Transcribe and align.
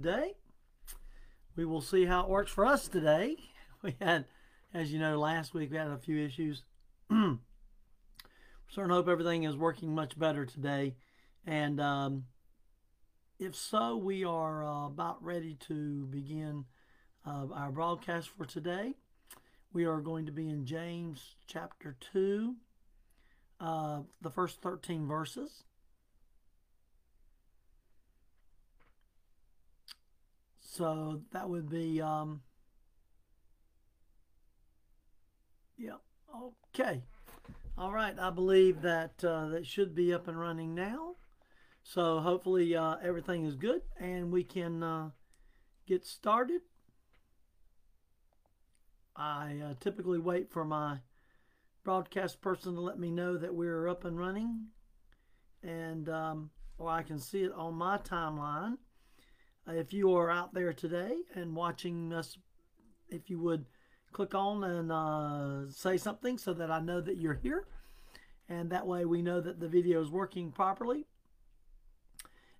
today. 0.00 0.32
We 1.56 1.64
will 1.66 1.82
see 1.82 2.06
how 2.06 2.22
it 2.22 2.28
works 2.30 2.50
for 2.50 2.64
us 2.66 2.88
today. 2.88 3.36
We 3.82 3.96
had, 3.98 4.26
as 4.74 4.92
you 4.92 4.98
know, 4.98 5.18
last 5.18 5.54
week 5.54 5.70
we 5.70 5.78
had 5.78 5.88
a 5.88 5.96
few 5.96 6.22
issues. 6.22 6.64
Certain 7.08 7.40
hope 8.90 9.08
everything 9.08 9.44
is 9.44 9.56
working 9.56 9.94
much 9.94 10.18
better 10.18 10.44
today. 10.44 10.96
And 11.46 11.80
um, 11.80 12.24
if 13.38 13.56
so, 13.56 13.96
we 13.96 14.22
are 14.22 14.62
uh, 14.62 14.86
about 14.88 15.24
ready 15.24 15.54
to 15.68 16.04
begin 16.08 16.66
uh, 17.26 17.46
our 17.54 17.70
broadcast 17.70 18.28
for 18.36 18.44
today. 18.44 18.96
We 19.72 19.86
are 19.86 20.02
going 20.02 20.26
to 20.26 20.32
be 20.32 20.50
in 20.50 20.66
James 20.66 21.36
chapter 21.46 21.96
2, 22.12 22.54
uh, 23.60 24.00
the 24.20 24.30
first 24.30 24.60
13 24.60 25.08
verses. 25.08 25.64
So 30.72 31.22
that 31.32 31.48
would 31.48 31.68
be, 31.68 32.00
um, 32.00 32.42
yeah, 35.76 35.96
okay. 36.68 37.02
All 37.76 37.92
right, 37.92 38.16
I 38.16 38.30
believe 38.30 38.82
that 38.82 39.24
uh, 39.24 39.48
that 39.48 39.66
should 39.66 39.96
be 39.96 40.14
up 40.14 40.28
and 40.28 40.38
running 40.38 40.76
now. 40.76 41.16
So 41.82 42.20
hopefully 42.20 42.76
uh, 42.76 42.96
everything 43.02 43.46
is 43.46 43.56
good 43.56 43.82
and 43.98 44.30
we 44.30 44.44
can 44.44 44.84
uh, 44.84 45.10
get 45.88 46.06
started. 46.06 46.60
I 49.16 49.58
uh, 49.64 49.74
typically 49.80 50.20
wait 50.20 50.52
for 50.52 50.64
my 50.64 50.98
broadcast 51.82 52.40
person 52.40 52.76
to 52.76 52.80
let 52.80 53.00
me 53.00 53.10
know 53.10 53.36
that 53.36 53.56
we're 53.56 53.88
up 53.88 54.04
and 54.04 54.16
running, 54.16 54.66
and 55.64 56.08
um, 56.08 56.50
or 56.78 56.88
I 56.88 57.02
can 57.02 57.18
see 57.18 57.42
it 57.42 57.52
on 57.52 57.74
my 57.74 57.98
timeline. 57.98 58.76
Uh, 59.68 59.72
if 59.72 59.92
you 59.92 60.14
are 60.14 60.30
out 60.30 60.54
there 60.54 60.72
today 60.72 61.12
and 61.34 61.54
watching 61.54 62.12
us, 62.12 62.38
if 63.08 63.28
you 63.28 63.38
would 63.40 63.66
click 64.12 64.34
on 64.34 64.64
and 64.64 64.90
uh, 64.90 65.70
say 65.70 65.96
something 65.96 66.38
so 66.38 66.52
that 66.54 66.70
I 66.70 66.80
know 66.80 67.00
that 67.00 67.18
you're 67.18 67.34
here, 67.42 67.66
and 68.48 68.70
that 68.70 68.86
way 68.86 69.04
we 69.04 69.22
know 69.22 69.40
that 69.40 69.60
the 69.60 69.68
video 69.68 70.02
is 70.02 70.10
working 70.10 70.50
properly. 70.50 71.06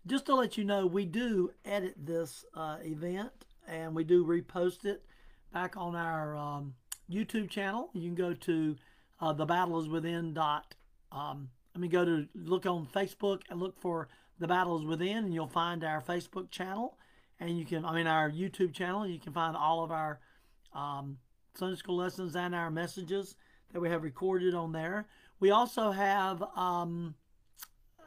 Just 0.06 0.26
to 0.26 0.34
let 0.34 0.56
you 0.56 0.64
know, 0.64 0.86
we 0.86 1.04
do 1.04 1.50
edit 1.64 1.94
this 1.98 2.44
uh, 2.54 2.78
event 2.82 3.32
and 3.68 3.94
we 3.94 4.04
do 4.04 4.24
repost 4.24 4.84
it 4.84 5.04
back 5.52 5.76
on 5.76 5.94
our 5.94 6.36
um, 6.36 6.74
YouTube 7.10 7.50
channel. 7.50 7.90
You 7.92 8.02
can 8.02 8.14
go 8.14 8.32
to 8.32 8.76
uh, 9.20 9.32
the 9.32 9.44
battle 9.44 9.78
is 9.80 9.88
within 9.88 10.32
dot. 10.32 10.74
Um, 11.12 11.50
let 11.74 11.82
me 11.82 11.88
go 11.88 12.04
to 12.04 12.26
look 12.34 12.66
on 12.66 12.86
Facebook 12.86 13.42
and 13.50 13.60
look 13.60 13.78
for 13.80 14.08
the 14.41 14.48
battle 14.48 14.78
is 14.78 14.84
within, 14.84 15.19
and 15.19 15.34
you'll 15.34 15.46
find 15.46 15.84
our 15.84 16.00
Facebook 16.00 16.50
channel, 16.50 16.98
and 17.38 17.58
you 17.58 17.64
can 17.64 17.84
I 17.84 17.94
mean 17.94 18.06
our 18.06 18.30
YouTube 18.30 18.72
channel. 18.72 19.06
You 19.06 19.20
can 19.20 19.32
find 19.32 19.56
all 19.56 19.84
of 19.84 19.92
our 19.92 20.19
um, 20.74 21.19
Sunday 21.55 21.77
school 21.77 21.97
lessons 21.97 22.34
and 22.34 22.55
our 22.55 22.70
messages 22.70 23.36
that 23.72 23.80
we 23.80 23.91
have 23.91 24.02
recorded 24.02 24.55
on 24.55 24.72
there. 24.72 25.06
We 25.38 25.50
also 25.50 25.91
have 25.91 26.42
um, 26.56 27.14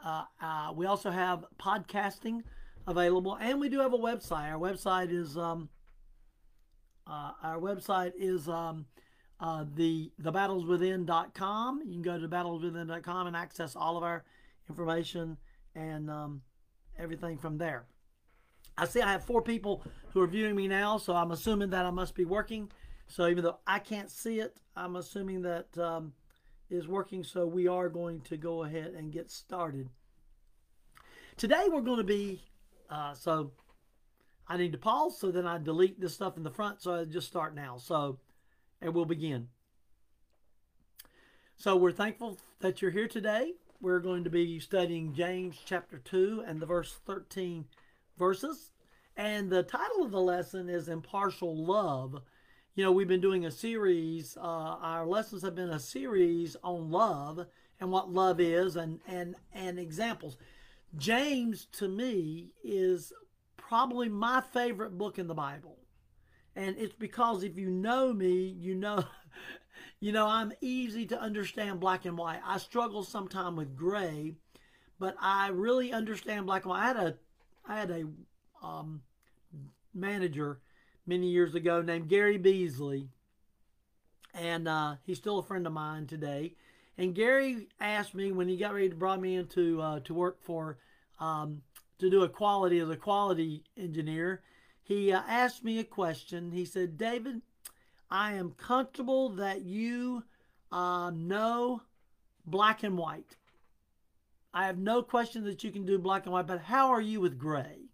uh, 0.03 0.23
uh, 0.41 0.73
we 0.75 0.87
also 0.87 1.11
have 1.11 1.45
podcasting 1.61 2.41
available, 2.87 3.37
and 3.39 3.59
we 3.59 3.69
do 3.69 3.79
have 3.79 3.93
a 3.93 3.97
website. 3.97 4.51
Our 4.51 4.59
website 4.59 5.11
is 5.11 5.37
um, 5.37 5.69
uh, 7.05 7.31
our 7.43 7.59
website 7.59 8.13
is 8.17 8.49
um, 8.49 8.85
uh, 9.39 9.65
the 9.75 10.11
thebattleswithin.com. 10.21 11.81
You 11.85 11.93
can 11.93 12.01
go 12.01 12.19
to 12.19 12.27
battleswithin.com 12.27 13.27
and 13.27 13.35
access 13.35 13.75
all 13.75 13.97
of 13.97 14.03
our 14.03 14.23
information 14.67 15.37
and 15.75 16.09
um, 16.09 16.41
everything 16.97 17.37
from 17.37 17.57
there. 17.57 17.85
I 18.77 18.85
see 18.85 19.01
I 19.01 19.11
have 19.11 19.23
four 19.23 19.41
people 19.41 19.83
who 20.11 20.21
are 20.21 20.27
viewing 20.27 20.55
me 20.55 20.67
now, 20.67 20.97
so 20.97 21.15
I'm 21.15 21.31
assuming 21.31 21.69
that 21.71 21.85
I 21.85 21.91
must 21.91 22.15
be 22.15 22.25
working. 22.25 22.71
So 23.07 23.27
even 23.27 23.43
though 23.43 23.59
I 23.67 23.79
can't 23.79 24.09
see 24.09 24.39
it, 24.39 24.57
I'm 24.75 24.95
assuming 24.95 25.43
that 25.43 25.77
um, 25.77 26.13
is 26.69 26.87
working. 26.87 27.23
So 27.23 27.45
we 27.45 27.67
are 27.67 27.89
going 27.89 28.21
to 28.21 28.37
go 28.37 28.63
ahead 28.63 28.93
and 28.97 29.11
get 29.11 29.29
started. 29.29 29.89
Today 31.37 31.65
we're 31.69 31.81
going 31.81 31.97
to 31.97 32.03
be 32.03 32.41
uh, 32.93 33.13
so 33.15 33.51
I 34.47 34.57
need 34.57 34.71
to 34.73 34.77
pause, 34.77 35.17
so 35.17 35.31
then 35.31 35.47
I 35.47 35.57
delete 35.57 35.99
this 35.99 36.13
stuff 36.13 36.37
in 36.37 36.43
the 36.43 36.51
front, 36.51 36.81
so 36.81 36.93
I 36.93 37.05
just 37.05 37.27
start 37.27 37.55
now. 37.55 37.77
So, 37.77 38.19
and 38.81 38.93
we'll 38.93 39.05
begin. 39.05 39.47
So 41.55 41.75
we're 41.75 41.91
thankful 41.91 42.37
that 42.59 42.81
you're 42.81 42.91
here 42.91 43.07
today. 43.07 43.53
We're 43.83 43.99
going 43.99 44.23
to 44.23 44.29
be 44.29 44.61
studying 44.61 45.13
James 45.13 45.57
chapter 45.65 45.97
2 45.97 46.45
and 46.47 46.61
the 46.61 46.65
verse 46.65 46.95
13 47.05 47.65
verses. 48.17 48.71
And 49.17 49.49
the 49.49 49.61
title 49.61 50.05
of 50.05 50.11
the 50.11 50.21
lesson 50.21 50.69
is 50.69 50.87
Impartial 50.87 51.53
Love. 51.53 52.21
You 52.75 52.85
know, 52.85 52.93
we've 52.93 53.09
been 53.09 53.19
doing 53.19 53.45
a 53.45 53.51
series, 53.51 54.37
uh, 54.37 54.41
our 54.41 55.05
lessons 55.05 55.41
have 55.41 55.55
been 55.55 55.69
a 55.69 55.81
series 55.81 56.55
on 56.63 56.91
love 56.91 57.45
and 57.81 57.91
what 57.91 58.09
love 58.09 58.39
is 58.39 58.77
and, 58.77 59.01
and, 59.05 59.35
and 59.53 59.77
examples. 59.77 60.37
James, 60.97 61.65
to 61.73 61.89
me, 61.89 62.51
is 62.63 63.11
probably 63.57 64.07
my 64.07 64.39
favorite 64.53 64.97
book 64.97 65.19
in 65.19 65.27
the 65.27 65.33
Bible. 65.33 65.77
And 66.55 66.77
it's 66.77 66.95
because 66.95 67.43
if 67.43 67.57
you 67.57 67.69
know 67.69 68.13
me, 68.13 68.47
you 68.47 68.75
know 68.75 69.03
you 70.03 70.11
know 70.11 70.27
I'm 70.27 70.51
easy 70.59 71.05
to 71.05 71.21
understand 71.21 71.79
black 71.79 72.03
and 72.03 72.17
white. 72.17 72.41
I 72.45 72.57
struggle 72.57 73.05
sometimes 73.05 73.55
with 73.55 73.73
gray, 73.73 74.33
but 74.99 75.15
I 75.17 75.47
really 75.47 75.93
understand 75.93 76.45
black 76.45 76.63
and 76.63 76.71
white. 76.71 76.81
I 76.83 76.87
had 76.87 76.97
a 76.97 77.15
I 77.65 77.79
had 77.79 77.89
a 77.89 78.03
um, 78.61 79.01
manager 79.93 80.59
many 81.07 81.27
years 81.27 81.55
ago 81.55 81.81
named 81.81 82.09
Gary 82.09 82.37
Beasley, 82.37 83.07
and 84.33 84.67
uh, 84.67 84.95
he's 85.05 85.19
still 85.19 85.39
a 85.39 85.43
friend 85.43 85.65
of 85.65 85.71
mine 85.71 86.05
today. 86.05 86.55
And 86.97 87.15
Gary 87.15 87.69
asked 87.79 88.13
me 88.13 88.33
when 88.33 88.49
he 88.49 88.57
got 88.57 88.73
ready 88.73 88.89
to 88.89 88.95
bring 88.95 89.21
me 89.21 89.37
into 89.37 89.81
uh, 89.81 90.01
to 90.01 90.13
work 90.13 90.43
for 90.43 90.79
um, 91.21 91.61
to 91.99 92.09
do 92.09 92.23
a 92.23 92.29
quality 92.29 92.79
as 92.79 92.89
a 92.89 92.97
quality 92.97 93.63
engineer, 93.77 94.41
he 94.83 95.13
uh, 95.13 95.21
asked 95.29 95.63
me 95.63 95.79
a 95.79 95.85
question. 95.85 96.51
He 96.51 96.65
said, 96.65 96.97
David, 96.97 97.41
I 98.09 98.33
am 98.33 98.51
comfortable 98.51 99.29
that 99.29 99.61
you 99.61 100.23
uh, 100.71 101.11
know 101.13 101.81
black 102.45 102.83
and 102.83 102.97
white. 102.97 103.37
I 104.53 104.67
have 104.67 104.77
no 104.77 105.01
question 105.01 105.43
that 105.45 105.63
you 105.63 105.71
can 105.71 105.85
do 105.85 105.97
black 105.97 106.25
and 106.25 106.33
white, 106.33 106.47
but 106.47 106.61
how 106.61 106.91
are 106.91 107.01
you 107.01 107.21
with 107.21 107.39
gray? 107.39 107.89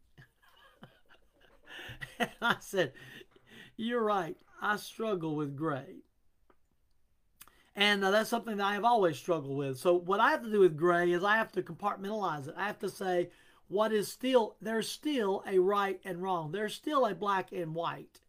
and 2.19 2.29
I 2.41 2.57
said, 2.59 2.93
You're 3.77 4.03
right. 4.03 4.37
I 4.61 4.75
struggle 4.75 5.35
with 5.35 5.55
gray. 5.55 6.03
And 7.75 8.03
uh, 8.03 8.11
that's 8.11 8.29
something 8.29 8.57
that 8.57 8.65
I 8.65 8.73
have 8.73 8.83
always 8.83 9.17
struggled 9.17 9.57
with. 9.57 9.77
So, 9.77 9.93
what 9.93 10.19
I 10.19 10.31
have 10.31 10.43
to 10.43 10.51
do 10.51 10.59
with 10.59 10.75
gray 10.75 11.11
is 11.11 11.23
I 11.23 11.37
have 11.37 11.53
to 11.53 11.63
compartmentalize 11.63 12.49
it. 12.49 12.55
I 12.57 12.67
have 12.67 12.79
to 12.79 12.89
say, 12.89 13.29
what 13.69 13.93
is 13.93 14.09
still 14.09 14.57
there's 14.61 14.89
still 14.91 15.43
a 15.47 15.59
right 15.59 16.01
and 16.03 16.21
wrong. 16.21 16.51
There's 16.51 16.73
still 16.73 17.05
a 17.05 17.15
black 17.15 17.53
and 17.53 17.73
white. 17.73 18.19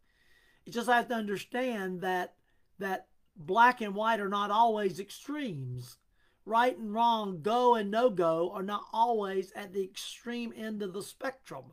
It's 0.65 0.75
just 0.75 0.89
have 0.89 1.07
to 1.09 1.15
understand 1.15 2.01
that 2.01 2.35
that 2.79 3.07
black 3.35 3.81
and 3.81 3.95
white 3.95 4.19
are 4.19 4.29
not 4.29 4.51
always 4.51 4.99
extremes. 4.99 5.97
Right 6.45 6.77
and 6.77 6.93
wrong, 6.93 7.41
go 7.41 7.75
and 7.75 7.91
no 7.91 8.09
go 8.09 8.51
are 8.51 8.63
not 8.63 8.85
always 8.91 9.51
at 9.53 9.73
the 9.73 9.83
extreme 9.83 10.53
end 10.55 10.81
of 10.81 10.93
the 10.93 11.03
spectrum. 11.03 11.65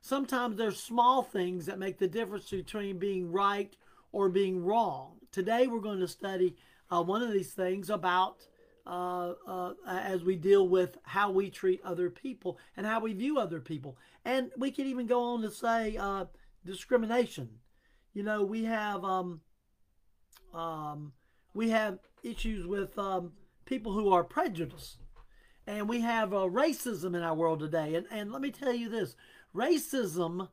Sometimes 0.00 0.56
there's 0.56 0.80
small 0.80 1.22
things 1.22 1.66
that 1.66 1.78
make 1.78 1.98
the 1.98 2.08
difference 2.08 2.50
between 2.50 2.98
being 2.98 3.30
right 3.30 3.76
or 4.12 4.28
being 4.28 4.64
wrong. 4.64 5.16
Today 5.30 5.66
we're 5.66 5.80
going 5.80 6.00
to 6.00 6.08
study 6.08 6.56
uh, 6.90 7.02
one 7.02 7.22
of 7.22 7.32
these 7.32 7.52
things 7.52 7.90
about 7.90 8.46
uh, 8.86 9.32
uh, 9.46 9.72
as 9.86 10.22
we 10.22 10.36
deal 10.36 10.68
with 10.68 10.98
how 11.04 11.30
we 11.30 11.50
treat 11.50 11.80
other 11.84 12.10
people 12.10 12.58
and 12.76 12.86
how 12.86 13.00
we 13.00 13.12
view 13.12 13.38
other 13.38 13.60
people. 13.60 13.96
And 14.24 14.50
we 14.56 14.70
can 14.70 14.86
even 14.86 15.06
go 15.06 15.22
on 15.22 15.42
to 15.42 15.50
say 15.50 15.96
uh, 15.96 16.26
discrimination. 16.64 17.48
You 18.14 18.22
know, 18.22 18.44
we 18.44 18.64
have 18.64 19.04
um, 19.04 19.40
um, 20.54 21.12
we 21.52 21.70
have 21.70 21.98
issues 22.22 22.66
with 22.66 22.96
um, 22.98 23.32
people 23.66 23.92
who 23.92 24.10
are 24.12 24.24
prejudiced, 24.24 24.98
and 25.66 25.88
we 25.88 26.00
have 26.00 26.32
uh, 26.32 26.46
racism 26.48 27.14
in 27.14 27.22
our 27.22 27.34
world 27.34 27.60
today. 27.60 27.96
And 27.96 28.06
and 28.10 28.32
let 28.32 28.40
me 28.40 28.50
tell 28.50 28.72
you 28.72 28.88
this: 28.88 29.16
racism 29.54 30.48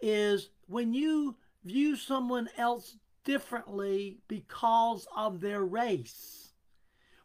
is 0.00 0.50
when 0.66 0.92
you 0.92 1.36
view 1.64 1.96
someone 1.96 2.50
else 2.58 2.96
differently 3.24 4.18
because 4.28 5.06
of 5.16 5.40
their 5.40 5.64
race 5.64 6.44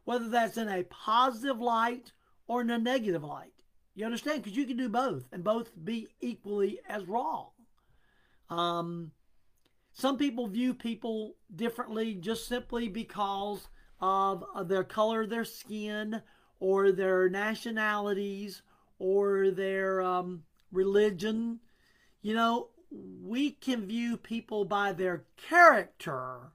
whether 0.09 0.27
that's 0.27 0.57
in 0.57 0.67
a 0.67 0.81
positive 0.85 1.59
light 1.59 2.13
or 2.47 2.61
in 2.61 2.71
a 2.71 2.79
negative 2.79 3.23
light. 3.23 3.53
You 3.93 4.05
understand? 4.05 4.41
Because 4.41 4.57
you 4.57 4.65
can 4.65 4.75
do 4.75 4.89
both 4.89 5.27
and 5.31 5.43
both 5.43 5.69
be 5.85 6.07
equally 6.19 6.79
as 6.89 7.05
wrong. 7.05 7.49
Um, 8.49 9.11
some 9.99 10.17
people 10.17 10.47
view 10.47 10.73
people 10.73 11.35
differently 11.53 12.13
just 12.13 12.47
simply 12.47 12.87
because 12.87 13.67
of, 13.99 14.45
of 14.55 14.69
their 14.69 14.85
color 14.85 15.25
their 15.25 15.43
skin 15.43 16.21
or 16.61 16.93
their 16.93 17.29
nationalities 17.29 18.61
or 18.97 19.51
their 19.51 20.01
um, 20.01 20.43
religion. 20.71 21.59
You 22.21 22.33
know, 22.33 22.69
we 23.21 23.51
can 23.51 23.87
view 23.87 24.15
people 24.15 24.63
by 24.63 24.93
their 24.93 25.25
character. 25.35 26.53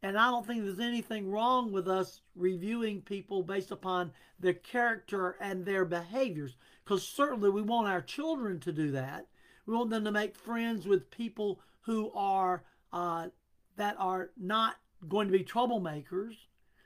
And 0.00 0.16
I 0.16 0.30
don't 0.30 0.46
think 0.46 0.64
there's 0.64 0.78
anything 0.78 1.30
wrong 1.30 1.72
with 1.72 1.88
us 1.88 2.20
reviewing 2.36 3.02
people 3.02 3.42
based 3.42 3.72
upon 3.72 4.12
their 4.38 4.54
character 4.54 5.36
and 5.40 5.64
their 5.64 5.84
behaviors. 5.84 6.56
Because 6.84 7.06
certainly 7.06 7.50
we 7.50 7.62
want 7.62 7.88
our 7.88 8.02
children 8.02 8.60
to 8.60 8.72
do 8.72 8.92
that. 8.92 9.26
We 9.66 9.74
want 9.74 9.90
them 9.90 10.04
to 10.04 10.12
make 10.12 10.36
friends 10.36 10.86
with 10.86 11.10
people 11.10 11.60
who 11.82 12.10
are 12.12 12.64
uh, 12.92 13.28
that 13.76 13.96
are 13.98 14.30
not 14.36 14.76
going 15.08 15.28
to 15.28 15.36
be 15.36 15.44
troublemakers, 15.44 16.34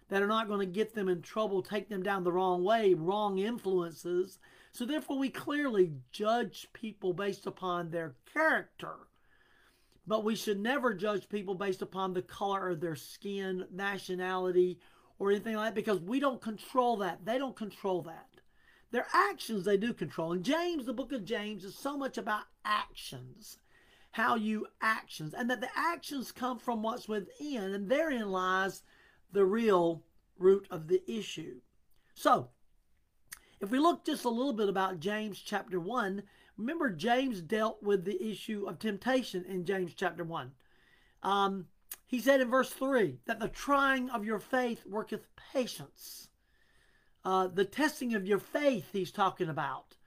that 0.09 0.23
are 0.23 0.29
not 0.29 0.49
going 0.49 0.61
to 0.61 0.67
get 0.67 0.95
them 0.95 1.09
in 1.09 1.23
trouble, 1.23 1.63
take 1.63 1.89
them 1.89 2.03
down 2.03 2.25
the 2.25 2.33
wrong 2.33 2.65
way, 2.65 2.95
wrong 2.95 3.39
influences. 3.39 4.39
So 4.73 4.85
therefore, 4.85 5.19
we 5.19 5.31
clearly 5.31 5.93
judge 6.13 6.69
people 6.73 7.13
based 7.13 7.47
upon 7.47 7.91
their 7.91 8.15
character. 8.33 8.95
But 10.07 10.25
we 10.25 10.37
should 10.37 10.61
never 10.61 10.95
judge 10.95 11.29
people 11.29 11.55
based 11.55 11.83
upon 11.83 12.13
the 12.13 12.23
color 12.23 12.69
of 12.69 12.81
their 12.81 12.95
skin, 12.95 13.67
nationality, 13.73 14.79
or 15.19 15.31
anything 15.31 15.57
like 15.57 15.69
that 15.69 15.75
because 15.75 16.01
we 16.01 16.21
don't 16.21 16.41
control 16.41 16.99
that. 16.99 17.25
They 17.25 17.39
don't 17.39 17.57
control 17.57 18.03
that. 18.03 18.29
Their 18.93 19.07
actions 19.13 19.65
they 19.65 19.77
do 19.77 19.93
control. 19.93 20.33
And 20.33 20.45
James, 20.45 20.87
the 20.87 20.93
book 20.93 21.13
of 21.13 21.25
James, 21.25 21.65
is 21.65 21.75
so 21.75 21.97
much 21.97 22.19
about 22.19 22.45
actions. 22.65 23.59
How 24.17 24.35
you 24.35 24.67
actions, 24.81 25.35
and 25.35 25.51
that 25.51 25.61
the 25.61 25.69
actions 25.77 26.33
come 26.33 26.59
from 26.59 26.83
what's 26.83 27.07
within, 27.07 27.75
and 27.75 27.87
therein 27.87 28.31
lies 28.31 28.81
the 29.31 29.45
real 29.45 30.05
root 30.39 30.67
of 30.71 30.89
the 30.89 31.03
issue. 31.07 31.61
So, 32.15 32.49
if 33.61 33.71
we 33.71 33.79
look 33.79 34.07
just 34.07 34.25
a 34.25 34.31
little 34.31 34.55
bit 34.55 34.71
about 34.71 35.01
James 35.01 35.39
chapter 35.39 35.79
1, 35.79 36.23
remember 36.57 36.89
James 36.89 37.43
dealt 37.43 37.83
with 37.83 38.07
the 38.07 38.27
issue 38.27 38.65
of 38.67 38.79
temptation 38.79 39.45
in 39.45 39.67
James 39.67 39.93
chapter 39.95 40.25
1. 40.25 40.51
Um, 41.23 41.67
he 42.07 42.19
said 42.19 42.41
in 42.41 42.49
verse 42.49 42.71
3 42.71 43.19
that 43.27 43.39
the 43.39 43.49
trying 43.49 44.09
of 44.09 44.25
your 44.25 44.41
faith 44.41 44.87
worketh 44.87 45.27
patience. 45.53 46.29
Uh, 47.23 47.49
the 47.49 47.67
testing 47.67 48.15
of 48.15 48.27
your 48.27 48.39
faith, 48.39 48.87
he's 48.95 49.13
talking 49.13 49.51
about. 49.51 49.99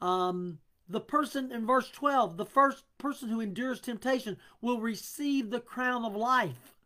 Um, 0.00 0.58
the 0.92 1.00
person 1.00 1.50
in 1.50 1.66
verse 1.66 1.90
12, 1.90 2.36
the 2.36 2.44
first 2.44 2.84
person 2.98 3.28
who 3.28 3.40
endures 3.40 3.80
temptation 3.80 4.36
will 4.60 4.80
receive 4.80 5.50
the 5.50 5.60
crown 5.60 6.04
of 6.04 6.14
life. 6.14 6.76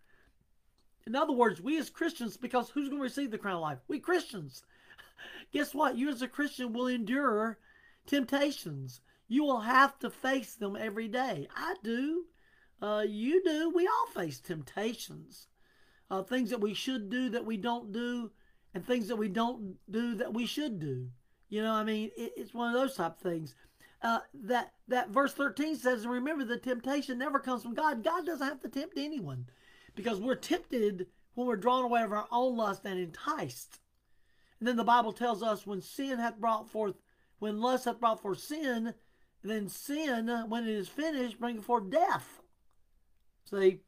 In 1.07 1.15
other 1.15 1.33
words, 1.33 1.61
we 1.61 1.79
as 1.79 1.91
Christians, 1.91 2.37
because 2.37 2.71
who's 2.71 2.89
going 2.89 3.01
to 3.01 3.05
receive 3.05 3.31
the 3.31 3.39
crown 3.39 3.57
of 3.57 3.63
life? 3.63 3.79
We 3.89 3.99
Christians 3.99 4.63
guess 5.53 5.75
what? 5.75 5.97
You 5.97 6.09
as 6.09 6.23
a 6.23 6.29
Christian 6.29 6.73
will 6.73 6.87
endure 6.87 7.59
temptations. 8.07 9.01
You 9.29 9.45
will 9.45 9.61
have 9.61 9.99
to 10.01 10.11
face 10.11 10.55
them 10.55 10.77
every 10.77 11.09
day. 11.09 11.49
I 11.55 11.75
do. 11.83 12.25
Uh, 12.81 13.05
you 13.07 13.43
do. 13.43 13.73
We 13.75 13.87
all 13.87 14.07
face 14.07 14.39
temptations. 14.39 15.49
Uh, 16.11 16.23
things 16.23 16.51
that 16.51 16.61
we 16.61 16.75
should 16.75 17.11
do 17.11 17.31
that 17.31 17.45
we 17.45 17.57
don't 17.57 17.91
do, 17.91 18.31
and 18.73 18.87
things 18.87 19.09
that 19.09 19.17
we 19.17 19.29
don't 19.29 19.77
do 19.91 20.15
that 20.15 20.33
we 20.33 20.47
should 20.47 20.79
do. 20.79 21.09
You 21.49 21.63
know, 21.63 21.73
I 21.73 21.83
mean, 21.83 22.11
it, 22.17 22.33
it's 22.37 22.55
one 22.55 22.73
of 22.73 22.81
those 22.81 22.95
type 22.95 23.17
of 23.17 23.19
things. 23.19 23.57
Uh, 24.03 24.21
that 24.35 24.73
that 24.89 25.11
verse 25.11 25.33
13 25.33 25.77
says, 25.77 26.03
and 26.03 26.13
remember, 26.13 26.45
the 26.45 26.59
temptation 26.59 27.19
never 27.19 27.39
comes 27.39 27.63
from 27.63 27.75
God. 27.75 28.05
God 28.05 28.27
doesn't 28.27 28.47
have 28.47 28.61
to 28.61 28.69
tempt 28.69 28.99
anyone, 28.99 29.47
because 29.95 30.21
we're 30.21 30.35
tempted 30.35 31.07
when 31.35 31.47
we're 31.47 31.57
drawn 31.57 31.85
away 31.85 32.03
of 32.03 32.13
our 32.13 32.27
own 32.31 32.57
lust 32.57 32.85
and 32.85 32.99
enticed. 32.99 33.81
And 34.59 34.69
then 34.69 34.77
the 34.77 34.85
Bible 34.85 35.13
tells 35.13 35.43
us 35.43 35.67
when 35.67 35.83
sin 35.83 36.19
hath 36.19 36.39
brought 36.39 36.69
forth, 36.71 36.95
when 37.39 37.61
lust 37.61 37.85
hath 37.85 38.01
brought 38.01 38.21
forth 38.21 38.41
sin, 38.41 38.95
then 39.43 39.69
sin, 39.69 40.29
when 40.49 40.65
it 40.65 40.75
is 40.75 40.89
finished, 40.89 41.41
bringeth 41.41 41.65
forth 41.65 41.91
death. 41.91 42.41
See? 43.45 43.81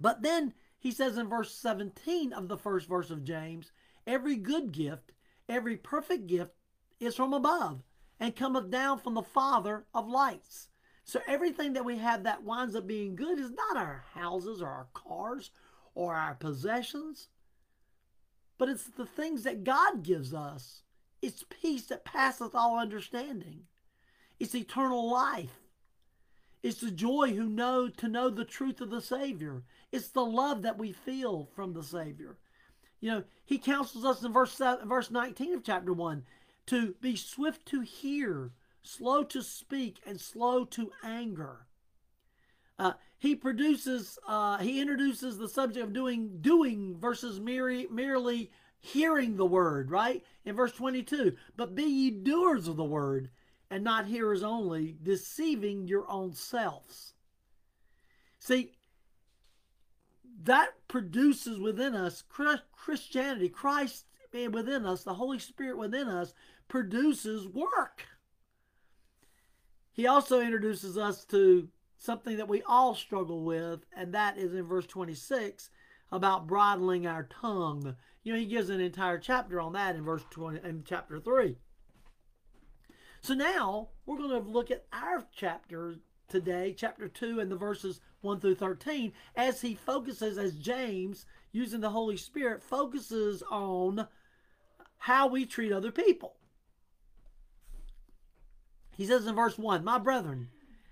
But 0.00 0.22
then 0.22 0.54
he 0.78 0.90
says 0.90 1.16
in 1.16 1.28
verse 1.28 1.54
17 1.54 2.32
of 2.32 2.48
the 2.48 2.56
first 2.56 2.88
verse 2.88 3.10
of 3.10 3.24
James, 3.24 3.72
every 4.06 4.36
good 4.36 4.72
gift, 4.72 5.12
every 5.48 5.76
perfect 5.76 6.26
gift 6.26 6.52
is 6.98 7.14
from 7.14 7.32
above 7.32 7.82
and 8.22 8.34
cometh 8.34 8.70
down 8.70 8.98
from 8.98 9.12
the 9.12 9.22
Father 9.22 9.84
of 9.92 10.08
lights. 10.08 10.68
So 11.04 11.20
everything 11.26 11.74
that 11.74 11.84
we 11.84 11.98
have 11.98 12.22
that 12.22 12.42
winds 12.42 12.74
up 12.74 12.86
being 12.86 13.16
good 13.16 13.38
is 13.38 13.50
not 13.50 13.76
our 13.76 14.04
houses 14.14 14.62
or 14.62 14.68
our 14.68 14.86
cars 14.94 15.50
or 15.94 16.14
our 16.14 16.34
possessions 16.34 17.28
but 18.62 18.68
it's 18.68 18.84
the 18.84 19.06
things 19.06 19.42
that 19.42 19.64
God 19.64 20.04
gives 20.04 20.32
us. 20.32 20.82
It's 21.20 21.44
peace 21.50 21.86
that 21.86 22.04
passeth 22.04 22.54
all 22.54 22.78
understanding. 22.78 23.62
It's 24.38 24.54
eternal 24.54 25.10
life. 25.10 25.58
It's 26.62 26.80
the 26.80 26.92
joy 26.92 27.32
who 27.34 27.48
know 27.48 27.88
to 27.88 28.06
know 28.06 28.30
the 28.30 28.44
truth 28.44 28.80
of 28.80 28.90
the 28.90 29.00
Savior. 29.00 29.64
It's 29.90 30.10
the 30.10 30.24
love 30.24 30.62
that 30.62 30.78
we 30.78 30.92
feel 30.92 31.48
from 31.56 31.72
the 31.72 31.82
Savior. 31.82 32.38
You 33.00 33.10
know, 33.10 33.24
he 33.44 33.58
counsels 33.58 34.04
us 34.04 34.22
in 34.22 34.32
verse 34.32 34.52
7, 34.52 34.88
verse 34.88 35.10
19 35.10 35.54
of 35.54 35.64
chapter 35.64 35.92
1 35.92 36.22
to 36.72 36.94
be 37.02 37.14
swift 37.14 37.66
to 37.66 37.82
hear, 37.82 38.50
slow 38.82 39.22
to 39.22 39.42
speak, 39.42 40.00
and 40.06 40.18
slow 40.18 40.64
to 40.64 40.90
anger. 41.04 41.66
Uh, 42.78 42.94
he 43.18 43.34
produces, 43.34 44.18
uh, 44.26 44.56
he 44.56 44.80
introduces 44.80 45.36
the 45.36 45.50
subject 45.50 45.84
of 45.84 45.92
doing, 45.92 46.38
doing 46.40 46.96
versus 46.98 47.38
merely, 47.38 47.86
merely 47.90 48.50
hearing 48.80 49.36
the 49.36 49.44
word, 49.44 49.90
right? 49.90 50.24
In 50.46 50.56
verse 50.56 50.72
22, 50.72 51.36
but 51.58 51.74
be 51.74 51.82
ye 51.82 52.10
doers 52.10 52.66
of 52.66 52.76
the 52.76 52.84
word 52.84 53.28
and 53.70 53.84
not 53.84 54.06
hearers 54.06 54.42
only, 54.42 54.96
deceiving 55.02 55.86
your 55.86 56.10
own 56.10 56.32
selves. 56.32 57.12
See, 58.38 58.72
that 60.44 60.70
produces 60.88 61.58
within 61.58 61.94
us 61.94 62.24
Christianity, 62.72 63.50
Christ 63.50 64.06
within 64.32 64.86
us, 64.86 65.04
the 65.04 65.14
Holy 65.14 65.38
Spirit 65.38 65.76
within 65.76 66.08
us 66.08 66.32
produces 66.72 67.46
work. 67.46 68.06
He 69.92 70.06
also 70.06 70.40
introduces 70.40 70.96
us 70.96 71.26
to 71.26 71.68
something 71.98 72.38
that 72.38 72.48
we 72.48 72.62
all 72.62 72.94
struggle 72.94 73.44
with, 73.44 73.84
and 73.94 74.14
that 74.14 74.38
is 74.38 74.54
in 74.54 74.64
verse 74.64 74.86
26 74.86 75.68
about 76.10 76.46
bridling 76.46 77.06
our 77.06 77.24
tongue. 77.24 77.94
You 78.22 78.32
know, 78.32 78.38
he 78.38 78.46
gives 78.46 78.70
an 78.70 78.80
entire 78.80 79.18
chapter 79.18 79.60
on 79.60 79.74
that 79.74 79.96
in 79.96 80.02
verse 80.02 80.24
20 80.30 80.66
in 80.66 80.82
chapter 80.86 81.20
3. 81.20 81.58
So 83.20 83.34
now 83.34 83.90
we're 84.06 84.16
going 84.16 84.30
to 84.30 84.50
look 84.50 84.70
at 84.70 84.86
our 84.94 85.26
chapter 85.30 85.96
today, 86.26 86.74
chapter 86.74 87.06
2, 87.06 87.38
and 87.38 87.52
the 87.52 87.56
verses 87.56 88.00
1 88.22 88.40
through 88.40 88.54
13, 88.54 89.12
as 89.36 89.60
he 89.60 89.74
focuses, 89.74 90.38
as 90.38 90.54
James, 90.54 91.26
using 91.52 91.82
the 91.82 91.90
Holy 91.90 92.16
Spirit, 92.16 92.62
focuses 92.62 93.42
on 93.50 94.08
how 94.96 95.26
we 95.26 95.44
treat 95.44 95.70
other 95.70 95.92
people. 95.92 96.36
He 99.02 99.08
says 99.08 99.26
in 99.26 99.34
verse 99.34 99.58
1 99.58 99.82
My 99.82 99.98
brethren, 99.98 100.46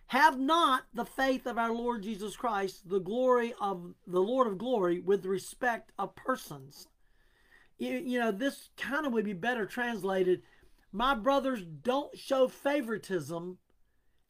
have 0.08 0.36
not 0.36 0.82
the 0.92 1.04
faith 1.04 1.46
of 1.46 1.58
our 1.58 1.70
Lord 1.70 2.02
Jesus 2.02 2.34
Christ, 2.34 2.88
the 2.88 2.98
glory 2.98 3.54
of 3.60 3.94
the 4.04 4.20
Lord 4.20 4.48
of 4.48 4.58
glory, 4.58 4.98
with 4.98 5.24
respect 5.24 5.92
of 5.96 6.16
persons. 6.16 6.88
You, 7.78 7.92
you 7.98 8.18
know, 8.18 8.32
this 8.32 8.70
kind 8.76 9.06
of 9.06 9.12
would 9.12 9.26
be 9.26 9.32
better 9.32 9.64
translated. 9.64 10.42
My 10.90 11.14
brothers, 11.14 11.62
don't 11.62 12.18
show 12.18 12.48
favoritism 12.48 13.58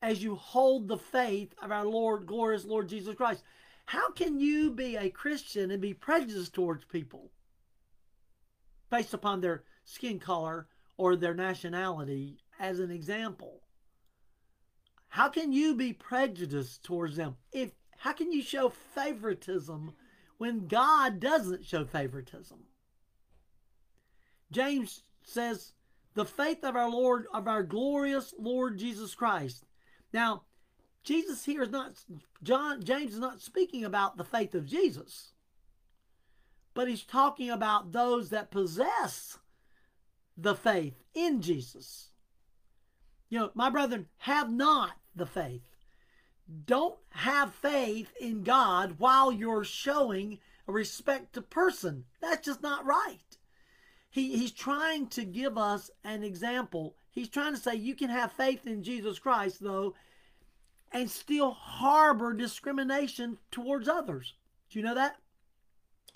as 0.02 0.22
you 0.22 0.34
hold 0.34 0.86
the 0.86 0.98
faith 0.98 1.54
of 1.62 1.72
our 1.72 1.86
Lord, 1.86 2.26
glorious 2.26 2.66
Lord 2.66 2.86
Jesus 2.86 3.14
Christ. 3.14 3.42
How 3.86 4.10
can 4.10 4.38
you 4.38 4.72
be 4.72 4.96
a 4.96 5.08
Christian 5.08 5.70
and 5.70 5.80
be 5.80 5.94
prejudiced 5.94 6.52
towards 6.52 6.84
people 6.84 7.30
based 8.90 9.14
upon 9.14 9.40
their 9.40 9.62
skin 9.86 10.18
color 10.18 10.66
or 10.98 11.16
their 11.16 11.32
nationality, 11.32 12.36
as 12.58 12.78
an 12.78 12.90
example? 12.90 13.62
How 15.10 15.28
can 15.28 15.52
you 15.52 15.74
be 15.74 15.92
prejudiced 15.92 16.84
towards 16.84 17.16
them? 17.16 17.36
If 17.52 17.72
how 17.98 18.12
can 18.12 18.32
you 18.32 18.42
show 18.42 18.70
favoritism 18.70 19.92
when 20.38 20.66
God 20.66 21.20
doesn't 21.20 21.66
show 21.66 21.84
favoritism? 21.84 22.60
James 24.50 25.02
says, 25.22 25.74
the 26.14 26.24
faith 26.24 26.64
of 26.64 26.76
our 26.76 26.88
Lord, 26.90 27.26
of 27.32 27.46
our 27.46 27.62
glorious 27.62 28.34
Lord 28.38 28.78
Jesus 28.78 29.14
Christ. 29.14 29.64
Now, 30.12 30.42
Jesus 31.02 31.44
here 31.44 31.62
is 31.62 31.70
not, 31.70 31.92
John, 32.42 32.82
James 32.82 33.12
is 33.12 33.20
not 33.20 33.40
speaking 33.40 33.84
about 33.84 34.16
the 34.16 34.24
faith 34.24 34.54
of 34.54 34.66
Jesus, 34.66 35.32
but 36.72 36.88
he's 36.88 37.04
talking 37.04 37.50
about 37.50 37.92
those 37.92 38.30
that 38.30 38.50
possess 38.50 39.38
the 40.36 40.54
faith 40.54 41.02
in 41.14 41.42
Jesus. 41.42 42.10
You 43.28 43.38
know, 43.38 43.50
my 43.54 43.70
brethren, 43.70 44.06
have 44.18 44.50
not 44.50 44.92
the 45.14 45.26
faith. 45.26 45.62
Don't 46.66 46.98
have 47.10 47.54
faith 47.54 48.12
in 48.20 48.42
God 48.42 48.96
while 48.98 49.30
you're 49.30 49.64
showing 49.64 50.38
respect 50.66 51.32
to 51.34 51.42
person. 51.42 52.04
That's 52.20 52.46
just 52.46 52.62
not 52.62 52.84
right. 52.84 53.36
He, 54.10 54.36
he's 54.36 54.52
trying 54.52 55.06
to 55.08 55.24
give 55.24 55.56
us 55.56 55.90
an 56.04 56.24
example. 56.24 56.96
He's 57.10 57.28
trying 57.28 57.54
to 57.54 57.60
say 57.60 57.74
you 57.74 57.94
can 57.94 58.10
have 58.10 58.32
faith 58.32 58.66
in 58.66 58.82
Jesus 58.82 59.18
Christ, 59.18 59.62
though, 59.62 59.94
and 60.92 61.08
still 61.08 61.52
harbor 61.52 62.32
discrimination 62.32 63.38
towards 63.52 63.88
others. 63.88 64.34
Do 64.70 64.78
you 64.78 64.84
know 64.84 64.94
that? 64.94 65.16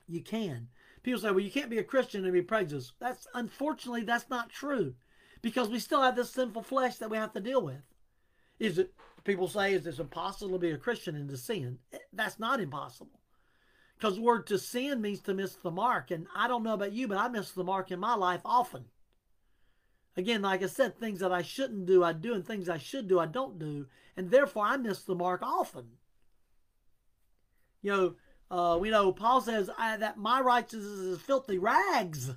You 0.09 0.21
can. 0.21 0.69
People 1.03 1.21
say, 1.21 1.31
well, 1.31 1.41
you 1.41 1.51
can't 1.51 1.71
be 1.71 1.79
a 1.79 1.85
Christian 1.85 2.25
and 2.25 2.33
be 2.33 2.43
prejudiced. 2.43 2.95
That's 2.99 3.27
unfortunately 3.35 4.03
that's 4.03 4.31
not 4.31 4.51
true. 4.51 4.95
Because 5.43 5.69
we 5.69 5.79
still 5.79 6.03
have 6.03 6.17
this 6.17 6.31
sinful 6.31 6.63
flesh 6.63 6.97
that 6.97 7.11
we 7.11 7.19
have 7.19 7.33
to 7.35 7.41
deal 7.41 7.63
with. 7.63 7.83
Is 8.59 8.79
it 8.79 8.93
people 9.25 9.49
say 9.49 9.75
is 9.75 9.87
it 9.87 9.99
impossible 9.99 10.53
to 10.53 10.59
be 10.59 10.71
a 10.71 10.79
Christian 10.79 11.17
and 11.17 11.29
to 11.29 11.37
sin? 11.37 11.79
Eh, 11.93 11.99
that's 12.13 12.39
not 12.39 12.61
impossible. 12.61 13.21
Because 13.97 14.17
the 14.17 14.23
word 14.23 14.47
to 14.49 14.59
sin 14.59 15.01
means 15.01 15.21
to 15.21 15.35
miss 15.35 15.55
the 15.55 15.71
mark. 15.71 16.11
And 16.11 16.27
I 16.35 16.49
don't 16.49 16.63
know 16.63 16.75
about 16.75 16.93
you, 16.93 17.09
but 17.09 17.19
I 17.19 17.29
miss 17.29 17.53
the 17.53 17.65
mark 17.65 17.91
in 17.91 18.01
my 18.01 18.15
life 18.15 18.41
often. 18.45 18.87
Again, 20.17 20.43
like 20.43 20.63
I 20.63 20.67
said, 20.67 20.97
things 20.99 21.21
that 21.21 21.33
I 21.33 21.43
shouldn't 21.43 21.87
do, 21.87 22.05
I 22.05 22.13
do, 22.13 22.35
and 22.35 22.47
things 22.47 22.69
I 22.69 22.79
should 22.79 23.09
do, 23.09 23.19
I 23.19 23.27
don't 23.27 23.59
do. 23.59 23.87
And 24.17 24.31
therefore, 24.31 24.65
I 24.65 24.77
miss 24.77 25.03
the 25.03 25.15
mark 25.15 25.43
often. 25.43 25.87
You 27.83 27.91
know, 27.91 28.15
uh, 28.51 28.79
we 28.79 28.91
know 28.91 29.13
Paul 29.13 29.41
says 29.41 29.69
that 29.79 30.17
my 30.17 30.41
righteousness 30.41 30.99
is 30.99 31.21
filthy 31.21 31.59
rags. 31.59 32.31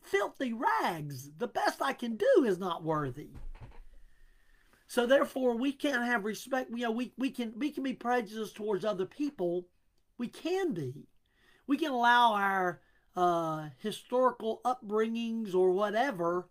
Filthy 0.00 0.52
rags. 0.52 1.30
The 1.36 1.48
best 1.48 1.82
I 1.82 1.92
can 1.92 2.16
do 2.16 2.44
is 2.44 2.58
not 2.58 2.82
worthy. 2.82 3.28
So 4.92 5.06
therefore, 5.06 5.56
we 5.56 5.72
can't 5.72 6.04
have 6.04 6.26
respect. 6.26 6.68
You 6.68 6.82
know, 6.82 6.90
we, 6.90 7.14
we 7.16 7.30
can 7.30 7.54
we 7.56 7.70
can 7.70 7.82
be 7.82 7.94
prejudiced 7.94 8.56
towards 8.56 8.84
other 8.84 9.06
people. 9.06 9.66
We 10.18 10.28
can 10.28 10.74
be. 10.74 11.06
We 11.66 11.78
can 11.78 11.92
allow 11.92 12.34
our 12.34 12.82
uh, 13.16 13.70
historical 13.78 14.60
upbringings 14.66 15.54
or 15.54 15.70
whatever 15.70 16.50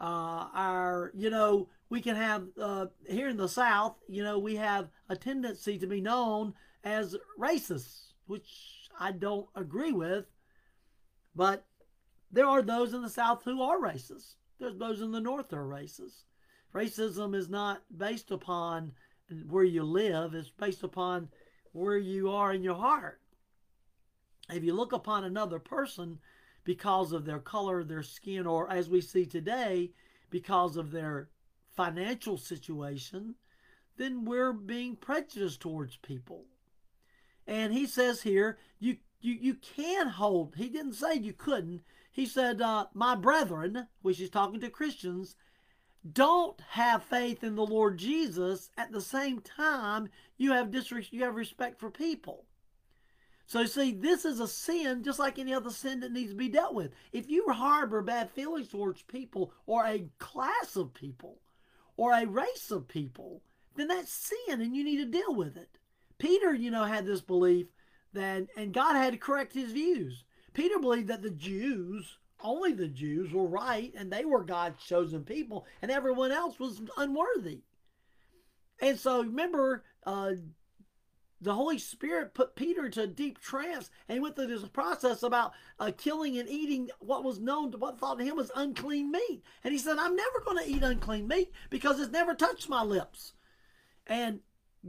uh, 0.00 0.48
our, 0.54 1.12
you 1.14 1.28
know, 1.28 1.68
we 1.90 2.00
can 2.00 2.16
have 2.16 2.46
uh, 2.58 2.86
here 3.06 3.28
in 3.28 3.36
the 3.36 3.46
South, 3.46 3.96
you 4.08 4.22
know, 4.22 4.38
we 4.38 4.56
have 4.56 4.88
a 5.10 5.16
tendency 5.16 5.76
to 5.76 5.86
be 5.86 6.00
known 6.00 6.54
as 6.82 7.14
racists, 7.38 8.12
which 8.26 8.88
I 8.98 9.12
don't 9.12 9.48
agree 9.54 9.92
with. 9.92 10.24
But 11.36 11.66
there 12.32 12.46
are 12.46 12.62
those 12.62 12.94
in 12.94 13.02
the 13.02 13.10
South 13.10 13.42
who 13.44 13.60
are 13.60 13.78
racist. 13.78 14.36
There's 14.58 14.78
those 14.78 15.02
in 15.02 15.12
the 15.12 15.20
North 15.20 15.50
who 15.50 15.56
are 15.56 15.68
racist. 15.68 16.24
Racism 16.74 17.34
is 17.34 17.48
not 17.48 17.82
based 17.96 18.30
upon 18.30 18.92
where 19.48 19.64
you 19.64 19.82
live, 19.82 20.34
it's 20.34 20.50
based 20.50 20.82
upon 20.82 21.28
where 21.72 21.98
you 21.98 22.30
are 22.30 22.52
in 22.52 22.62
your 22.62 22.76
heart. 22.76 23.20
If 24.50 24.64
you 24.64 24.74
look 24.74 24.92
upon 24.92 25.24
another 25.24 25.58
person 25.58 26.18
because 26.64 27.12
of 27.12 27.24
their 27.24 27.38
color, 27.38 27.84
their 27.84 28.02
skin, 28.02 28.46
or 28.46 28.70
as 28.70 28.88
we 28.88 29.00
see 29.00 29.26
today, 29.26 29.90
because 30.30 30.76
of 30.76 30.90
their 30.90 31.28
financial 31.74 32.36
situation, 32.36 33.34
then 33.96 34.24
we're 34.24 34.52
being 34.52 34.96
prejudiced 34.96 35.60
towards 35.60 35.96
people. 35.96 36.44
And 37.46 37.72
he 37.72 37.86
says 37.86 38.22
here, 38.22 38.58
you 38.78 38.98
you 39.20 39.34
you 39.34 39.54
can 39.54 40.08
hold. 40.08 40.54
He 40.56 40.68
didn't 40.68 40.92
say 40.94 41.14
you 41.14 41.32
couldn't. 41.32 41.82
He 42.12 42.26
said, 42.26 42.60
uh, 42.60 42.86
"My 42.94 43.14
brethren," 43.14 43.88
which 44.02 44.18
he's 44.18 44.30
talking 44.30 44.60
to 44.60 44.70
Christians, 44.70 45.34
don't 46.12 46.60
have 46.70 47.02
faith 47.02 47.42
in 47.42 47.54
the 47.54 47.66
Lord 47.66 47.98
Jesus. 47.98 48.70
At 48.76 48.92
the 48.92 49.00
same 49.00 49.40
time, 49.40 50.08
you 50.36 50.52
have 50.52 50.70
disre- 50.70 51.12
you 51.12 51.24
have 51.24 51.34
respect 51.34 51.78
for 51.78 51.90
people. 51.90 52.44
So, 53.46 53.64
see, 53.64 53.92
this 53.92 54.26
is 54.26 54.40
a 54.40 54.46
sin 54.46 55.02
just 55.02 55.18
like 55.18 55.38
any 55.38 55.54
other 55.54 55.70
sin 55.70 56.00
that 56.00 56.12
needs 56.12 56.32
to 56.32 56.36
be 56.36 56.50
dealt 56.50 56.74
with. 56.74 56.92
If 57.12 57.30
you 57.30 57.46
harbor 57.48 58.02
bad 58.02 58.30
feelings 58.30 58.68
towards 58.68 59.02
people 59.02 59.52
or 59.64 59.86
a 59.86 60.10
class 60.18 60.76
of 60.76 60.92
people 60.92 61.38
or 61.96 62.12
a 62.12 62.26
race 62.26 62.70
of 62.70 62.88
people, 62.88 63.42
then 63.74 63.88
that's 63.88 64.12
sin 64.12 64.60
and 64.60 64.76
you 64.76 64.84
need 64.84 64.98
to 64.98 65.06
deal 65.06 65.34
with 65.34 65.56
it. 65.56 65.78
Peter, 66.18 66.52
you 66.52 66.70
know, 66.70 66.84
had 66.84 67.06
this 67.06 67.22
belief 67.22 67.68
that, 68.12 68.48
and 68.56 68.74
God 68.74 68.96
had 68.96 69.14
to 69.14 69.18
correct 69.18 69.54
his 69.54 69.72
views. 69.72 70.24
Peter 70.52 70.78
believed 70.78 71.08
that 71.08 71.22
the 71.22 71.30
Jews, 71.30 72.18
only 72.40 72.72
the 72.72 72.88
Jews, 72.88 73.32
were 73.32 73.46
right 73.46 73.92
and 73.96 74.12
they 74.12 74.24
were 74.24 74.44
God's 74.44 74.82
chosen 74.84 75.24
people 75.24 75.66
and 75.82 75.90
everyone 75.90 76.32
else 76.32 76.58
was 76.58 76.80
unworthy. 76.96 77.62
And 78.80 78.98
so 78.98 79.22
remember, 79.22 79.84
uh, 80.06 80.32
the 81.40 81.54
Holy 81.54 81.78
Spirit 81.78 82.34
put 82.34 82.56
Peter 82.56 82.86
into 82.86 83.02
a 83.02 83.06
deep 83.06 83.40
trance, 83.40 83.90
and 84.08 84.16
he 84.16 84.20
went 84.20 84.34
through 84.34 84.48
this 84.48 84.68
process 84.68 85.22
about 85.22 85.52
uh, 85.78 85.92
killing 85.96 86.36
and 86.36 86.48
eating 86.48 86.90
what 86.98 87.22
was 87.22 87.38
known 87.38 87.70
to 87.72 87.78
what 87.78 87.98
thought 87.98 88.18
to 88.18 88.24
him 88.24 88.36
was 88.36 88.50
unclean 88.56 89.12
meat. 89.12 89.42
And 89.62 89.72
he 89.72 89.78
said, 89.78 89.98
"I'm 89.98 90.16
never 90.16 90.40
going 90.44 90.58
to 90.58 90.68
eat 90.68 90.82
unclean 90.82 91.28
meat 91.28 91.52
because 91.70 92.00
it's 92.00 92.10
never 92.10 92.34
touched 92.34 92.68
my 92.68 92.82
lips." 92.82 93.34
And 94.06 94.40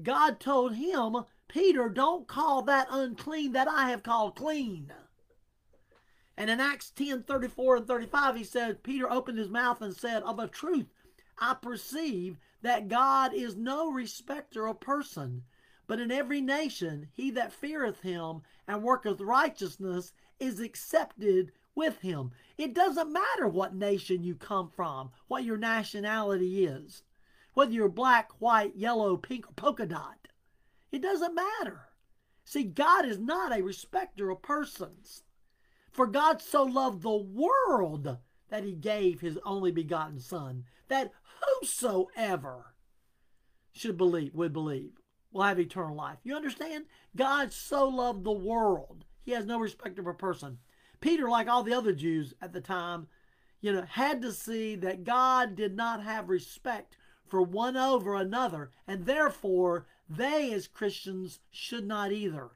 God 0.02 0.40
told 0.40 0.76
him, 0.76 1.18
"Peter, 1.48 1.88
don't 1.88 2.28
call 2.28 2.64
that 2.64 2.88
unclean 2.90 3.52
that 3.52 3.68
I 3.68 3.90
have 3.90 4.02
called 4.02 4.36
clean." 4.36 4.92
And 6.40 6.50
in 6.50 6.60
Acts 6.60 6.90
10, 6.90 7.22
34 7.24 7.76
and 7.76 7.88
35, 7.88 8.36
he 8.36 8.44
said, 8.44 8.82
Peter 8.82 9.12
opened 9.12 9.38
his 9.38 9.50
mouth 9.50 9.80
and 9.84 9.96
said, 9.96 10.24
Of 10.24 10.40
a 10.40 10.48
truth, 10.48 10.88
I 11.38 11.54
perceive 11.54 12.40
that 12.64 12.88
God 12.88 13.36
is 13.36 13.56
no 13.56 13.92
respecter 13.92 14.66
of 14.66 14.80
person 14.80 15.44
but 15.90 16.00
in 16.00 16.12
every 16.12 16.40
nation, 16.40 17.10
he 17.14 17.32
that 17.32 17.52
feareth 17.52 18.02
him 18.02 18.44
and 18.68 18.84
worketh 18.84 19.20
righteousness 19.20 20.14
is 20.40 20.60
accepted 20.60 21.52
with 21.74 22.02
him. 22.02 22.30
It 22.60 22.76
doesn't 22.76 23.12
matter 23.12 23.48
what 23.48 23.74
nation 23.74 24.24
you 24.24 24.36
come 24.36 24.70
from, 24.70 25.10
what 25.28 25.44
your 25.44 25.58
nationality 25.58 26.64
is, 26.64 27.02
whether 27.56 27.72
you're 27.72 27.90
black, 27.90 28.30
white, 28.40 28.76
yellow, 28.76 29.18
pink, 29.18 29.50
or 29.50 29.54
polka 29.54 29.88
dot. 29.88 30.28
It 30.92 31.02
doesn't 31.02 31.34
matter. 31.34 31.90
See, 32.46 32.66
God 32.66 33.08
is 33.08 33.18
not 33.18 33.52
a 33.52 33.64
respecter 33.64 34.30
of 34.30 34.44
persons. 34.44 35.24
For 36.00 36.08
God 36.08 36.42
so 36.42 36.64
loved 36.64 37.02
the 37.02 37.18
world 37.18 38.20
that 38.48 38.64
he 38.64 38.72
gave 38.72 39.20
his 39.20 39.38
only 39.44 39.70
begotten 39.70 40.22
Son, 40.22 40.64
that 40.88 41.12
whosoever 41.60 42.74
should 43.74 43.98
believe 43.98 44.34
would 44.34 44.54
believe 44.54 44.94
will 45.34 45.42
have 45.42 45.60
eternal 45.60 45.98
life. 45.98 46.20
You 46.24 46.38
understand? 46.38 46.86
God 47.18 47.52
so 47.52 47.90
loved 47.90 48.24
the 48.24 48.32
world. 48.32 49.04
He 49.24 49.34
has 49.34 49.46
no 49.46 49.60
respect 49.60 50.00
of 50.00 50.08
a 50.08 50.14
person. 50.14 50.60
Peter, 51.02 51.30
like 51.30 51.50
all 51.50 51.64
the 51.64 51.74
other 51.74 51.92
Jews 51.92 52.34
at 52.42 52.54
the 52.54 52.62
time, 52.62 53.10
you 53.60 53.74
know, 53.74 53.82
had 53.82 54.22
to 54.22 54.32
see 54.32 54.78
that 54.78 55.04
God 55.04 55.58
did 55.58 55.76
not 55.76 56.02
have 56.02 56.30
respect 56.30 56.96
for 57.28 57.42
one 57.42 57.76
over 57.76 58.16
another, 58.16 58.72
and 58.88 59.06
therefore 59.06 59.86
they 60.10 60.54
as 60.54 60.66
Christians 60.66 61.42
should 61.52 61.86
not 61.86 62.14
either. 62.14 62.52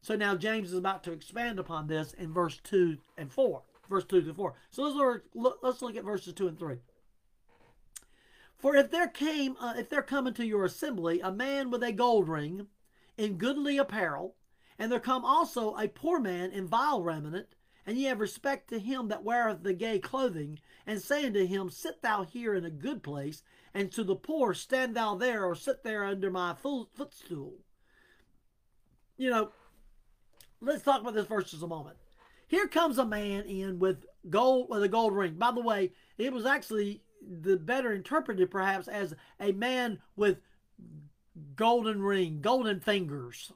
So 0.00 0.16
now 0.16 0.34
James 0.34 0.72
is 0.72 0.78
about 0.78 1.04
to 1.04 1.12
expand 1.12 1.58
upon 1.58 1.86
this 1.86 2.12
in 2.12 2.32
verse 2.32 2.58
2 2.64 2.98
and 3.16 3.32
4. 3.32 3.62
Verse 3.88 4.04
2 4.04 4.22
to 4.22 4.34
4. 4.34 4.54
So 4.70 4.82
let's 4.82 5.24
look, 5.34 5.58
let's 5.62 5.82
look 5.82 5.96
at 5.96 6.04
verses 6.04 6.34
2 6.34 6.48
and 6.48 6.58
3. 6.58 6.76
For 8.56 8.74
if 8.76 8.90
there 8.90 9.08
came, 9.08 9.56
uh, 9.60 9.74
if 9.78 9.88
there 9.88 10.02
come 10.02 10.26
into 10.26 10.44
your 10.44 10.64
assembly 10.64 11.20
a 11.20 11.30
man 11.30 11.70
with 11.70 11.82
a 11.82 11.92
gold 11.92 12.28
ring, 12.28 12.66
in 13.16 13.36
goodly 13.36 13.78
apparel, 13.78 14.36
and 14.78 14.90
there 14.90 15.00
come 15.00 15.24
also 15.24 15.76
a 15.76 15.88
poor 15.88 16.20
man 16.20 16.50
in 16.52 16.66
vile 16.66 17.02
raiment, 17.02 17.48
and 17.86 17.96
ye 17.96 18.04
have 18.04 18.20
respect 18.20 18.68
to 18.68 18.78
him 18.78 19.08
that 19.08 19.24
weareth 19.24 19.62
the 19.62 19.72
gay 19.72 19.98
clothing, 19.98 20.60
and 20.86 21.00
say 21.00 21.24
unto 21.24 21.46
him, 21.46 21.70
Sit 21.70 22.02
thou 22.02 22.22
here 22.22 22.54
in 22.54 22.64
a 22.64 22.70
good 22.70 23.02
place, 23.02 23.42
and 23.74 23.90
to 23.92 24.04
the 24.04 24.16
poor, 24.16 24.54
Stand 24.54 24.94
thou 24.94 25.14
there, 25.14 25.44
or 25.44 25.54
sit 25.54 25.82
there 25.82 26.04
under 26.04 26.30
my 26.30 26.54
footstool. 26.54 27.54
You 29.16 29.30
know, 29.30 29.52
let's 30.60 30.82
talk 30.82 31.00
about 31.00 31.14
this 31.14 31.26
verse 31.26 31.50
just 31.50 31.62
a 31.62 31.66
moment. 31.66 31.96
Here 32.46 32.66
comes 32.66 32.98
a 32.98 33.04
man 33.04 33.44
in 33.44 33.78
with 33.78 34.04
gold 34.28 34.68
with 34.70 34.82
a 34.82 34.88
gold 34.88 35.14
ring. 35.14 35.34
By 35.34 35.52
the 35.52 35.60
way, 35.60 35.92
it 36.16 36.32
was 36.32 36.46
actually 36.46 37.02
the 37.22 37.56
better 37.56 37.92
interpreted 37.92 38.50
perhaps 38.50 38.88
as 38.88 39.14
a 39.38 39.52
man 39.52 40.00
with 40.16 40.38
golden 41.56 42.02
ring, 42.02 42.40
golden 42.40 42.80
fingers. 42.80 43.52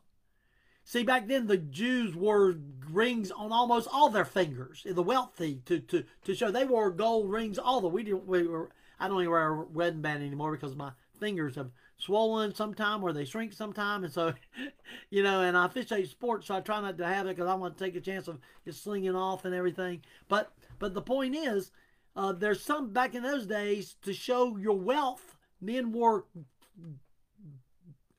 See, 0.85 1.04
back 1.04 1.28
then 1.28 1.47
the 1.47 1.56
Jews 1.56 2.14
wore 2.14 2.56
rings 2.90 3.30
on 3.30 3.52
almost 3.52 3.88
all 3.92 4.11
their 4.11 4.25
fingers. 4.25 4.85
The 4.85 5.02
wealthy 5.02 5.62
to 5.66 5.80
to 5.80 6.04
to 6.25 6.35
show 6.35 6.50
they 6.50 6.64
wore 6.64 6.90
gold 6.90 7.30
rings. 7.30 7.59
All 7.59 7.80
the 7.80 7.88
we 7.88 8.02
didn't 8.02 8.26
we 8.26 8.47
were. 8.47 8.71
I 8.99 9.09
don't 9.09 9.21
even 9.21 9.30
wear 9.30 9.49
a 9.49 9.64
wedding 9.64 10.02
band 10.02 10.23
anymore 10.23 10.52
because 10.52 10.76
my 10.76 10.92
fingers 11.18 11.56
have 11.56 11.71
swollen 12.02 12.54
sometime 12.54 13.02
or 13.02 13.12
they 13.12 13.25
shrink 13.25 13.52
sometime, 13.52 14.04
and 14.04 14.12
so 14.12 14.35
you 15.11 15.23
know. 15.23 15.42
And 15.42 15.56
I 15.56 15.66
officiate 15.66 16.09
sports, 16.09 16.49
so 16.49 16.54
I 16.54 16.61
try 16.61 16.80
not 16.80 16.99
to 16.99 17.06
have 17.06 17.26
it 17.26 17.37
because 17.37 17.49
I 17.49 17.54
want 17.54 17.76
to 17.76 17.85
take 17.85 17.97
a 17.97 18.00
chance 18.00 18.28
of 18.28 18.38
it 18.66 18.75
slinging 18.75 19.14
off 19.14 19.44
and 19.44 19.54
everything. 19.54 20.02
But 20.28 20.52
but 20.78 20.94
the 20.94 21.02
point 21.02 21.35
is, 21.35 21.71
uh, 22.16 22.32
there's 22.32 22.62
some 22.62 22.92
back 22.92 23.14
in 23.14 23.23
those 23.23 23.47
days 23.47 23.97
to 24.02 24.12
show 24.12 24.56
your 24.56 24.76
wealth. 24.76 25.37
Men 25.61 25.92
wore 25.92 26.25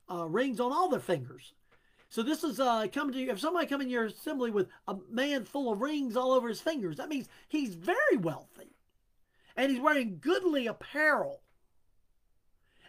uh, 0.09 0.27
rings 0.27 0.59
on 0.59 0.71
all 0.71 0.89
their 0.89 0.99
fingers. 0.99 1.53
So 2.09 2.21
this 2.21 2.43
is 2.43 2.59
uh, 2.59 2.87
coming 2.93 3.13
to 3.13 3.19
you. 3.19 3.31
If 3.31 3.39
somebody 3.39 3.65
come 3.65 3.81
in 3.81 3.89
your 3.89 4.05
assembly 4.05 4.51
with 4.51 4.67
a 4.87 4.95
man 5.09 5.45
full 5.45 5.71
of 5.71 5.81
rings 5.81 6.15
all 6.15 6.31
over 6.31 6.47
his 6.47 6.61
fingers, 6.61 6.97
that 6.97 7.09
means 7.09 7.27
he's 7.47 7.73
very 7.73 8.17
wealthy, 8.17 8.75
and 9.57 9.71
he's 9.71 9.81
wearing 9.81 10.19
goodly 10.21 10.67
apparel. 10.67 11.42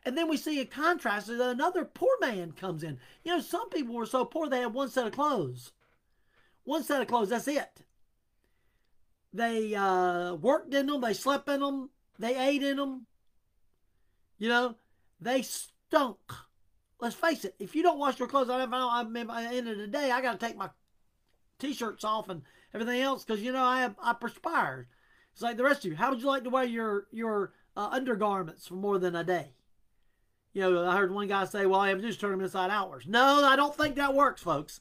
And 0.05 0.19
then 0.19 0.29
we 0.29 0.37
see 0.37 0.61
a 0.61 0.67
contrast 0.67 1.29
that 1.29 1.41
another 1.41 1.85
poor 1.85 2.17
man 2.21 2.53
comes 2.53 2.83
in. 2.83 2.99
You 3.25 3.33
know, 3.33 3.41
some 3.41 3.71
people 3.71 3.95
were 3.95 4.07
so 4.07 4.25
poor 4.25 4.49
they 4.49 4.61
had 4.61 4.75
one 4.75 4.91
set 4.91 5.07
of 5.07 5.13
clothes. 5.13 5.73
One 6.65 6.83
set 6.83 7.01
of 7.01 7.09
clothes, 7.09 7.31
that's 7.31 7.49
it. 7.49 7.83
They 9.33 9.75
uh, 9.75 10.35
worked 10.35 10.75
in 10.75 10.87
them, 10.87 11.01
they 11.01 11.15
slept 11.15 11.49
in 11.49 11.61
them, 11.61 11.91
they 12.19 12.37
ate 12.37 12.63
in 12.63 12.77
them. 12.77 13.07
You 14.39 14.49
know, 14.49 14.77
they 15.21 15.43
stunk. 15.43 16.19
Let's 17.01 17.17
face 17.17 17.45
it, 17.45 17.55
if 17.59 17.75
you 17.75 17.83
don't 17.83 17.99
wash 17.99 18.19
your 18.19 18.29
clothes, 18.29 18.49
I, 18.49 18.63
I, 18.63 19.01
at 19.01 19.13
the 19.13 19.57
end 19.57 19.69
of 19.69 19.79
the 19.79 19.87
day, 19.87 20.11
I 20.11 20.21
got 20.21 20.39
to 20.39 20.47
take 20.47 20.57
my 20.57 20.71
t-shirts 21.59 22.05
off 22.05 22.29
and 22.29 22.43
everything 22.73 23.01
else 23.01 23.25
because 23.25 23.43
you 23.43 23.53
know 23.53 23.65
I 23.65 23.81
have, 23.81 23.97
I 24.03 24.13
perspired. 24.13 24.87
It's 25.33 25.43
like 25.43 25.57
the 25.57 25.65
rest 25.65 25.85
of 25.85 25.91
you. 25.91 25.97
How 25.97 26.11
would 26.11 26.21
you 26.21 26.27
like 26.27 26.45
to 26.45 26.51
wear 26.51 26.65
your 26.65 27.07
your 27.11 27.53
uh, 27.77 27.89
undergarments 27.91 28.69
for 28.69 28.75
more 28.75 28.99
than 28.99 29.17
a 29.17 29.25
day? 29.25 29.55
You 30.55 30.63
know, 30.63 30.89
I 30.89 30.97
heard 30.97 31.13
one 31.13 31.29
guy 31.29 31.45
say, 31.45 31.67
"Well, 31.67 31.81
I 31.81 31.91
have 31.91 32.01
to 32.01 32.07
just 32.07 32.21
turned 32.21 32.33
them 32.33 32.41
inside 32.41 32.71
outwards." 32.71 33.07
No, 33.07 33.45
I 33.45 33.57
don't 33.57 33.77
think 33.77 33.97
that 33.97 34.15
works, 34.15 34.43
folks. 34.43 34.81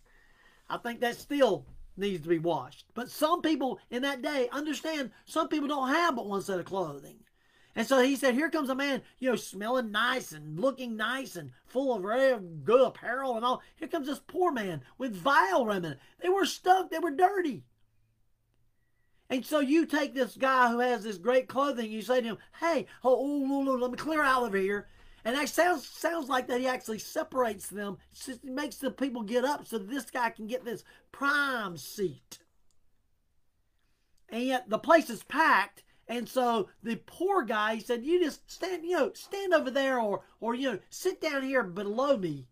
I 0.70 0.77
think 0.77 1.01
that 1.01 1.18
still 1.18 1.65
needs 1.98 2.24
to 2.24 2.30
be 2.30 2.39
washed. 2.39 2.86
But 2.94 3.10
some 3.10 3.42
people 3.42 3.80
in 3.89 4.03
that 4.03 4.22
day 4.22 4.48
understand. 4.51 5.12
Some 5.25 5.50
people 5.50 5.68
don't 5.68 5.89
have 5.89 6.15
but 6.15 6.27
one 6.27 6.42
set 6.42 6.60
of 6.60 6.65
clothing. 6.65 7.24
And 7.75 7.88
so 7.88 8.01
he 8.01 8.15
said, 8.15 8.36
Here 8.36 8.50
comes 8.50 8.70
a 8.70 8.75
man, 8.75 9.01
you 9.20 9.30
know, 9.30 9.36
smelling 9.36 9.92
nice 9.92 10.32
and 10.32 10.60
looking 10.60 10.96
nice 10.96 11.36
and 11.36 11.51
full 11.65 11.96
of 11.96 12.03
very 12.03 12.39
good 12.63 12.82
apparel 12.82 13.36
and 13.36 13.44
all. 13.44 13.62
Here 13.75 13.88
comes 13.88 14.08
this 14.08 14.20
poor 14.20 14.51
man 14.51 14.82
with 14.98 15.15
vile 15.15 15.65
raiment. 15.65 16.00
They 16.22 16.30
were 16.30 16.46
stunk, 16.46 16.92
they 16.92 17.00
were 17.00 17.12
dirty. 17.12 17.63
And 19.30 19.44
so 19.44 19.60
you 19.60 19.88
take 19.88 20.13
this 20.13 20.38
guy 20.38 20.70
who 20.70 20.80
has 20.80 21.03
this 21.03 21.18
great 21.18 21.48
clothing, 21.48 21.92
you 21.92 22.03
say 22.03 22.22
to 22.22 22.27
him, 22.27 22.38
Hey, 22.60 22.86
oh, 23.03 23.15
oh, 23.15 23.48
oh, 23.50 23.70
oh 23.70 23.75
let 23.75 23.92
me 23.92 23.98
clear 23.98 24.22
out 24.22 24.46
of 24.46 24.53
here. 24.53 24.88
And 25.25 25.36
that 25.36 25.50
sounds 25.50 25.88
sounds 25.88 26.27
like 26.27 26.48
that 26.48 26.60
he 26.60 26.68
actually 26.68 27.00
separates 27.00 27.68
them, 27.68 27.98
just 28.13 28.44
makes 28.44 28.77
the 28.77 28.92
people 28.92 29.24
get 29.24 29.46
up 29.46 29.68
so 29.68 29.77
this 29.77 30.10
guy 30.12 30.30
can 30.30 30.48
get 30.48 30.65
this 30.65 30.84
prime 31.12 31.77
seat. 31.77 32.39
And 34.30 34.44
yet 34.44 34.70
the 34.70 34.80
place 34.80 35.10
is 35.10 35.24
packed 35.24 35.84
and 36.08 36.27
so 36.27 36.70
the 36.82 36.98
poor 36.98 37.44
guy 37.44 37.75
he 37.75 37.82
said, 37.82 38.03
"You 38.03 38.22
just 38.22 38.50
stand, 38.51 38.84
you 38.84 38.98
know, 38.98 39.13
stand 39.13 39.53
over 39.53 39.72
there, 39.72 40.00
or 40.00 40.24
or 40.39 40.53
you 40.53 40.74
know, 40.74 40.80
sit 40.89 41.22
down 41.22 41.44
here 41.44 41.63
below 41.63 42.18
me, 42.18 42.48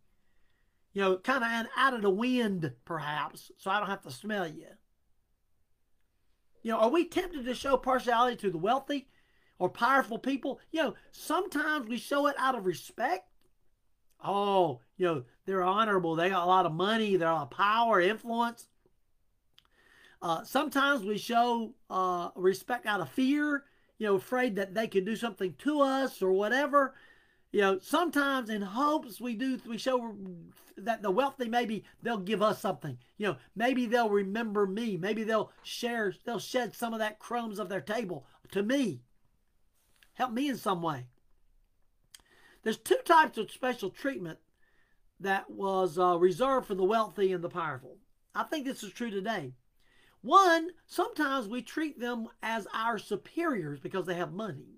you 0.94 1.02
know, 1.02 1.18
kind 1.18 1.44
of 1.44 1.68
out 1.76 1.94
of 1.94 2.02
the 2.02 2.10
wind, 2.10 2.74
perhaps, 2.86 3.52
so 3.58 3.70
I 3.70 3.80
don't 3.80 3.90
have 3.90 4.04
to 4.04 4.12
smell 4.12 4.48
you." 4.48 4.68
You 6.64 6.72
know, 6.72 6.80
are 6.80 6.90
we 6.90 7.06
tempted 7.06 7.44
to 7.46 7.56
show 7.56 7.76
partiality 7.76 8.38
to 8.38 8.52
the 8.52 8.58
wealthy 8.58 9.10
or 9.62 9.70
powerful 9.70 10.18
people? 10.18 10.60
You 10.72 10.82
know, 10.82 10.96
sometimes 11.12 11.88
we 11.88 12.00
show 12.00 12.26
it 12.26 12.36
out 12.40 12.56
of 12.56 12.66
respect. 12.66 13.30
Oh, 14.24 14.82
you 14.98 15.06
know, 15.06 15.24
they're 15.46 15.64
honorable. 15.64 16.16
They 16.16 16.30
got 16.30 16.44
a 16.44 16.48
lot 16.48 16.66
of 16.66 16.74
money. 16.74 17.16
They're 17.16 17.30
a 17.30 17.34
lot 17.34 17.44
of 17.44 17.52
power, 17.52 18.02
influence. 18.02 18.68
Uh, 20.20 20.44
sometimes 20.44 21.04
we 21.04 21.18
show 21.18 21.74
uh, 21.92 22.30
respect 22.36 22.88
out 22.88 23.02
of 23.02 23.10
fear, 23.10 23.64
you 24.00 24.08
know, 24.08 24.16
afraid 24.16 24.56
that 24.56 24.74
they 24.74 24.88
could 24.88 25.06
do 25.06 25.16
something 25.16 25.54
to 25.60 25.82
us 25.82 26.24
or 26.24 26.32
whatever. 26.32 26.96
You 27.52 27.62
know, 27.62 27.80
sometimes 27.80 28.50
in 28.50 28.62
hopes 28.64 29.22
we 29.22 29.36
do, 29.36 29.60
we 29.68 29.78
show 29.78 30.16
that 30.78 31.04
the 31.04 31.12
wealthy 31.12 31.50
maybe 31.50 31.84
they'll 32.02 32.18
give 32.18 32.42
us 32.42 32.62
something. 32.62 32.98
You 33.18 33.28
know, 33.28 33.38
maybe 33.56 33.86
they'll 33.86 34.10
remember 34.10 34.66
me. 34.66 34.98
Maybe 34.98 35.24
they'll 35.24 35.52
share, 35.62 36.16
they'll 36.26 36.40
shed 36.40 36.74
some 36.74 36.94
of 36.94 37.00
that 37.00 37.20
crumbs 37.20 37.60
of 37.60 37.70
their 37.70 37.82
table 37.82 38.26
to 38.52 38.64
me. 38.64 39.02
Help 40.22 40.34
me 40.34 40.50
in 40.50 40.56
some 40.56 40.84
way. 40.84 41.08
There's 42.62 42.78
two 42.78 43.00
types 43.06 43.40
of 43.40 43.50
special 43.50 43.90
treatment 43.90 44.38
that 45.20 45.50
was 45.50 45.98
uh, 45.98 46.16
reserved 46.20 46.68
for 46.68 46.76
the 46.76 46.84
wealthy 46.84 47.34
and 47.34 47.44
the 47.44 47.50
powerful. 47.50 47.98
I 48.36 48.44
think 48.44 48.68
this 48.68 48.84
is 48.84 48.94
true 48.94 49.10
today. 49.10 49.56
One, 50.22 50.70
sometimes 50.86 51.48
we 51.48 51.64
treat 51.64 52.00
them 52.00 52.28
as 52.44 52.68
our 52.72 53.00
superiors 53.00 53.80
because 53.80 54.06
they 54.06 54.14
have 54.14 54.32
money, 54.32 54.78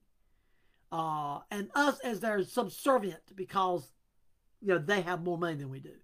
uh, 0.93 1.39
and 1.51 1.69
us 1.75 1.99
as 2.05 2.21
their 2.21 2.41
subservient 2.45 3.35
because 3.35 3.91
you 4.61 4.69
know 4.69 4.77
they 4.77 5.01
have 5.01 5.25
more 5.25 5.37
money 5.37 5.55
than 5.55 5.69
we 5.69 5.81
do. 5.81 5.95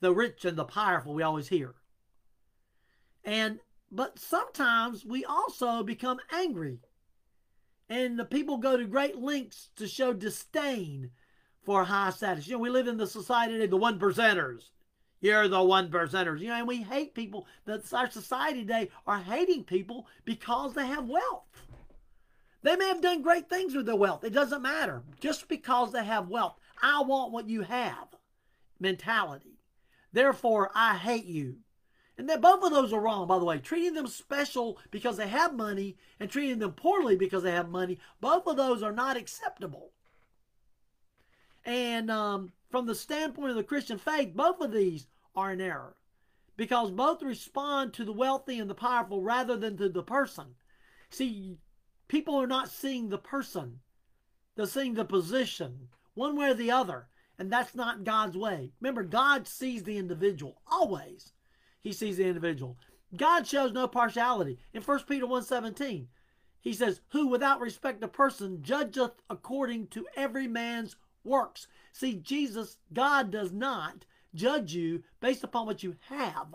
The 0.00 0.12
rich 0.12 0.44
and 0.44 0.58
the 0.58 0.64
powerful, 0.64 1.14
we 1.14 1.22
always 1.22 1.46
hear. 1.46 1.76
And 3.24 3.60
but 3.92 4.18
sometimes 4.18 5.06
we 5.06 5.24
also 5.24 5.84
become 5.84 6.18
angry, 6.32 6.80
and 7.90 8.16
the 8.16 8.24
people 8.24 8.56
go 8.56 8.76
to 8.76 8.84
great 8.86 9.16
lengths 9.16 9.70
to 9.74 9.88
show 9.88 10.12
disdain 10.12 11.10
for 11.64 11.84
high 11.84 12.10
status. 12.10 12.46
You 12.46 12.54
know, 12.54 12.60
we 12.60 12.70
live 12.70 12.86
in 12.86 12.96
the 12.96 13.06
society 13.06 13.62
of 13.62 13.68
the 13.68 13.76
one 13.76 13.98
percenters. 13.98 14.70
You're 15.20 15.48
the 15.48 15.62
one 15.62 15.90
percenters. 15.90 16.40
You 16.40 16.48
know, 16.48 16.54
and 16.54 16.68
we 16.68 16.82
hate 16.82 17.14
people. 17.14 17.46
That 17.66 17.92
our 17.92 18.08
society 18.08 18.60
today 18.60 18.90
are 19.06 19.18
hating 19.18 19.64
people 19.64 20.06
because 20.24 20.72
they 20.72 20.86
have 20.86 21.08
wealth. 21.08 21.66
They 22.62 22.76
may 22.76 22.86
have 22.88 23.02
done 23.02 23.22
great 23.22 23.48
things 23.48 23.74
with 23.74 23.86
their 23.86 23.96
wealth. 23.96 24.22
It 24.22 24.32
doesn't 24.32 24.62
matter. 24.62 25.02
Just 25.18 25.48
because 25.48 25.92
they 25.92 26.04
have 26.04 26.28
wealth, 26.28 26.56
I 26.80 27.02
want 27.02 27.32
what 27.32 27.48
you 27.48 27.62
have 27.62 28.08
mentality. 28.78 29.58
Therefore, 30.12 30.70
I 30.74 30.96
hate 30.96 31.24
you. 31.24 31.56
And 32.20 32.28
that 32.28 32.42
both 32.42 32.62
of 32.62 32.70
those 32.70 32.92
are 32.92 33.00
wrong, 33.00 33.26
by 33.26 33.38
the 33.38 33.46
way. 33.46 33.60
Treating 33.60 33.94
them 33.94 34.06
special 34.06 34.76
because 34.90 35.16
they 35.16 35.26
have 35.26 35.54
money 35.54 35.96
and 36.20 36.28
treating 36.28 36.58
them 36.58 36.72
poorly 36.72 37.16
because 37.16 37.42
they 37.42 37.52
have 37.52 37.70
money, 37.70 37.98
both 38.20 38.46
of 38.46 38.58
those 38.58 38.82
are 38.82 38.92
not 38.92 39.16
acceptable. 39.16 39.92
And 41.64 42.10
um, 42.10 42.52
from 42.68 42.84
the 42.84 42.94
standpoint 42.94 43.52
of 43.52 43.56
the 43.56 43.64
Christian 43.64 43.96
faith, 43.96 44.34
both 44.34 44.60
of 44.60 44.70
these 44.70 45.06
are 45.34 45.50
in 45.50 45.62
error 45.62 45.96
because 46.58 46.90
both 46.90 47.22
respond 47.22 47.94
to 47.94 48.04
the 48.04 48.12
wealthy 48.12 48.58
and 48.58 48.68
the 48.68 48.74
powerful 48.74 49.22
rather 49.22 49.56
than 49.56 49.78
to 49.78 49.88
the 49.88 50.02
person. 50.02 50.56
See, 51.08 51.56
people 52.06 52.34
are 52.34 52.46
not 52.46 52.68
seeing 52.68 53.08
the 53.08 53.16
person, 53.16 53.80
they're 54.56 54.66
seeing 54.66 54.92
the 54.92 55.06
position, 55.06 55.88
one 56.12 56.36
way 56.36 56.50
or 56.50 56.54
the 56.54 56.70
other. 56.70 57.08
And 57.38 57.50
that's 57.50 57.74
not 57.74 58.04
God's 58.04 58.36
way. 58.36 58.72
Remember, 58.78 59.04
God 59.04 59.48
sees 59.48 59.84
the 59.84 59.96
individual 59.96 60.60
always. 60.70 61.32
He 61.80 61.92
sees 61.92 62.16
the 62.16 62.26
individual. 62.26 62.78
God 63.16 63.46
shows 63.46 63.72
no 63.72 63.88
partiality. 63.88 64.58
In 64.72 64.82
1 64.82 65.06
Peter 65.06 65.26
1:17, 65.26 66.08
he 66.60 66.72
says, 66.72 67.00
"Who 67.08 67.26
without 67.26 67.60
respect 67.60 68.02
of 68.04 68.12
person 68.12 68.62
judgeth 68.62 69.22
according 69.28 69.88
to 69.88 70.06
every 70.14 70.46
man's 70.46 70.96
works." 71.24 71.66
See, 71.92 72.14
Jesus, 72.14 72.78
God 72.92 73.30
does 73.30 73.50
not 73.50 74.04
judge 74.34 74.74
you 74.74 75.02
based 75.20 75.42
upon 75.42 75.66
what 75.66 75.82
you 75.82 75.96
have. 76.02 76.54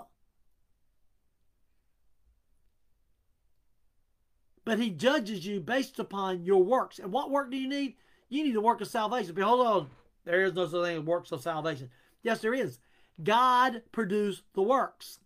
But 4.64 4.80
he 4.80 4.90
judges 4.90 5.46
you 5.46 5.60
based 5.60 6.00
upon 6.00 6.44
your 6.44 6.64
works. 6.64 7.00
And 7.00 7.12
what 7.12 7.30
work 7.30 7.52
do 7.52 7.58
you 7.58 7.68
need? 7.68 7.98
You 8.30 8.44
need 8.44 8.56
the 8.56 8.62
work 8.62 8.82
of 8.82 8.88
salvation. 8.88 9.36
Behold, 9.36 9.66
on, 9.66 9.90
there 10.24 10.44
is 10.44 10.54
no 10.54 10.66
such 10.66 10.82
thing 10.82 10.98
as 10.98 11.04
works 11.04 11.32
of 11.32 11.42
salvation. 11.42 11.92
Yes, 12.24 12.42
there 12.42 12.54
is. 12.54 12.80
God 13.24 13.84
produced 13.92 14.44
the 14.54 14.62
works. 14.62 15.20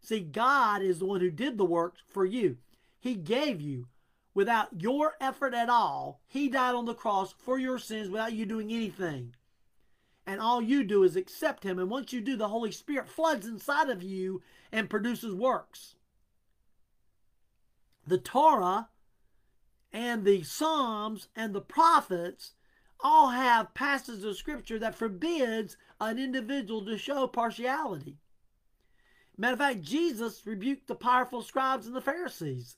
See, 0.00 0.20
God 0.20 0.82
is 0.82 0.98
the 0.98 1.06
one 1.06 1.20
who 1.20 1.30
did 1.30 1.58
the 1.58 1.64
works 1.64 2.00
for 2.06 2.24
you. 2.24 2.56
He 2.98 3.14
gave 3.14 3.60
you 3.60 3.88
without 4.34 4.80
your 4.80 5.14
effort 5.20 5.54
at 5.54 5.68
all. 5.68 6.20
He 6.26 6.48
died 6.48 6.74
on 6.74 6.86
the 6.86 6.94
cross 6.94 7.34
for 7.38 7.58
your 7.58 7.78
sins 7.78 8.08
without 8.08 8.32
you 8.32 8.46
doing 8.46 8.72
anything 8.72 9.34
and 10.28 10.42
all 10.42 10.60
you 10.60 10.84
do 10.84 11.04
is 11.04 11.16
accept 11.16 11.64
him. 11.64 11.78
And 11.78 11.88
once 11.88 12.12
you 12.12 12.20
do, 12.20 12.36
the 12.36 12.48
Holy 12.48 12.70
Spirit 12.70 13.08
floods 13.08 13.46
inside 13.46 13.88
of 13.88 14.02
you 14.02 14.42
and 14.70 14.90
produces 14.90 15.34
works. 15.34 15.94
The 18.06 18.18
Torah 18.18 18.90
and 19.90 20.26
the 20.26 20.42
Psalms 20.42 21.28
and 21.34 21.54
the 21.54 21.62
prophets 21.62 22.52
all 23.00 23.30
have 23.30 23.74
passages 23.74 24.24
of 24.24 24.36
scripture 24.36 24.78
that 24.78 24.94
forbids 24.94 25.76
an 26.00 26.18
individual 26.18 26.84
to 26.84 26.98
show 26.98 27.26
partiality. 27.26 28.16
Matter 29.36 29.52
of 29.52 29.58
fact, 29.60 29.82
Jesus 29.82 30.44
rebuked 30.44 30.88
the 30.88 30.94
powerful 30.96 31.42
scribes 31.42 31.86
and 31.86 31.94
the 31.94 32.00
Pharisees. 32.00 32.76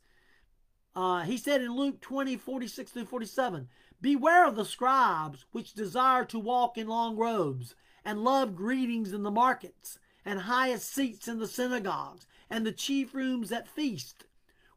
Uh, 0.95 1.23
he 1.23 1.39
said 1.39 1.63
in 1.63 1.75
Luke 1.75 2.01
20, 2.01 2.37
46 2.37 2.91
through 2.91 3.07
47, 3.07 3.69
Beware 4.01 4.47
of 4.47 4.57
the 4.57 4.65
scribes, 4.65 5.45
which 5.53 5.75
desire 5.75 6.25
to 6.27 6.39
walk 6.39 6.77
in 6.77 6.89
long 6.89 7.17
robes, 7.17 7.75
and 8.05 8.25
love 8.25 8.57
greetings 8.57 9.13
in 9.13 9.23
the 9.23 9.31
markets, 9.31 9.99
and 10.25 10.41
highest 10.41 10.93
seats 10.93 11.29
in 11.29 11.39
the 11.39 11.47
synagogues, 11.47 12.27
and 12.49 12.67
the 12.67 12.73
chief 12.73 13.15
rooms 13.15 13.53
at 13.53 13.69
feast, 13.69 14.25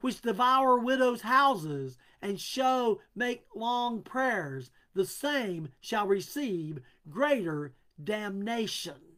which 0.02 0.22
devour 0.22 0.78
widows' 0.78 1.22
houses, 1.22 1.98
and 2.22 2.40
show 2.40 3.02
make 3.16 3.46
long 3.56 4.02
prayers. 4.02 4.72
The 4.94 5.06
same 5.06 5.70
shall 5.82 6.08
receive 6.08 6.80
greater 7.10 7.74
damnation. 8.02 9.18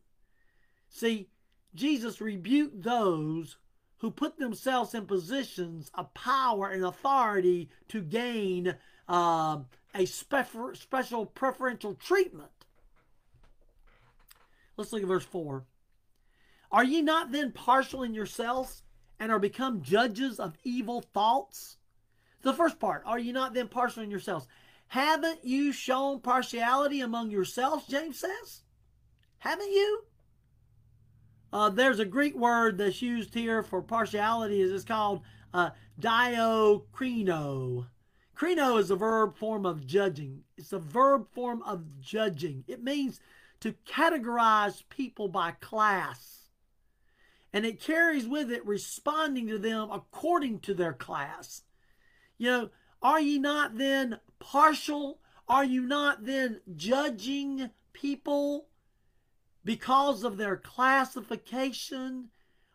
See, 0.90 1.30
Jesus 1.74 2.22
rebuked 2.22 2.84
those 2.84 3.58
who 3.98 4.12
put 4.12 4.38
themselves 4.38 4.94
in 4.94 5.06
positions 5.06 5.92
of 5.94 6.14
power 6.14 6.70
and 6.70 6.84
authority 6.84 7.70
to 7.90 8.02
gain 8.02 8.76
uh, 9.10 9.60
a 9.94 10.06
spe- 10.06 10.74
special 10.74 11.26
preferential 11.26 11.96
treatment. 11.96 12.52
Let's 14.78 14.92
look 14.92 15.02
at 15.02 15.08
verse 15.08 15.26
4. 15.26 15.64
Are 16.72 16.84
ye 16.84 17.02
not 17.02 17.32
then 17.32 17.52
partial 17.52 18.04
in 18.04 18.14
yourselves 18.14 18.84
and 19.20 19.32
are 19.32 19.40
become 19.40 19.82
judges 19.82 20.40
of 20.40 20.58
evil 20.64 21.02
thoughts? 21.02 21.78
The 22.42 22.54
first 22.54 22.80
part, 22.80 23.04
are 23.06 23.20
you 23.20 23.34
not 23.34 23.54
then 23.54 23.68
partial 23.68 24.04
in 24.04 24.12
yourselves? 24.12 24.48
Haven't 24.96 25.44
you 25.44 25.74
shown 25.74 26.22
partiality 26.22 27.02
among 27.02 27.30
yourselves, 27.30 27.86
James 27.86 28.18
says? 28.18 28.62
Haven't 29.40 29.70
you? 29.70 30.06
Uh, 31.52 31.68
there's 31.68 32.00
a 32.00 32.06
Greek 32.06 32.34
word 32.34 32.78
that's 32.78 33.02
used 33.02 33.34
here 33.34 33.62
for 33.62 33.82
partiality. 33.82 34.62
It's 34.62 34.86
called 34.86 35.20
uh, 35.54 35.72
diakrino. 36.00 37.88
Krino 38.38 38.80
is 38.80 38.90
a 38.90 38.96
verb 38.96 39.36
form 39.36 39.66
of 39.66 39.86
judging. 39.86 40.44
It's 40.56 40.72
a 40.72 40.80
verb 40.80 41.28
form 41.34 41.62
of 41.64 42.00
judging. 42.00 42.64
It 42.66 42.82
means 42.82 43.20
to 43.60 43.76
categorize 43.86 44.82
people 44.88 45.28
by 45.28 45.52
class. 45.60 46.52
And 47.52 47.66
it 47.66 47.82
carries 47.82 48.30
with 48.30 48.50
it 48.50 48.66
responding 48.66 49.50
to 49.50 49.58
them 49.58 49.90
according 49.92 50.60
to 50.62 50.74
their 50.74 50.94
class. 50.94 51.64
You 52.38 52.50
know, 52.50 52.70
are 53.02 53.22
you 53.22 53.40
not 53.40 53.78
then 53.78 54.20
partial? 54.40 55.20
Are 55.48 55.66
you 55.66 55.82
not 55.82 56.26
then 56.26 56.62
judging 56.76 57.70
people 57.94 58.68
because 59.64 60.24
of 60.24 60.38
their 60.38 60.58
classification? 60.58 62.30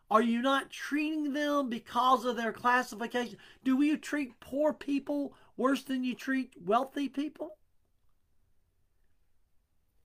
Are 0.09 0.21
you 0.21 0.41
not 0.41 0.69
treating 0.69 1.33
them 1.33 1.69
because 1.69 2.25
of 2.25 2.35
their 2.35 2.51
classification? 2.51 3.37
Do 3.63 3.81
you 3.81 3.97
treat 3.97 4.39
poor 4.39 4.73
people 4.73 5.33
worse 5.55 5.83
than 5.83 6.03
you 6.03 6.15
treat 6.15 6.53
wealthy 6.63 7.07
people? 7.07 7.57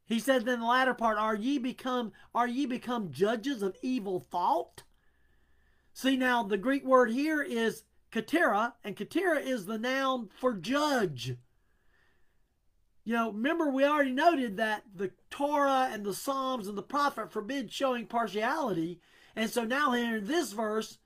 He 0.07 0.21
said 0.21 0.45
then 0.45 0.61
the 0.61 0.67
latter 0.67 0.95
part, 0.95 1.19
are 1.19 1.35
ye 1.35 1.59
become 1.59 2.13
are 2.35 2.47
ye 2.47 2.67
become 2.67 3.11
judges 3.11 3.63
of 3.63 3.77
evil 3.83 4.21
thought? 4.21 4.85
See 5.93 6.17
now 6.17 6.45
the 6.45 6.57
Greek 6.57 6.85
word 6.85 7.11
here 7.11 7.43
is 7.43 7.83
katera, 8.17 8.73
and 8.83 8.97
katera 8.97 9.45
is 9.45 9.67
the 9.67 9.79
noun 9.79 10.31
for 10.35 10.55
judge. 10.55 11.35
You 13.05 13.15
know, 13.15 13.31
remember 13.31 13.71
we 13.71 13.85
already 13.85 14.11
noted 14.11 14.57
that 14.57 14.85
the 14.95 15.13
Torah 15.31 15.91
and 15.93 16.05
the 16.05 16.15
Psalms 16.15 16.67
and 16.67 16.77
the 16.77 16.83
prophet 16.83 17.31
forbid 17.31 17.73
showing 17.73 18.07
partiality. 18.07 19.01
And 19.37 19.49
so 19.51 19.65
now 19.65 19.93
here 19.93 20.17
in 20.17 20.27
this 20.27 20.53
verse, 20.53 20.99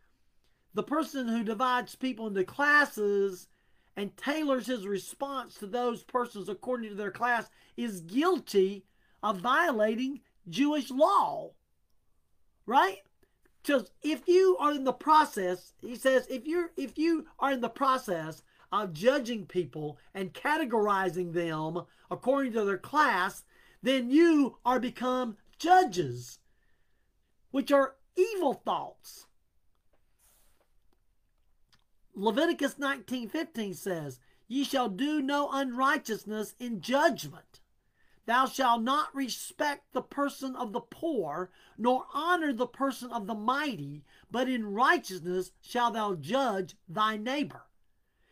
the 0.73 0.83
person 0.83 1.29
who 1.29 1.44
divides 1.44 1.96
people 1.96 2.29
into 2.29 2.44
classes 2.44 3.49
and 3.96 4.16
tailors 4.16 4.66
his 4.66 4.87
response 4.87 5.57
to 5.57 5.66
those 5.66 6.05
persons 6.05 6.49
according 6.49 6.90
to 6.90 6.96
their 6.96 7.11
class 7.11 7.51
is 7.77 8.01
guilty 8.01 8.87
of 9.23 9.40
violating 9.40 10.20
Jewish 10.49 10.90
law. 10.90 11.51
Right? 12.64 13.01
Because 13.62 13.90
if 14.03 14.27
you 14.27 14.57
are 14.59 14.73
in 14.73 14.85
the 14.85 14.92
process, 14.92 15.75
he 15.81 15.96
says, 15.96 16.27
if 16.29 16.46
you're 16.46 16.70
if 16.77 16.96
you 16.96 17.27
are 17.38 17.53
in 17.53 17.61
the 17.61 17.68
process 17.68 18.42
of 18.73 18.92
judging 18.92 19.46
people 19.46 19.99
and 20.14 20.33
categorizing 20.33 21.33
them 21.33 21.85
according 22.11 22.53
to 22.53 22.64
their 22.64 22.79
class, 22.79 23.44
then 23.83 24.11
you 24.11 24.57
are 24.64 24.81
become 24.81 25.37
judges, 25.59 26.38
which 27.51 27.70
are 27.70 27.96
evil 28.16 28.55
thoughts. 28.55 29.27
Leviticus 32.14 32.75
19:15 32.75 33.75
says, 33.75 34.20
"Ye 34.49 34.64
shall 34.64 34.88
do 34.88 35.20
no 35.20 35.51
unrighteousness 35.51 36.55
in 36.59 36.81
judgment. 36.81 37.60
Thou 38.31 38.47
shalt 38.47 38.83
not 38.83 39.12
respect 39.12 39.93
the 39.93 40.03
person 40.03 40.55
of 40.55 40.73
the 40.73 40.81
poor, 40.81 41.51
nor 41.77 42.07
honor 42.14 42.53
the 42.53 42.69
person 42.69 43.11
of 43.11 43.27
the 43.27 43.35
mighty, 43.35 44.05
but 44.31 44.49
in 44.49 44.73
righteousness 44.73 45.51
shalt 45.61 45.95
thou 45.95 46.14
judge 46.14 46.77
thy 46.88 47.16
neighbor." 47.16 47.66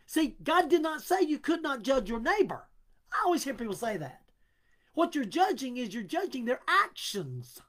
See, 0.06 0.36
God 0.40 0.70
did 0.70 0.82
not 0.82 1.02
say 1.02 1.22
you 1.22 1.40
could 1.40 1.62
not 1.62 1.82
judge 1.82 2.08
your 2.08 2.20
neighbor. 2.20 2.68
I 3.12 3.22
always 3.24 3.42
hear 3.42 3.54
people 3.54 3.74
say 3.74 3.96
that. 3.96 4.22
What 4.94 5.16
you're 5.16 5.24
judging 5.24 5.78
is 5.78 5.92
you're 5.92 6.04
judging 6.04 6.44
their 6.44 6.62
actions. 6.68 7.60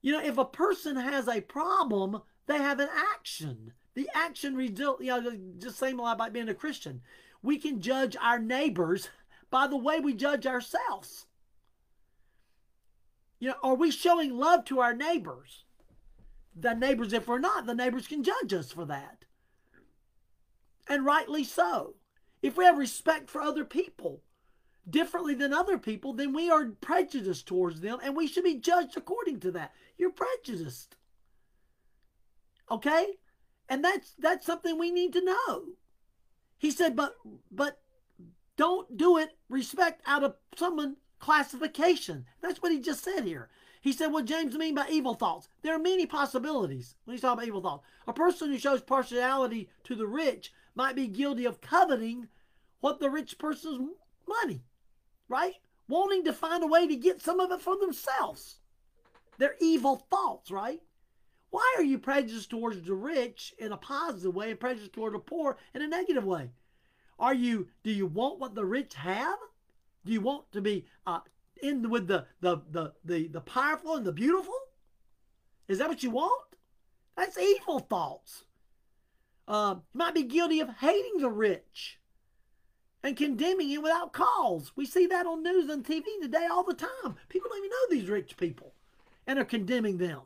You 0.00 0.10
know, 0.10 0.20
if 0.20 0.38
a 0.38 0.44
person 0.44 0.96
has 0.96 1.28
a 1.28 1.40
problem, 1.40 2.22
they 2.46 2.58
have 2.58 2.80
an 2.80 2.90
action. 2.90 3.74
The 3.94 4.10
action 4.12 4.56
result, 4.56 5.00
you 5.00 5.20
know, 5.20 5.54
just 5.58 5.78
same 5.78 6.00
about 6.00 6.32
being 6.32 6.48
a 6.48 6.54
Christian. 6.54 7.00
We 7.42 7.58
can 7.60 7.80
judge 7.80 8.16
our 8.16 8.40
neighbors 8.40 9.08
by 9.52 9.68
the 9.68 9.76
way 9.76 10.00
we 10.00 10.14
judge 10.14 10.46
ourselves. 10.46 11.26
You 13.38 13.50
know, 13.50 13.56
are 13.62 13.76
we 13.76 13.92
showing 13.92 14.36
love 14.36 14.64
to 14.66 14.80
our 14.80 14.94
neighbors? 14.94 15.64
The 16.56 16.74
neighbors, 16.74 17.12
if 17.12 17.28
we're 17.28 17.38
not, 17.38 17.66
the 17.66 17.74
neighbors 17.74 18.08
can 18.08 18.24
judge 18.24 18.52
us 18.52 18.72
for 18.72 18.84
that 18.86 19.24
and 20.88 21.04
rightly 21.04 21.44
so. 21.44 21.94
If 22.42 22.56
we 22.56 22.64
have 22.64 22.76
respect 22.76 23.30
for 23.30 23.40
other 23.40 23.64
people 23.64 24.22
differently 24.88 25.34
than 25.34 25.52
other 25.52 25.78
people, 25.78 26.12
then 26.12 26.32
we 26.32 26.50
are 26.50 26.66
prejudiced 26.80 27.46
towards 27.46 27.80
them 27.80 27.98
and 28.02 28.16
we 28.16 28.26
should 28.26 28.44
be 28.44 28.56
judged 28.56 28.96
according 28.96 29.40
to 29.40 29.50
that. 29.52 29.72
You're 29.96 30.10
prejudiced. 30.10 30.96
Okay? 32.70 33.06
And 33.68 33.84
that's 33.84 34.14
that's 34.18 34.44
something 34.44 34.78
we 34.78 34.90
need 34.90 35.12
to 35.12 35.24
know. 35.24 35.64
He 36.58 36.70
said, 36.70 36.96
but 36.96 37.14
but 37.50 37.80
don't 38.56 38.96
do 38.96 39.18
it 39.18 39.30
respect 39.48 40.02
out 40.06 40.24
of 40.24 40.36
someone 40.56 40.96
classification. 41.18 42.26
That's 42.40 42.60
what 42.60 42.72
he 42.72 42.80
just 42.80 43.02
said 43.02 43.24
here. 43.24 43.48
He 43.80 43.92
said, 43.92 44.08
What 44.08 44.26
James 44.26 44.56
mean 44.56 44.74
by 44.74 44.86
evil 44.88 45.14
thoughts? 45.14 45.48
There 45.62 45.74
are 45.74 45.78
many 45.78 46.06
possibilities 46.06 46.94
when 47.04 47.14
he's 47.14 47.20
talking 47.20 47.38
about 47.38 47.46
evil 47.46 47.60
thoughts. 47.60 47.84
A 48.06 48.12
person 48.12 48.50
who 48.50 48.58
shows 48.58 48.80
partiality 48.80 49.68
to 49.84 49.94
the 49.94 50.06
rich 50.06 50.52
might 50.74 50.96
be 50.96 51.08
guilty 51.08 51.44
of 51.44 51.60
coveting 51.60 52.28
what 52.80 53.00
the 53.00 53.10
rich 53.10 53.38
person's 53.38 53.90
money, 54.28 54.64
right? 55.28 55.54
Wanting 55.88 56.24
to 56.24 56.32
find 56.32 56.62
a 56.62 56.66
way 56.66 56.86
to 56.86 56.96
get 56.96 57.20
some 57.20 57.40
of 57.40 57.50
it 57.50 57.60
for 57.60 57.76
themselves. 57.76 58.58
They're 59.38 59.56
evil 59.60 60.06
thoughts, 60.10 60.50
right? 60.50 60.80
Why 61.50 61.74
are 61.76 61.82
you 61.82 61.98
prejudiced 61.98 62.50
towards 62.50 62.80
the 62.82 62.94
rich 62.94 63.52
in 63.58 63.72
a 63.72 63.76
positive 63.76 64.34
way 64.34 64.50
and 64.50 64.60
prejudiced 64.60 64.92
toward 64.92 65.14
the 65.14 65.18
poor 65.18 65.58
in 65.74 65.82
a 65.82 65.88
negative 65.88 66.24
way? 66.24 66.50
Are 67.22 67.32
you? 67.32 67.68
Do 67.84 67.92
you 67.92 68.06
want 68.06 68.40
what 68.40 68.56
the 68.56 68.64
rich 68.64 68.94
have? 68.94 69.38
Do 70.04 70.12
you 70.12 70.20
want 70.20 70.50
to 70.50 70.60
be 70.60 70.86
uh, 71.06 71.20
in 71.62 71.88
with 71.88 72.08
the, 72.08 72.26
the 72.40 72.58
the 72.68 72.92
the 73.04 73.28
the 73.28 73.40
powerful 73.40 73.94
and 73.94 74.04
the 74.04 74.12
beautiful? 74.12 74.52
Is 75.68 75.78
that 75.78 75.88
what 75.88 76.02
you 76.02 76.10
want? 76.10 76.56
That's 77.16 77.38
evil 77.38 77.78
thoughts. 77.78 78.44
Uh, 79.46 79.76
you 79.94 79.98
might 79.98 80.14
be 80.14 80.24
guilty 80.24 80.58
of 80.58 80.68
hating 80.80 81.18
the 81.20 81.30
rich 81.30 82.00
and 83.04 83.16
condemning 83.16 83.70
it 83.70 83.82
without 83.82 84.12
cause. 84.12 84.72
We 84.74 84.84
see 84.84 85.06
that 85.06 85.26
on 85.26 85.44
news 85.44 85.70
and 85.70 85.84
TV 85.84 86.02
today 86.20 86.48
all 86.50 86.64
the 86.64 86.74
time. 86.74 87.16
People 87.28 87.50
don't 87.50 87.58
even 87.58 87.70
know 87.70 87.96
these 87.96 88.08
rich 88.08 88.36
people 88.36 88.74
and 89.28 89.38
are 89.38 89.44
condemning 89.44 89.98
them. 89.98 90.22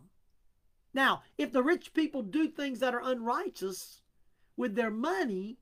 Now, 0.95 1.23
if 1.37 1.53
the 1.53 1.63
rich 1.63 1.93
people 1.93 2.23
do 2.23 2.49
things 2.49 2.79
that 2.79 2.95
are 2.95 3.03
unrighteous 3.03 4.01
with 4.57 4.75
their 4.75 4.91
money, 4.91 5.59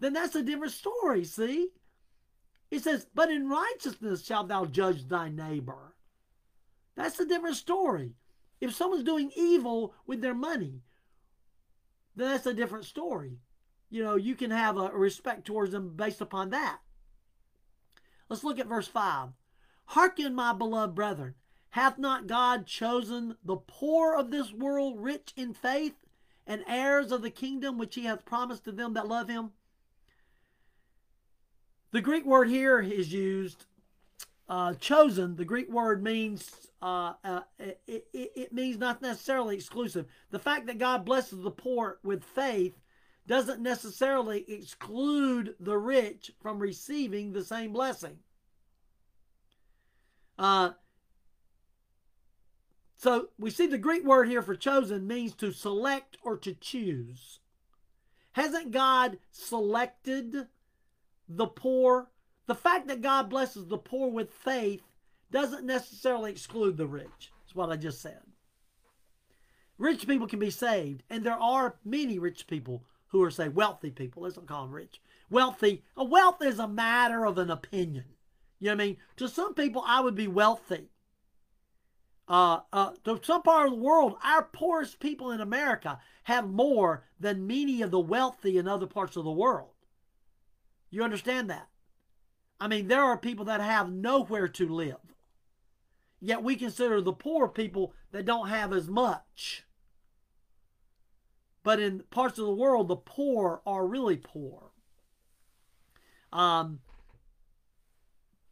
then 0.00 0.12
that's 0.12 0.34
a 0.34 0.42
different 0.42 0.72
story, 0.72 1.24
see? 1.24 1.70
He 2.70 2.78
says, 2.78 3.06
But 3.14 3.30
in 3.30 3.48
righteousness 3.48 4.24
shalt 4.24 4.48
thou 4.48 4.66
judge 4.66 5.08
thy 5.08 5.28
neighbor. 5.28 5.94
That's 6.94 7.18
a 7.20 7.26
different 7.26 7.56
story. 7.56 8.14
If 8.60 8.74
someone's 8.74 9.04
doing 9.04 9.30
evil 9.36 9.94
with 10.06 10.20
their 10.20 10.34
money, 10.34 10.82
then 12.16 12.28
that's 12.28 12.46
a 12.46 12.54
different 12.54 12.84
story. 12.84 13.38
You 13.88 14.02
know, 14.02 14.16
you 14.16 14.34
can 14.34 14.50
have 14.50 14.76
a 14.76 14.90
respect 14.90 15.46
towards 15.46 15.72
them 15.72 15.94
based 15.96 16.20
upon 16.20 16.50
that. 16.50 16.80
Let's 18.28 18.44
look 18.44 18.58
at 18.58 18.66
verse 18.66 18.88
5. 18.88 19.30
Hearken, 19.86 20.34
my 20.34 20.52
beloved 20.52 20.94
brethren, 20.94 21.34
hath 21.70 21.98
not 21.98 22.26
God 22.26 22.66
chosen 22.66 23.36
the 23.42 23.56
poor 23.56 24.14
of 24.14 24.30
this 24.30 24.52
world 24.52 24.98
rich 24.98 25.32
in 25.36 25.54
faith 25.54 25.94
and 26.46 26.64
heirs 26.66 27.12
of 27.12 27.22
the 27.22 27.30
kingdom 27.30 27.78
which 27.78 27.94
he 27.94 28.04
hath 28.04 28.26
promised 28.26 28.64
to 28.64 28.72
them 28.72 28.94
that 28.94 29.08
love 29.08 29.28
him? 29.28 29.52
The 31.90 32.00
Greek 32.00 32.26
word 32.26 32.48
here 32.48 32.80
is 32.80 33.12
used, 33.12 33.64
uh, 34.48 34.74
chosen. 34.74 35.36
The 35.36 35.44
Greek 35.44 35.70
word 35.70 36.02
means 36.02 36.50
uh, 36.82 37.14
uh, 37.24 37.40
it, 37.58 37.80
it, 37.86 38.32
it 38.36 38.52
means 38.52 38.78
not 38.78 39.02
necessarily 39.02 39.56
exclusive. 39.56 40.06
The 40.30 40.38
fact 40.38 40.66
that 40.66 40.78
God 40.78 41.04
blesses 41.04 41.42
the 41.42 41.50
poor 41.50 41.98
with 42.02 42.22
faith 42.22 42.78
doesn't 43.26 43.60
necessarily 43.60 44.44
exclude 44.48 45.54
the 45.60 45.76
rich 45.76 46.30
from 46.40 46.58
receiving 46.58 47.32
the 47.32 47.44
same 47.44 47.72
blessing. 47.72 48.18
Uh, 50.38 50.70
so 52.96 53.28
we 53.38 53.50
see 53.50 53.66
the 53.66 53.78
Greek 53.78 54.04
word 54.04 54.28
here 54.28 54.42
for 54.42 54.54
chosen 54.54 55.06
means 55.06 55.34
to 55.36 55.52
select 55.52 56.16
or 56.22 56.36
to 56.38 56.54
choose. 56.54 57.40
Hasn't 58.32 58.70
God 58.70 59.18
selected 59.30 60.46
the 61.28 61.46
poor, 61.46 62.08
the 62.46 62.54
fact 62.54 62.88
that 62.88 63.02
God 63.02 63.28
blesses 63.28 63.66
the 63.66 63.78
poor 63.78 64.10
with 64.10 64.32
faith 64.32 64.82
doesn't 65.30 65.66
necessarily 65.66 66.30
exclude 66.30 66.76
the 66.76 66.86
rich. 66.86 67.32
That's 67.44 67.54
what 67.54 67.70
I 67.70 67.76
just 67.76 68.00
said. 68.00 68.20
Rich 69.76 70.08
people 70.08 70.26
can 70.26 70.38
be 70.38 70.50
saved, 70.50 71.02
and 71.08 71.22
there 71.22 71.40
are 71.40 71.76
many 71.84 72.18
rich 72.18 72.46
people 72.46 72.84
who 73.08 73.22
are, 73.22 73.30
say, 73.30 73.48
wealthy 73.48 73.90
people. 73.90 74.22
Let's 74.22 74.36
not 74.36 74.46
call 74.46 74.64
them 74.64 74.74
rich. 74.74 75.00
Wealthy. 75.30 75.84
A 75.96 76.04
wealth 76.04 76.42
is 76.42 76.58
a 76.58 76.66
matter 76.66 77.24
of 77.24 77.38
an 77.38 77.50
opinion. 77.50 78.04
You 78.58 78.66
know 78.66 78.74
what 78.74 78.82
I 78.82 78.86
mean? 78.86 78.96
To 79.18 79.28
some 79.28 79.54
people, 79.54 79.84
I 79.86 80.00
would 80.00 80.14
be 80.14 80.26
wealthy. 80.26 80.90
Uh, 82.26 82.60
uh, 82.72 82.90
to 83.04 83.20
some 83.22 83.42
part 83.42 83.68
of 83.68 83.72
the 83.72 83.78
world, 83.78 84.16
our 84.22 84.42
poorest 84.42 85.00
people 85.00 85.30
in 85.30 85.40
America 85.40 85.98
have 86.24 86.48
more 86.48 87.04
than 87.18 87.46
many 87.46 87.80
of 87.80 87.90
the 87.90 88.00
wealthy 88.00 88.58
in 88.58 88.68
other 88.68 88.86
parts 88.86 89.16
of 89.16 89.24
the 89.24 89.30
world. 89.30 89.70
You 90.90 91.02
understand 91.02 91.50
that? 91.50 91.68
I 92.60 92.68
mean, 92.68 92.88
there 92.88 93.02
are 93.02 93.16
people 93.16 93.44
that 93.46 93.60
have 93.60 93.90
nowhere 93.90 94.48
to 94.48 94.68
live. 94.68 94.96
Yet 96.20 96.42
we 96.42 96.56
consider 96.56 97.00
the 97.00 97.12
poor 97.12 97.48
people 97.48 97.94
that 98.10 98.24
don't 98.24 98.48
have 98.48 98.72
as 98.72 98.88
much. 98.88 99.64
But 101.62 101.80
in 101.80 102.02
parts 102.10 102.38
of 102.38 102.46
the 102.46 102.54
world, 102.54 102.88
the 102.88 102.96
poor 102.96 103.62
are 103.66 103.86
really 103.86 104.16
poor. 104.16 104.72
Um, 106.32 106.80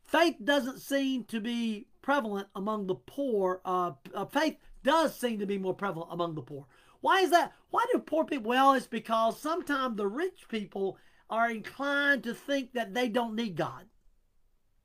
faith 0.05 0.37
doesn't 0.43 0.81
seem 0.81 1.25
to 1.25 1.41
be 1.41 1.89
prevalent 2.03 2.49
among 2.55 2.87
the 2.87 2.95
poor. 2.95 3.61
Uh, 3.65 3.93
uh, 4.15 4.27
faith 4.27 4.57
does 4.85 5.19
seem 5.19 5.39
to 5.41 5.47
be 5.47 5.59
more 5.59 5.75
prevalent 5.75 6.13
among 6.13 6.35
the 6.35 6.43
poor. 6.43 6.67
Why 7.01 7.21
is 7.21 7.31
that? 7.31 7.53
Why 7.71 7.85
do 7.93 7.99
poor 7.99 8.25
people? 8.25 8.49
Well, 8.49 8.75
it's 8.75 8.87
because 8.87 9.41
sometimes 9.41 9.97
the 9.97 10.07
rich 10.07 10.47
people 10.49 10.99
are 11.29 11.51
inclined 11.51 12.25
to 12.25 12.35
think 12.35 12.73
that 12.73 12.95
they 12.95 13.09
don't 13.09 13.35
need 13.35 13.57
God. 13.57 13.87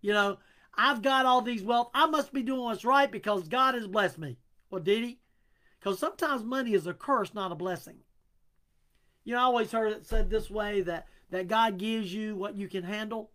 You 0.02 0.14
know, 0.14 0.38
I've 0.76 1.02
got 1.02 1.26
all 1.26 1.42
these 1.42 1.64
wealth. 1.64 1.90
I 1.94 2.08
must 2.08 2.34
be 2.34 2.42
doing 2.42 2.62
what's 2.62 2.86
right 2.86 3.12
because 3.12 3.48
God 3.48 3.76
has 3.76 3.88
blessed 3.88 4.18
me. 4.18 4.38
Well, 4.70 4.82
did 4.82 5.04
He? 5.04 5.20
Because 5.80 6.00
sometimes 6.00 6.44
money 6.44 6.74
is 6.74 6.88
a 6.88 6.94
curse, 6.94 7.34
not 7.34 7.52
a 7.52 7.56
blessing. 7.56 7.98
You 9.24 9.34
know, 9.34 9.40
I 9.40 9.44
always 9.44 9.72
heard 9.72 9.92
it 9.92 10.06
said 10.06 10.30
this 10.30 10.50
way 10.50 10.82
that, 10.82 11.08
that 11.30 11.48
God 11.48 11.78
gives 11.78 12.14
you 12.14 12.36
what 12.36 12.56
you 12.56 12.68
can 12.68 12.84
handle 12.84 13.32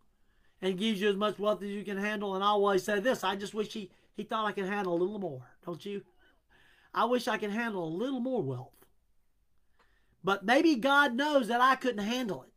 and 0.62 0.79
gives 0.79 1.01
you 1.01 1.09
as 1.09 1.16
much 1.16 1.38
wealth 1.38 1.62
as 1.62 1.69
you 1.69 1.85
can 1.85 1.99
handle. 1.99 2.35
And 2.35 2.42
I 2.42 2.49
always 2.49 2.83
say 2.83 3.01
this 3.01 3.23
I 3.23 3.37
just 3.37 3.55
wish 3.55 3.73
he, 3.73 3.90
he 4.14 4.25
thought 4.25 4.47
I 4.47 4.53
could 4.53 4.66
handle 4.66 4.95
a 4.95 4.99
little 4.99 5.19
more, 5.19 5.42
don't 5.64 5.85
you? 5.85 6.03
I 6.95 7.05
wish 7.05 7.29
I 7.29 7.38
could 7.38 7.51
handle 7.51 7.87
a 7.87 7.90
little 7.90 8.21
more 8.21 8.42
wealth. 8.42 8.73
But 10.25 10.45
maybe 10.45 10.77
God 10.77 11.14
knows 11.14 11.49
that 11.49 11.61
I 11.61 11.77
couldn't 11.77 12.05
handle 12.05 12.42
it. 12.42 12.56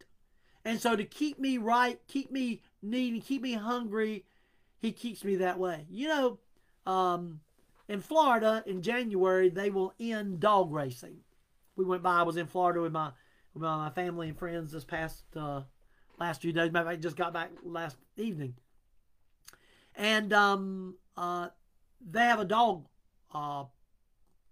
And 0.65 0.79
so 0.79 0.95
to 0.95 1.03
keep 1.03 1.39
me 1.39 1.57
right, 1.57 1.99
keep 2.07 2.31
me 2.31 2.61
needing, 2.81 3.21
keep 3.21 3.41
me 3.41 3.53
hungry, 3.53 4.25
he 4.79 4.91
keeps 4.91 5.23
me 5.23 5.35
that 5.37 5.59
way. 5.59 5.85
You 5.89 6.07
know, 6.07 6.39
um, 6.85 7.41
in 7.87 8.01
Florida 8.01 8.63
in 8.65 8.81
January, 8.81 9.49
they 9.49 9.69
will 9.69 9.93
end 9.99 10.39
dog 10.39 10.71
racing. 10.71 11.17
We 11.75 11.85
went 11.85 12.03
by, 12.03 12.19
I 12.19 12.23
was 12.23 12.37
in 12.37 12.47
Florida 12.47 12.81
with 12.81 12.91
my, 12.91 13.11
with 13.53 13.63
my 13.63 13.89
family 13.91 14.29
and 14.29 14.37
friends 14.37 14.71
this 14.71 14.83
past 14.83 15.23
uh, 15.35 15.61
last 16.19 16.41
few 16.41 16.51
days. 16.51 16.71
I 16.75 16.95
just 16.97 17.15
got 17.15 17.33
back 17.33 17.51
last 17.63 17.95
evening. 18.17 18.55
And 19.95 20.31
um, 20.33 20.95
uh, 21.17 21.49
they 22.09 22.21
have 22.21 22.39
a 22.39 22.45
dog 22.45 22.85
uh, 23.33 23.65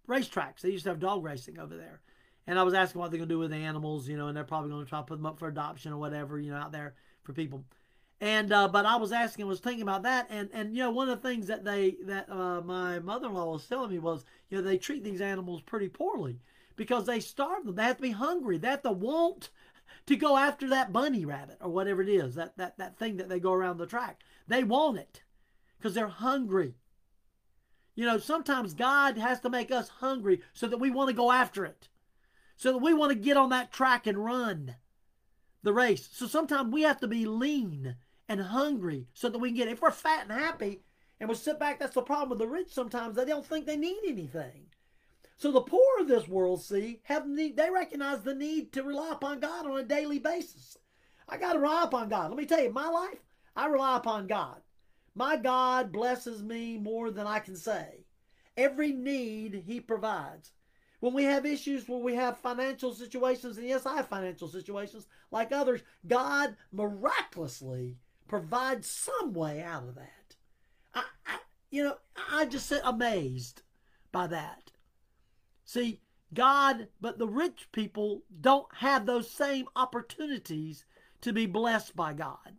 racetracks. 0.07 0.61
They 0.61 0.69
used 0.69 0.83
to 0.85 0.89
have 0.89 0.99
dog 0.99 1.23
racing 1.23 1.59
over 1.59 1.75
there. 1.75 2.01
And 2.47 2.57
I 2.57 2.63
was 2.63 2.73
asking 2.73 2.99
what 2.99 3.12
they're 3.12 3.19
going 3.19 3.29
to 3.29 3.36
do 3.36 3.39
with 3.39 3.51
the 3.51 3.57
animals, 3.57 4.07
you 4.07 4.17
know, 4.17 4.27
and 4.27 4.36
they're 4.36 4.43
probably 4.43 4.71
going 4.71 4.83
to 4.83 4.89
try 4.89 4.99
to 4.99 5.05
put 5.05 5.17
them 5.17 5.25
up 5.25 5.38
for 5.38 5.47
adoption 5.47 5.91
or 5.91 5.97
whatever, 5.97 6.39
you 6.39 6.51
know, 6.51 6.57
out 6.57 6.71
there 6.71 6.95
for 7.23 7.33
people. 7.33 7.65
And 8.19 8.51
uh, 8.51 8.67
but 8.69 8.86
I 8.86 8.95
was 8.95 9.12
asking, 9.12 9.45
was 9.45 9.60
thinking 9.60 9.83
about 9.83 10.03
that, 10.03 10.25
and 10.31 10.49
and 10.51 10.75
you 10.75 10.81
know, 10.81 10.89
one 10.89 11.07
of 11.07 11.21
the 11.21 11.29
things 11.29 11.45
that 11.47 11.63
they 11.63 11.97
that 12.05 12.27
uh, 12.31 12.62
my 12.62 12.97
mother-in-law 12.99 13.51
was 13.51 13.67
telling 13.67 13.91
me 13.91 13.99
was, 13.99 14.25
you 14.49 14.57
know, 14.57 14.63
they 14.63 14.77
treat 14.77 15.03
these 15.03 15.21
animals 15.21 15.62
pretty 15.62 15.88
poorly 15.88 16.39
because 16.75 17.05
they 17.05 17.19
starve 17.19 17.65
them. 17.65 17.75
They 17.75 17.83
have 17.83 17.97
to 17.97 18.01
be 18.01 18.12
hungry. 18.12 18.57
They 18.57 18.69
have 18.69 18.81
to 18.83 18.91
want 18.91 19.49
to 20.05 20.15
go 20.15 20.38
after 20.38 20.69
that 20.69 20.93
bunny 20.93 21.25
rabbit 21.25 21.57
or 21.62 21.69
whatever 21.69 22.01
it 22.01 22.10
is, 22.10 22.36
that, 22.36 22.57
that, 22.57 22.77
that 22.77 22.97
thing 22.97 23.17
that 23.17 23.29
they 23.29 23.39
go 23.39 23.51
around 23.51 23.77
the 23.77 23.86
track. 23.86 24.21
They 24.47 24.63
want 24.63 24.97
it 24.97 25.21
because 25.77 25.93
they're 25.93 26.07
hungry. 26.07 26.75
You 27.95 28.05
know, 28.05 28.17
sometimes 28.17 28.73
God 28.73 29.17
has 29.17 29.39
to 29.41 29.49
make 29.49 29.71
us 29.71 29.89
hungry 29.89 30.41
so 30.53 30.67
that 30.67 30.77
we 30.77 30.91
want 30.91 31.10
to 31.10 31.15
go 31.15 31.31
after 31.31 31.65
it, 31.65 31.89
so 32.57 32.73
that 32.73 32.79
we 32.79 32.93
want 32.93 33.11
to 33.11 33.17
get 33.17 33.37
on 33.37 33.49
that 33.49 33.71
track 33.71 34.07
and 34.07 34.23
run 34.23 34.75
the 35.63 35.71
race. 35.71 36.09
So 36.11 36.27
sometimes 36.27 36.73
we 36.73 36.81
have 36.81 36.99
to 36.99 37.07
be 37.07 37.25
lean 37.25 37.95
and 38.27 38.41
hungry 38.41 39.07
so 39.13 39.29
that 39.29 39.37
we 39.37 39.49
can 39.49 39.57
get 39.57 39.67
it. 39.67 39.73
If 39.73 39.81
we're 39.81 39.91
fat 39.91 40.23
and 40.23 40.31
happy 40.31 40.81
and 41.19 41.29
we 41.29 41.35
sit 41.35 41.59
back, 41.59 41.79
that's 41.79 41.93
the 41.93 42.01
problem 42.01 42.29
with 42.29 42.39
the 42.39 42.47
rich 42.47 42.73
sometimes. 42.73 43.15
They 43.15 43.25
don't 43.25 43.45
think 43.45 43.65
they 43.65 43.77
need 43.77 43.99
anything. 44.05 44.65
So 45.37 45.51
the 45.51 45.61
poor 45.61 45.99
of 45.99 46.07
this 46.07 46.27
world, 46.27 46.63
see, 46.63 46.99
have 47.03 47.27
need, 47.27 47.57
they 47.57 47.69
recognize 47.69 48.21
the 48.21 48.33
need 48.33 48.73
to 48.73 48.83
rely 48.83 49.11
upon 49.11 49.39
God 49.39 49.67
on 49.67 49.79
a 49.79 49.83
daily 49.83 50.17
basis. 50.17 50.77
I 51.29 51.37
got 51.37 51.53
to 51.53 51.59
rely 51.59 51.83
upon 51.83 52.09
God. 52.09 52.31
Let 52.31 52.37
me 52.37 52.45
tell 52.47 52.63
you, 52.63 52.71
my 52.71 52.87
life, 52.89 53.19
I 53.55 53.67
rely 53.67 53.97
upon 53.97 54.25
God. 54.25 54.61
My 55.13 55.35
God 55.35 55.91
blesses 55.91 56.41
me 56.41 56.77
more 56.77 57.11
than 57.11 57.27
I 57.27 57.39
can 57.39 57.55
say. 57.55 58.05
Every 58.55 58.91
need 58.91 59.63
He 59.67 59.79
provides. 59.79 60.53
When 60.99 61.13
we 61.13 61.25
have 61.25 61.45
issues, 61.45 61.88
when 61.88 62.01
we 62.01 62.15
have 62.15 62.39
financial 62.39 62.93
situations, 62.93 63.57
and 63.57 63.67
yes, 63.67 63.86
I 63.86 63.97
have 63.97 64.07
financial 64.07 64.47
situations 64.47 65.07
like 65.29 65.51
others, 65.51 65.81
God 66.07 66.55
miraculously 66.71 67.97
provides 68.27 68.89
some 68.89 69.33
way 69.33 69.62
out 69.62 69.83
of 69.83 69.95
that. 69.95 70.36
I, 70.95 71.03
I 71.25 71.38
you 71.69 71.83
know, 71.83 71.97
I 72.31 72.45
just 72.45 72.67
sit 72.67 72.81
amazed 72.83 73.62
by 74.12 74.27
that. 74.27 74.71
See, 75.65 76.01
God, 76.33 76.88
but 76.99 77.19
the 77.19 77.27
rich 77.27 77.69
people 77.71 78.23
don't 78.41 78.67
have 78.75 79.05
those 79.05 79.29
same 79.29 79.67
opportunities 79.75 80.86
to 81.21 81.31
be 81.31 81.45
blessed 81.45 81.95
by 81.95 82.13
God 82.13 82.57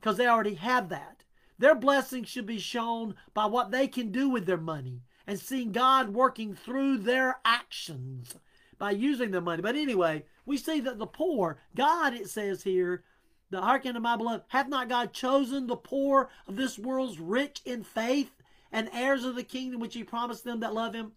because 0.00 0.16
they 0.16 0.26
already 0.26 0.54
have 0.54 0.88
that. 0.88 1.22
Their 1.58 1.74
blessing 1.74 2.24
should 2.24 2.46
be 2.46 2.58
shown 2.58 3.14
by 3.32 3.46
what 3.46 3.70
they 3.70 3.88
can 3.88 4.10
do 4.10 4.28
with 4.28 4.44
their 4.44 4.58
money 4.58 5.02
and 5.26 5.38
seeing 5.38 5.72
God 5.72 6.10
working 6.10 6.54
through 6.54 6.98
their 6.98 7.38
actions 7.44 8.36
by 8.78 8.92
using 8.92 9.30
their 9.30 9.40
money. 9.40 9.62
But 9.62 9.76
anyway, 9.76 10.24
we 10.44 10.56
see 10.56 10.80
that 10.80 10.98
the 10.98 11.06
poor, 11.06 11.58
God, 11.74 12.14
it 12.14 12.28
says 12.28 12.62
here, 12.62 13.04
the 13.50 13.60
hearken 13.60 13.94
to 13.94 14.00
my 14.00 14.16
beloved, 14.16 14.44
hath 14.48 14.68
not 14.68 14.88
God 14.88 15.12
chosen 15.12 15.66
the 15.66 15.76
poor 15.76 16.28
of 16.46 16.56
this 16.56 16.78
world's 16.78 17.18
rich 17.18 17.62
in 17.64 17.82
faith 17.84 18.30
and 18.72 18.90
heirs 18.92 19.24
of 19.24 19.34
the 19.36 19.44
kingdom 19.44 19.80
which 19.80 19.94
he 19.94 20.04
promised 20.04 20.44
them 20.44 20.60
that 20.60 20.74
love 20.74 20.94
him? 20.94 21.12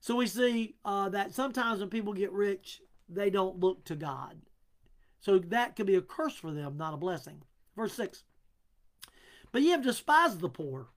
So 0.00 0.16
we 0.16 0.26
see 0.26 0.76
uh, 0.84 1.08
that 1.10 1.32
sometimes 1.32 1.80
when 1.80 1.88
people 1.88 2.12
get 2.12 2.32
rich, 2.32 2.82
they 3.08 3.30
don't 3.30 3.60
look 3.60 3.84
to 3.84 3.96
God. 3.96 4.42
So 5.20 5.38
that 5.38 5.76
could 5.76 5.86
be 5.86 5.94
a 5.94 6.02
curse 6.02 6.34
for 6.34 6.50
them, 6.50 6.76
not 6.76 6.94
a 6.94 6.98
blessing. 6.98 7.42
Verse 7.76 7.94
6 7.94 8.24
But 9.52 9.62
ye 9.62 9.70
have 9.70 9.84
despised 9.84 10.40
the 10.40 10.48
poor. 10.48 10.88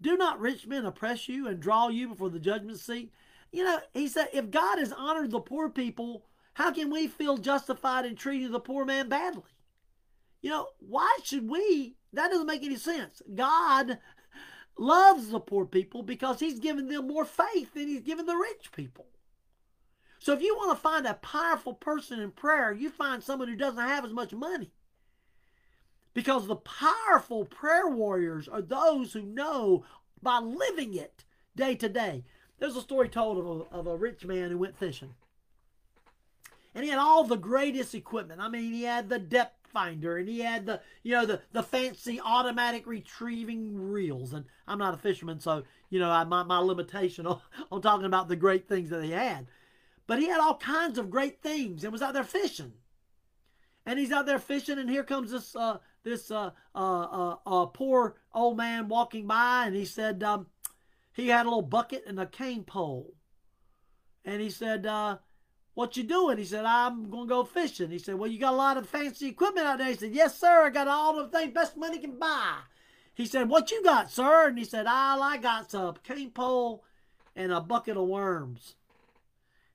Do 0.00 0.16
not 0.16 0.40
rich 0.40 0.66
men 0.66 0.84
oppress 0.84 1.28
you 1.28 1.48
and 1.48 1.60
draw 1.60 1.88
you 1.88 2.08
before 2.08 2.30
the 2.30 2.38
judgment 2.38 2.78
seat? 2.78 3.12
You 3.52 3.64
know, 3.64 3.80
he 3.94 4.08
said, 4.08 4.28
if 4.32 4.50
God 4.50 4.78
has 4.78 4.92
honored 4.92 5.30
the 5.30 5.40
poor 5.40 5.70
people, 5.70 6.26
how 6.54 6.70
can 6.72 6.90
we 6.90 7.06
feel 7.06 7.38
justified 7.38 8.04
in 8.04 8.16
treating 8.16 8.50
the 8.50 8.60
poor 8.60 8.84
man 8.84 9.08
badly? 9.08 9.42
You 10.42 10.50
know, 10.50 10.68
why 10.78 11.18
should 11.24 11.48
we? 11.48 11.96
That 12.12 12.30
doesn't 12.30 12.46
make 12.46 12.62
any 12.62 12.76
sense. 12.76 13.22
God 13.34 13.98
loves 14.78 15.28
the 15.28 15.40
poor 15.40 15.64
people 15.64 16.02
because 16.02 16.40
he's 16.40 16.60
given 16.60 16.88
them 16.88 17.08
more 17.08 17.24
faith 17.24 17.74
than 17.74 17.88
he's 17.88 18.02
given 18.02 18.26
the 18.26 18.36
rich 18.36 18.70
people. 18.72 19.06
So 20.18 20.32
if 20.32 20.42
you 20.42 20.56
want 20.56 20.76
to 20.76 20.82
find 20.82 21.06
a 21.06 21.14
powerful 21.14 21.74
person 21.74 22.20
in 22.20 22.30
prayer, 22.32 22.72
you 22.72 22.90
find 22.90 23.22
someone 23.22 23.48
who 23.48 23.56
doesn't 23.56 23.80
have 23.80 24.04
as 24.04 24.12
much 24.12 24.32
money. 24.32 24.72
Because 26.16 26.46
the 26.46 26.56
powerful 26.56 27.44
prayer 27.44 27.86
warriors 27.86 28.48
are 28.48 28.62
those 28.62 29.12
who 29.12 29.20
know 29.20 29.84
by 30.22 30.38
living 30.38 30.94
it 30.94 31.26
day 31.54 31.74
to 31.74 31.90
day. 31.90 32.24
There's 32.58 32.74
a 32.74 32.80
story 32.80 33.10
told 33.10 33.36
of 33.36 33.46
a, 33.46 33.80
of 33.80 33.86
a 33.86 33.98
rich 33.98 34.24
man 34.24 34.50
who 34.50 34.56
went 34.56 34.78
fishing. 34.78 35.14
And 36.74 36.84
he 36.84 36.90
had 36.90 36.98
all 36.98 37.24
the 37.24 37.36
greatest 37.36 37.94
equipment. 37.94 38.40
I 38.40 38.48
mean, 38.48 38.72
he 38.72 38.84
had 38.84 39.10
the 39.10 39.18
depth 39.18 39.68
finder 39.68 40.16
and 40.16 40.26
he 40.26 40.40
had 40.40 40.64
the 40.64 40.80
you 41.02 41.12
know 41.12 41.26
the 41.26 41.42
the 41.52 41.62
fancy 41.62 42.18
automatic 42.24 42.86
retrieving 42.86 43.90
reels 43.90 44.32
and 44.32 44.46
i'm 44.66 44.78
not 44.78 44.94
a 44.94 44.96
fisherman 44.96 45.38
so 45.38 45.64
you 45.90 45.98
know 45.98 46.08
I, 46.08 46.24
my, 46.24 46.44
my 46.44 46.60
limitation 46.60 47.26
on, 47.26 47.40
on 47.70 47.82
talking 47.82 48.06
about 48.06 48.28
the 48.28 48.36
great 48.36 48.68
things 48.68 48.88
that 48.88 49.04
he 49.04 49.10
had 49.10 49.48
but 50.06 50.18
he 50.18 50.28
had 50.28 50.40
all 50.40 50.56
kinds 50.56 50.96
of 50.96 51.10
great 51.10 51.42
things 51.42 51.84
and 51.84 51.92
was 51.92 52.00
out 52.00 52.14
there 52.14 52.24
fishing 52.24 52.72
and 53.86 53.98
he's 53.98 54.12
out 54.12 54.26
there 54.26 54.38
fishing 54.38 54.78
and 54.78 54.90
here 54.90 55.04
comes 55.04 55.30
this 55.30 55.56
uh 55.56 55.78
this 56.02 56.30
uh 56.30 56.50
uh 56.74 57.02
uh, 57.02 57.36
uh 57.46 57.66
poor 57.66 58.16
old 58.34 58.56
man 58.56 58.88
walking 58.88 59.26
by 59.26 59.64
and 59.66 59.76
he 59.76 59.84
said 59.84 60.22
um 60.22 60.46
he 61.12 61.28
had 61.28 61.46
a 61.46 61.48
little 61.48 61.62
bucket 61.62 62.04
and 62.06 62.20
a 62.20 62.26
cane 62.26 62.64
pole 62.64 63.14
and 64.24 64.42
he 64.42 64.50
said 64.50 64.84
uh 64.84 65.16
What 65.74 65.96
you 65.96 66.04
doing? 66.04 66.38
He 66.38 66.46
said, 66.46 66.64
I'm 66.64 67.10
going 67.10 67.28
to 67.28 67.34
go 67.34 67.44
fishing. 67.44 67.90
He 67.90 67.98
said, 67.98 68.14
Well, 68.14 68.30
you 68.30 68.38
got 68.40 68.54
a 68.54 68.56
lot 68.56 68.78
of 68.78 68.88
fancy 68.88 69.28
equipment 69.28 69.66
out 69.66 69.78
there. 69.78 69.88
He 69.88 69.94
said, 69.94 70.14
Yes, 70.14 70.38
sir. 70.40 70.64
I 70.66 70.70
got 70.70 70.88
all 70.88 71.16
the 71.16 71.28
things, 71.28 71.52
best 71.52 71.76
money 71.76 71.98
can 71.98 72.18
buy. 72.18 72.60
He 73.14 73.26
said, 73.26 73.50
What 73.50 73.70
you 73.70 73.82
got, 73.84 74.10
sir? 74.10 74.48
And 74.48 74.58
he 74.58 74.64
said, 74.64 74.86
All 74.86 75.22
I 75.22 75.36
got's 75.36 75.74
a 75.74 75.94
cane 76.02 76.30
pole 76.30 76.82
and 77.34 77.52
a 77.52 77.60
bucket 77.60 77.98
of 77.98 78.08
worms. 78.08 78.76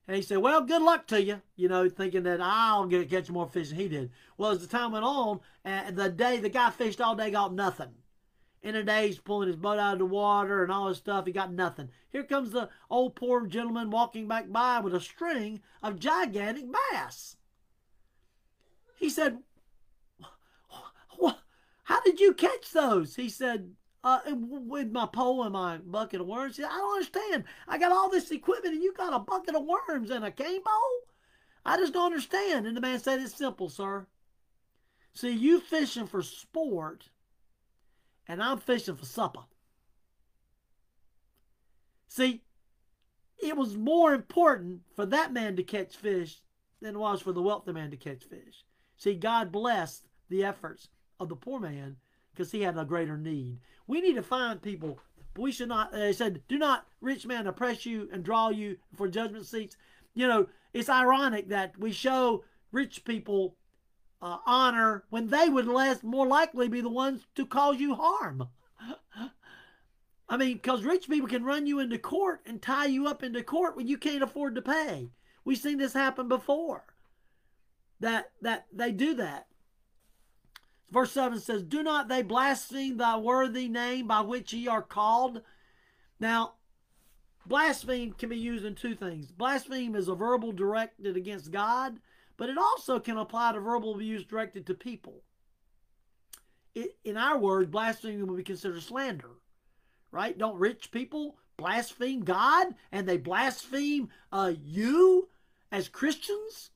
And 0.06 0.16
he 0.16 0.22
said, 0.22 0.38
Well, 0.38 0.62
good 0.62 0.82
luck 0.82 1.06
to 1.08 1.22
you, 1.22 1.42
you 1.56 1.68
know, 1.68 1.88
thinking 1.88 2.24
that 2.24 2.40
I'll 2.40 2.86
get 2.86 3.10
catch 3.10 3.30
more 3.30 3.48
fish 3.48 3.68
than 3.68 3.78
he 3.78 3.88
did. 3.88 4.10
Well, 4.36 4.50
as 4.50 4.60
the 4.60 4.66
time 4.66 4.92
went 4.92 5.04
on, 5.04 5.40
and 5.64 5.96
the 5.96 6.08
day 6.08 6.38
the 6.38 6.48
guy 6.48 6.70
fished 6.70 7.00
all 7.00 7.14
day, 7.14 7.30
got 7.30 7.54
nothing. 7.54 7.90
In 8.62 8.76
a 8.76 8.84
day, 8.84 9.08
he's 9.08 9.18
pulling 9.18 9.48
his 9.48 9.56
boat 9.56 9.78
out 9.78 9.94
of 9.94 9.98
the 9.98 10.06
water 10.06 10.62
and 10.62 10.70
all 10.70 10.88
his 10.88 10.98
stuff. 10.98 11.26
He 11.26 11.32
got 11.32 11.52
nothing. 11.52 11.88
Here 12.10 12.22
comes 12.22 12.52
the 12.52 12.68
old 12.88 13.16
poor 13.16 13.46
gentleman 13.46 13.90
walking 13.90 14.28
back 14.28 14.50
by 14.50 14.78
with 14.78 14.94
a 14.94 15.00
string 15.00 15.60
of 15.82 15.98
gigantic 15.98 16.66
bass. 16.92 17.36
He 18.98 19.10
said, 19.10 19.38
what? 21.18 21.40
How 21.84 22.00
did 22.02 22.20
you 22.20 22.34
catch 22.34 22.70
those? 22.70 23.16
He 23.16 23.28
said, 23.28 23.72
uh, 24.04 24.20
with 24.26 24.90
my 24.90 25.06
pole 25.06 25.44
and 25.44 25.52
my 25.52 25.78
bucket 25.78 26.20
of 26.20 26.26
worms. 26.26 26.56
Said, 26.56 26.66
I 26.66 26.76
don't 26.76 26.94
understand. 26.94 27.44
I 27.68 27.78
got 27.78 27.92
all 27.92 28.10
this 28.10 28.30
equipment 28.30 28.74
and 28.74 28.82
you 28.82 28.92
got 28.92 29.14
a 29.14 29.18
bucket 29.18 29.54
of 29.54 29.64
worms 29.64 30.10
and 30.10 30.24
a 30.24 30.30
cane 30.30 30.62
pole? 30.62 31.00
I 31.64 31.76
just 31.76 31.92
don't 31.92 32.06
understand. 32.06 32.66
And 32.66 32.76
the 32.76 32.80
man 32.80 32.98
said, 32.98 33.20
It's 33.20 33.34
simple, 33.34 33.68
sir. 33.68 34.06
See, 35.14 35.30
you 35.30 35.60
fishing 35.60 36.06
for 36.06 36.22
sport 36.22 37.10
and 38.26 38.42
I'm 38.42 38.58
fishing 38.58 38.96
for 38.96 39.04
supper. 39.04 39.42
See, 42.08 42.42
it 43.42 43.56
was 43.56 43.76
more 43.76 44.14
important 44.14 44.82
for 44.94 45.06
that 45.06 45.32
man 45.32 45.56
to 45.56 45.62
catch 45.62 45.96
fish 45.96 46.40
than 46.80 46.94
it 46.94 46.98
was 46.98 47.22
for 47.22 47.32
the 47.32 47.42
wealthy 47.42 47.72
man 47.72 47.90
to 47.90 47.96
catch 47.96 48.24
fish. 48.24 48.64
See, 48.96 49.14
God 49.14 49.52
blessed 49.52 50.06
the 50.28 50.44
efforts 50.44 50.88
of 51.18 51.28
the 51.28 51.36
poor 51.36 51.60
man 51.60 51.96
because 52.32 52.52
he 52.52 52.62
had 52.62 52.78
a 52.78 52.84
greater 52.84 53.16
need. 53.16 53.58
We 53.92 54.00
need 54.00 54.14
to 54.14 54.22
find 54.22 54.62
people. 54.62 54.98
We 55.36 55.52
should 55.52 55.68
not, 55.68 55.92
they 55.92 56.14
said, 56.14 56.40
do 56.48 56.56
not, 56.56 56.86
rich 57.02 57.26
man, 57.26 57.46
oppress 57.46 57.84
you 57.84 58.08
and 58.10 58.24
draw 58.24 58.48
you 58.48 58.78
for 58.96 59.06
judgment 59.06 59.44
seats. 59.44 59.76
You 60.14 60.26
know, 60.26 60.46
it's 60.72 60.88
ironic 60.88 61.50
that 61.50 61.78
we 61.78 61.92
show 61.92 62.42
rich 62.70 63.04
people 63.04 63.54
uh, 64.22 64.38
honor 64.46 65.04
when 65.10 65.26
they 65.26 65.50
would 65.50 65.66
less 65.66 66.02
more 66.02 66.26
likely 66.26 66.68
be 66.68 66.80
the 66.80 66.88
ones 66.88 67.26
to 67.34 67.44
cause 67.44 67.80
you 67.80 67.94
harm. 67.94 68.48
I 70.30 70.38
mean, 70.38 70.54
because 70.54 70.84
rich 70.84 71.06
people 71.06 71.28
can 71.28 71.44
run 71.44 71.66
you 71.66 71.78
into 71.78 71.98
court 71.98 72.40
and 72.46 72.62
tie 72.62 72.86
you 72.86 73.06
up 73.06 73.22
into 73.22 73.42
court 73.42 73.76
when 73.76 73.88
you 73.88 73.98
can't 73.98 74.22
afford 74.22 74.54
to 74.54 74.62
pay. 74.62 75.10
We've 75.44 75.58
seen 75.58 75.76
this 75.76 75.92
happen 75.92 76.28
before. 76.28 76.86
That 78.00 78.30
that 78.40 78.68
they 78.72 78.90
do 78.90 79.12
that. 79.16 79.48
Verse 80.92 81.12
7 81.12 81.40
says, 81.40 81.62
Do 81.62 81.82
not 81.82 82.08
they 82.08 82.20
blaspheme 82.20 82.98
thy 82.98 83.16
worthy 83.16 83.66
name 83.66 84.06
by 84.06 84.20
which 84.20 84.52
ye 84.52 84.68
are 84.68 84.82
called? 84.82 85.40
Now, 86.20 86.56
blaspheme 87.46 88.12
can 88.12 88.28
be 88.28 88.36
used 88.36 88.66
in 88.66 88.74
two 88.74 88.94
things. 88.94 89.32
Blaspheme 89.32 89.96
is 89.96 90.08
a 90.08 90.14
verbal 90.14 90.52
directed 90.52 91.16
against 91.16 91.50
God, 91.50 91.98
but 92.36 92.50
it 92.50 92.58
also 92.58 93.00
can 93.00 93.16
apply 93.16 93.52
to 93.52 93.60
verbal 93.60 93.94
abuse 93.94 94.22
directed 94.24 94.66
to 94.66 94.74
people. 94.74 95.22
It, 96.74 96.98
in 97.04 97.16
our 97.16 97.38
words, 97.38 97.70
blasphemy 97.70 98.22
would 98.22 98.36
be 98.36 98.42
considered 98.42 98.82
slander, 98.82 99.30
right? 100.10 100.36
Don't 100.36 100.58
rich 100.58 100.90
people 100.90 101.38
blaspheme 101.56 102.22
God 102.22 102.74
and 102.90 103.08
they 103.08 103.16
blaspheme 103.16 104.10
uh, 104.30 104.52
you 104.62 105.30
as 105.70 105.88
Christians 105.88 106.71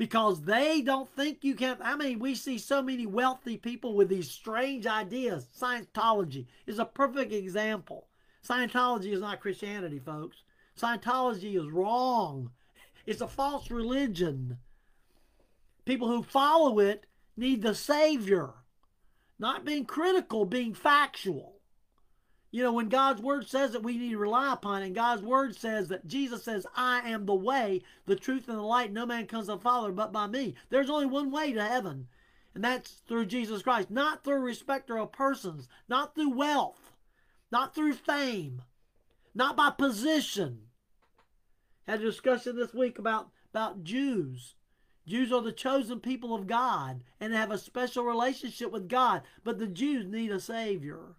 because 0.00 0.40
they 0.40 0.80
don't 0.80 1.14
think 1.14 1.44
you 1.44 1.54
can. 1.54 1.76
I 1.82 1.94
mean, 1.94 2.20
we 2.20 2.34
see 2.34 2.56
so 2.56 2.80
many 2.80 3.04
wealthy 3.04 3.58
people 3.58 3.94
with 3.94 4.08
these 4.08 4.30
strange 4.30 4.86
ideas. 4.86 5.46
Scientology 5.60 6.46
is 6.66 6.78
a 6.78 6.86
perfect 6.86 7.34
example. 7.34 8.06
Scientology 8.42 9.12
is 9.12 9.20
not 9.20 9.40
Christianity, 9.40 9.98
folks. 9.98 10.38
Scientology 10.74 11.54
is 11.54 11.70
wrong. 11.70 12.50
It's 13.04 13.20
a 13.20 13.28
false 13.28 13.70
religion. 13.70 14.56
People 15.84 16.08
who 16.08 16.22
follow 16.22 16.78
it 16.78 17.04
need 17.36 17.60
the 17.60 17.74
Savior, 17.74 18.54
not 19.38 19.66
being 19.66 19.84
critical, 19.84 20.46
being 20.46 20.72
factual. 20.72 21.59
You 22.52 22.64
know, 22.64 22.72
when 22.72 22.88
God's 22.88 23.22
word 23.22 23.48
says 23.48 23.72
that 23.72 23.84
we 23.84 23.96
need 23.96 24.10
to 24.10 24.18
rely 24.18 24.52
upon 24.52 24.82
and 24.82 24.92
God's 24.92 25.22
word 25.22 25.54
says 25.54 25.86
that 25.88 26.08
Jesus 26.08 26.42
says, 26.42 26.66
I 26.74 27.08
am 27.08 27.24
the 27.24 27.34
way, 27.34 27.82
the 28.06 28.16
truth, 28.16 28.48
and 28.48 28.58
the 28.58 28.62
light. 28.62 28.92
No 28.92 29.06
man 29.06 29.26
comes 29.26 29.46
to 29.46 29.52
the 29.52 29.58
Father 29.58 29.92
but 29.92 30.12
by 30.12 30.26
me. 30.26 30.56
There's 30.68 30.90
only 30.90 31.06
one 31.06 31.30
way 31.30 31.52
to 31.52 31.64
heaven, 31.64 32.08
and 32.52 32.64
that's 32.64 33.02
through 33.06 33.26
Jesus 33.26 33.62
Christ, 33.62 33.88
not 33.88 34.24
through 34.24 34.40
respecter 34.40 34.98
of 34.98 35.12
persons, 35.12 35.68
not 35.88 36.16
through 36.16 36.30
wealth, 36.30 36.92
not 37.52 37.72
through 37.72 37.94
fame, 37.94 38.62
not 39.32 39.56
by 39.56 39.70
position. 39.70 40.62
Had 41.86 42.00
a 42.00 42.04
discussion 42.04 42.56
this 42.56 42.74
week 42.74 42.98
about, 42.98 43.30
about 43.54 43.84
Jews. 43.84 44.56
Jews 45.06 45.32
are 45.32 45.40
the 45.40 45.52
chosen 45.52 46.00
people 46.00 46.34
of 46.34 46.48
God 46.48 47.04
and 47.20 47.32
have 47.32 47.52
a 47.52 47.58
special 47.58 48.04
relationship 48.04 48.72
with 48.72 48.88
God, 48.88 49.22
but 49.44 49.60
the 49.60 49.68
Jews 49.68 50.04
need 50.06 50.32
a 50.32 50.40
Savior 50.40 51.14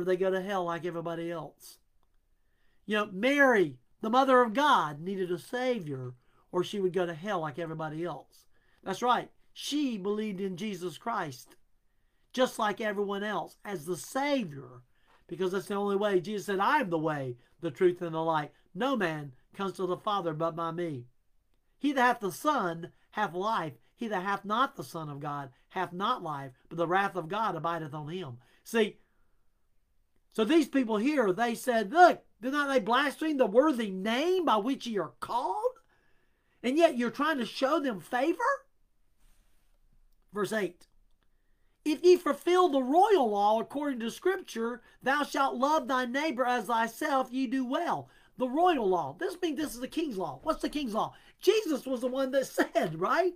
or 0.00 0.04
they 0.04 0.16
go 0.16 0.30
to 0.30 0.40
hell 0.40 0.64
like 0.64 0.84
everybody 0.84 1.30
else. 1.30 1.78
You 2.86 2.96
know, 2.96 3.08
Mary, 3.12 3.76
the 4.00 4.10
mother 4.10 4.40
of 4.42 4.54
God, 4.54 5.00
needed 5.00 5.30
a 5.30 5.38
Savior, 5.38 6.14
or 6.50 6.64
she 6.64 6.80
would 6.80 6.92
go 6.92 7.06
to 7.06 7.14
hell 7.14 7.40
like 7.40 7.58
everybody 7.58 8.04
else. 8.04 8.46
That's 8.82 9.02
right. 9.02 9.30
She 9.52 9.98
believed 9.98 10.40
in 10.40 10.56
Jesus 10.56 10.98
Christ, 10.98 11.56
just 12.32 12.58
like 12.58 12.80
everyone 12.80 13.22
else, 13.22 13.56
as 13.64 13.84
the 13.84 13.96
Savior, 13.96 14.82
because 15.26 15.52
that's 15.52 15.66
the 15.66 15.74
only 15.74 15.96
way. 15.96 16.20
Jesus 16.20 16.46
said, 16.46 16.60
I 16.60 16.80
am 16.80 16.90
the 16.90 16.98
way, 16.98 17.36
the 17.60 17.70
truth, 17.70 18.02
and 18.02 18.14
the 18.14 18.20
light. 18.20 18.52
No 18.74 18.96
man 18.96 19.32
comes 19.54 19.74
to 19.74 19.86
the 19.86 19.96
Father 19.96 20.32
but 20.32 20.56
by 20.56 20.70
me. 20.70 21.04
He 21.78 21.92
that 21.92 22.02
hath 22.02 22.20
the 22.20 22.32
Son 22.32 22.90
hath 23.12 23.34
life. 23.34 23.74
He 23.94 24.08
that 24.08 24.22
hath 24.22 24.44
not 24.44 24.76
the 24.76 24.84
Son 24.84 25.08
of 25.08 25.20
God 25.20 25.50
hath 25.70 25.92
not 25.92 26.22
life, 26.22 26.52
but 26.68 26.78
the 26.78 26.86
wrath 26.86 27.16
of 27.16 27.28
God 27.28 27.54
abideth 27.54 27.94
on 27.94 28.08
him. 28.08 28.38
See, 28.64 28.98
so 30.32 30.44
these 30.44 30.68
people 30.68 30.96
here, 30.96 31.32
they 31.32 31.54
said, 31.54 31.92
Look, 31.92 32.22
do 32.40 32.50
not 32.50 32.68
they 32.68 32.80
blaspheme 32.80 33.36
the 33.36 33.46
worthy 33.46 33.90
name 33.90 34.44
by 34.44 34.56
which 34.56 34.86
ye 34.86 34.98
are 34.98 35.12
called? 35.20 35.72
And 36.62 36.76
yet 36.76 36.96
you're 36.96 37.10
trying 37.10 37.38
to 37.38 37.46
show 37.46 37.80
them 37.80 38.00
favor? 38.00 38.38
Verse 40.32 40.52
8 40.52 40.86
If 41.84 42.04
ye 42.04 42.16
fulfill 42.16 42.68
the 42.68 42.82
royal 42.82 43.30
law 43.30 43.60
according 43.60 44.00
to 44.00 44.10
Scripture, 44.10 44.82
thou 45.02 45.24
shalt 45.24 45.56
love 45.56 45.88
thy 45.88 46.04
neighbor 46.04 46.46
as 46.46 46.66
thyself, 46.66 47.28
ye 47.32 47.46
do 47.46 47.64
well. 47.64 48.08
The 48.36 48.48
royal 48.48 48.88
law. 48.88 49.16
This 49.18 49.36
means 49.42 49.58
this 49.58 49.74
is 49.74 49.80
the 49.80 49.88
king's 49.88 50.16
law. 50.16 50.40
What's 50.42 50.62
the 50.62 50.68
king's 50.68 50.94
law? 50.94 51.14
Jesus 51.40 51.84
was 51.84 52.00
the 52.00 52.06
one 52.06 52.30
that 52.30 52.46
said, 52.74 52.98
right? 52.98 53.34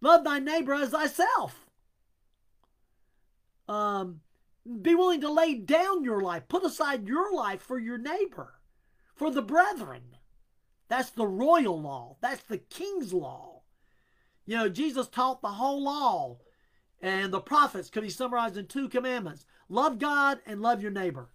Love 0.00 0.22
thy 0.22 0.38
neighbor 0.38 0.74
as 0.74 0.90
thyself. 0.90 1.66
Um, 3.68 4.20
be 4.82 4.94
willing 4.94 5.20
to 5.20 5.32
lay 5.32 5.54
down 5.54 6.04
your 6.04 6.20
life, 6.20 6.48
put 6.48 6.64
aside 6.64 7.08
your 7.08 7.34
life 7.34 7.60
for 7.60 7.78
your 7.78 7.98
neighbor, 7.98 8.60
for 9.14 9.30
the 9.30 9.42
brethren. 9.42 10.16
That's 10.88 11.10
the 11.10 11.26
royal 11.26 11.80
law. 11.80 12.16
That's 12.20 12.42
the 12.42 12.58
king's 12.58 13.12
law. 13.12 13.62
You 14.44 14.56
know, 14.56 14.68
Jesus 14.68 15.08
taught 15.08 15.42
the 15.42 15.48
whole 15.48 15.82
law 15.82 16.38
and 17.00 17.32
the 17.32 17.40
prophets 17.40 17.90
could 17.90 18.02
be 18.02 18.10
summarized 18.10 18.56
in 18.56 18.66
two 18.66 18.88
commandments 18.88 19.44
love 19.68 19.98
God 19.98 20.38
and 20.46 20.62
love 20.62 20.80
your 20.80 20.92
neighbor. 20.92 21.30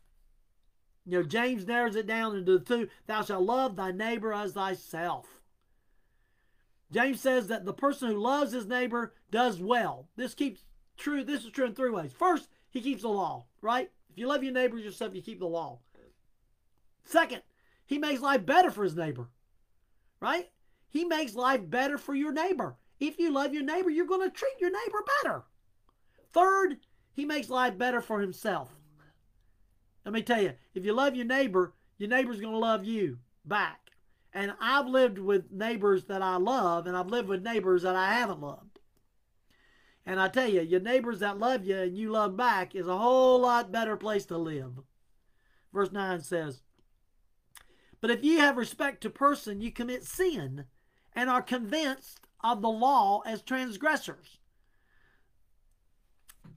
You 1.06 1.20
know, 1.20 1.24
James 1.24 1.68
narrows 1.68 1.96
it 1.96 2.08
down 2.08 2.36
into 2.36 2.58
the 2.58 2.64
two 2.64 2.88
thou 3.08 3.24
shalt 3.24 3.44
love 3.44 3.76
thy 3.76 3.92
neighbor 3.92 4.34
as 4.34 4.54
thyself. 4.54 5.42
James 6.92 7.22
says 7.22 7.48
that 7.48 7.66
the 7.66 7.74
person 7.74 8.10
who 8.10 8.18
loves 8.18 8.52
his 8.52 8.68
neighbor 8.68 9.14
does 9.30 9.62
well. 9.62 10.10
This 10.16 10.34
keeps 10.34 10.66
true. 10.98 11.24
This 11.24 11.44
is 11.44 11.52
true 11.52 11.66
in 11.66 11.74
three 11.74 11.90
ways. 11.90 12.12
First, 12.12 12.50
he 12.72 12.82
keeps 12.82 13.04
the 13.04 13.10
law, 13.10 13.46
right? 13.62 13.90
If 14.10 14.18
you 14.18 14.28
love 14.28 14.44
your 14.44 14.54
neighbor 14.54 14.78
yourself, 14.78 15.14
you 15.14 15.22
keep 15.22 15.40
the 15.40 15.46
law. 15.46 15.80
Second, 17.06 17.42
he 17.86 17.98
makes 17.98 18.22
life 18.22 18.46
better 18.46 18.72
for 18.72 18.84
his 18.84 18.96
neighbor, 18.96 19.30
right? 20.20 20.50
He 20.90 21.06
makes 21.06 21.36
life 21.36 21.62
better 21.70 21.98
for 21.98 22.16
your 22.16 22.32
neighbor. 22.32 22.76
If 23.00 23.20
you 23.20 23.32
love 23.32 23.54
your 23.54 23.64
neighbor, 23.64 23.90
you're 23.90 24.06
going 24.06 24.30
to 24.30 24.36
treat 24.36 24.60
your 24.60 24.72
neighbor 24.72 25.04
better. 25.24 25.44
Third, 26.34 26.78
he 27.14 27.26
makes 27.26 27.50
life 27.50 27.78
better 27.78 28.02
for 28.02 28.22
himself. 28.22 28.70
Let 30.06 30.14
me 30.14 30.22
tell 30.22 30.42
you, 30.42 30.54
if 30.74 30.86
you 30.86 30.94
love 30.94 31.16
your 31.16 31.26
neighbor, 31.26 31.74
your 31.98 32.10
neighbor's 32.10 32.40
going 32.42 32.54
to 32.54 32.60
love 32.60 32.86
you 32.86 33.20
back. 33.46 33.80
And 34.34 34.54
I've 34.62 34.88
lived 34.88 35.18
with 35.18 35.52
neighbors 35.52 36.06
that 36.06 36.22
I 36.22 36.38
love, 36.38 36.88
and 36.88 36.96
I've 36.96 37.08
lived 37.08 37.28
with 37.28 37.44
neighbors 37.44 37.84
that 37.84 37.96
I 37.96 38.14
haven't 38.14 38.42
loved. 38.42 38.71
And 40.06 40.20
I 40.20 40.28
tell 40.30 40.48
you, 40.48 40.62
your 40.62 40.80
neighbors 40.80 41.20
that 41.20 41.40
love 41.40 41.66
you 41.66 41.78
and 41.78 41.98
you 41.98 42.12
love 42.12 42.36
back 42.36 42.76
is 42.76 42.88
a 42.88 42.98
whole 42.98 43.40
lot 43.40 43.72
better 43.72 43.96
place 43.96 44.26
to 44.28 44.38
live. 44.38 44.80
Verse 45.72 45.92
9 45.92 46.22
says, 46.22 46.62
But 48.00 48.12
if 48.12 48.24
you 48.24 48.40
have 48.40 48.58
respect 48.58 49.02
to 49.02 49.10
person, 49.10 49.62
you 49.62 49.72
commit 49.72 50.04
sin 50.04 50.66
and 51.14 51.30
are 51.30 51.42
convinced 51.42 52.20
of 52.44 52.62
the 52.62 52.70
law 52.70 53.22
as 53.26 53.42
transgressors. 53.42 54.40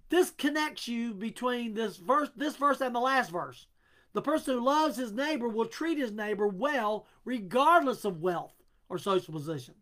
This 0.09 0.30
connects 0.30 0.88
you 0.88 1.12
between 1.12 1.74
this 1.74 1.97
verse, 1.97 2.30
this 2.36 2.57
verse 2.57 2.80
and 2.80 2.95
the 2.95 3.01
last 3.01 3.30
verse. 3.30 3.66
The 4.12 4.22
person 4.22 4.55
who 4.55 4.64
loves 4.64 4.97
his 4.97 5.12
neighbor 5.12 5.49
will 5.49 5.66
treat 5.66 5.99
his 5.99 6.12
neighbor 6.12 6.47
well, 6.47 7.07
regardless 7.24 8.05
of 8.05 8.22
wealth 8.22 8.55
or 8.88 8.97
social 8.97 9.34
position. 9.34 9.74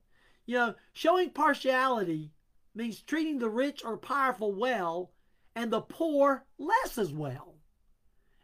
You 0.47 0.57
know, 0.57 0.75
showing 0.93 1.31
partiality 1.31 2.31
means 2.75 3.03
treating 3.03 3.39
the 3.39 3.51
rich 3.51 3.83
or 3.85 3.97
powerful 3.97 4.55
well 4.55 5.13
and 5.55 5.71
the 5.71 5.81
poor 5.81 6.45
less 6.59 6.99
as 6.99 7.13
well. 7.13 7.55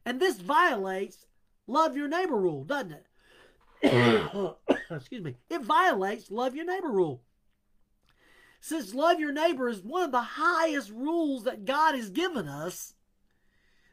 And 0.04 0.20
this 0.20 0.38
violates 0.40 1.26
love 1.66 1.96
your 1.96 2.08
neighbor 2.08 2.36
rule, 2.36 2.64
doesn't 2.64 2.92
it? 2.92 4.56
Excuse 4.90 5.22
me. 5.22 5.36
It 5.48 5.62
violates 5.62 6.30
love 6.30 6.54
your 6.54 6.64
neighbor 6.64 6.90
rule. 6.90 7.22
Since 8.60 8.94
love 8.94 9.20
your 9.20 9.32
neighbor 9.32 9.68
is 9.68 9.82
one 9.82 10.02
of 10.02 10.10
the 10.12 10.20
highest 10.20 10.90
rules 10.90 11.44
that 11.44 11.64
God 11.64 11.94
has 11.94 12.10
given 12.10 12.48
us, 12.48 12.94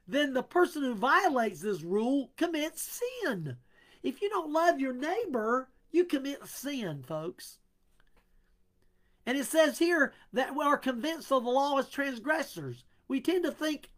then 0.07 0.33
the 0.33 0.43
person 0.43 0.83
who 0.83 0.95
violates 0.95 1.61
this 1.61 1.83
rule 1.83 2.31
commits 2.35 2.99
sin. 3.23 3.57
If 4.03 4.21
you 4.21 4.29
don't 4.29 4.51
love 4.51 4.79
your 4.79 4.93
neighbor, 4.93 5.69
you 5.91 6.05
commit 6.05 6.45
sin, 6.45 7.03
folks. 7.03 7.59
And 9.25 9.37
it 9.37 9.45
says 9.45 9.79
here 9.79 10.13
that 10.33 10.55
we 10.55 10.63
are 10.63 10.77
convinced 10.77 11.31
of 11.31 11.43
the 11.43 11.49
law 11.49 11.77
as 11.77 11.89
transgressors. 11.89 12.83
We 13.07 13.21
tend 13.21 13.43
to 13.45 13.51
think 13.51 13.89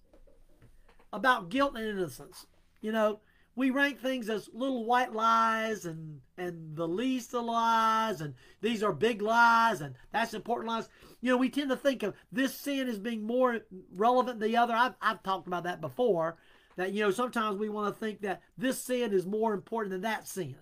about 1.12 1.50
guilt 1.50 1.76
and 1.76 1.86
innocence. 1.86 2.46
You 2.82 2.92
know, 2.92 3.20
we 3.58 3.72
rank 3.72 4.00
things 4.00 4.30
as 4.30 4.50
little 4.54 4.86
white 4.86 5.14
lies 5.14 5.86
and 5.86 6.22
and 6.38 6.76
the 6.78 6.88
least 6.88 7.34
of 7.34 7.44
lies 7.44 8.22
and 8.22 8.36
these 8.62 8.84
are 8.84 8.94
big 8.94 9.22
lies 9.22 9.82
and 9.82 9.96
that's 10.14 10.36
important 10.36 10.70
lies 10.70 10.88
you 11.20 11.32
know 11.32 11.38
we 11.38 11.50
tend 11.50 11.70
to 11.70 11.76
think 11.76 12.04
of 12.04 12.14
this 12.32 12.54
sin 12.56 12.88
as 12.88 13.00
being 13.00 13.26
more 13.26 13.60
relevant 13.94 14.40
than 14.40 14.52
the 14.52 14.58
other 14.58 14.74
i've, 14.76 14.94
I've 15.02 15.24
talked 15.24 15.48
about 15.48 15.64
that 15.64 15.82
before 15.82 16.38
that 16.78 16.94
you 16.94 17.02
know 17.02 17.12
sometimes 17.12 17.58
we 17.58 17.68
want 17.68 17.94
to 17.94 18.00
think 18.00 18.22
that 18.22 18.42
this 18.58 18.82
sin 18.82 19.12
is 19.12 19.26
more 19.26 19.54
important 19.54 19.92
than 19.92 20.02
that 20.02 20.28
sin 20.28 20.56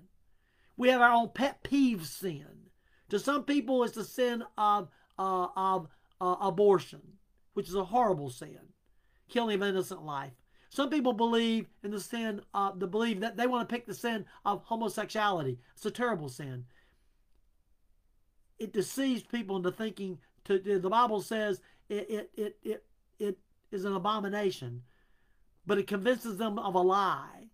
we 0.78 0.88
have 0.88 1.02
our 1.02 1.12
own 1.12 1.30
pet 1.30 1.64
peeve 1.64 2.06
sin 2.06 2.65
to 3.10 3.20
some 3.20 3.44
people 3.44 3.84
it's 3.84 3.96
the 3.96 4.04
sin 4.04 4.44
of 4.58 4.90
uh, 5.18 5.48
of 5.56 5.88
uh, 6.22 6.36
abortion 6.42 7.02
which 7.54 7.68
is 7.68 7.76
a 7.76 7.84
horrible 7.84 8.30
sin 8.30 8.60
killing 9.30 9.62
of 9.62 9.68
innocent 9.68 10.04
life 10.04 10.34
some 10.76 10.90
people 10.90 11.14
believe 11.14 11.68
in 11.86 11.92
the 11.92 12.02
sin, 12.02 12.42
of 12.54 12.82
the 12.82 12.88
believe 12.88 13.22
that 13.22 13.38
they 13.38 13.48
want 13.48 13.70
to 13.70 13.74
pick 13.74 13.86
the 13.86 13.94
sin 13.94 14.26
of 14.44 14.62
homosexuality. 14.66 15.58
It's 15.74 15.86
a 15.86 15.90
terrible 15.90 16.28
sin. 16.28 16.66
It 18.60 18.74
deceives 18.74 19.24
people 19.24 19.56
into 19.56 19.72
thinking. 19.72 20.20
To 20.44 20.60
the 20.60 20.90
Bible 20.90 21.22
says 21.22 21.62
it 21.88 22.10
it 22.10 22.32
it 22.36 22.58
it, 22.62 22.84
it 23.20 23.38
is 23.72 23.86
an 23.86 23.96
abomination, 23.96 24.84
but 25.66 25.78
it 25.78 25.88
convinces 25.88 26.36
them 26.36 26.60
of 26.60 26.76
a 26.76 26.82
lie. 26.82 27.52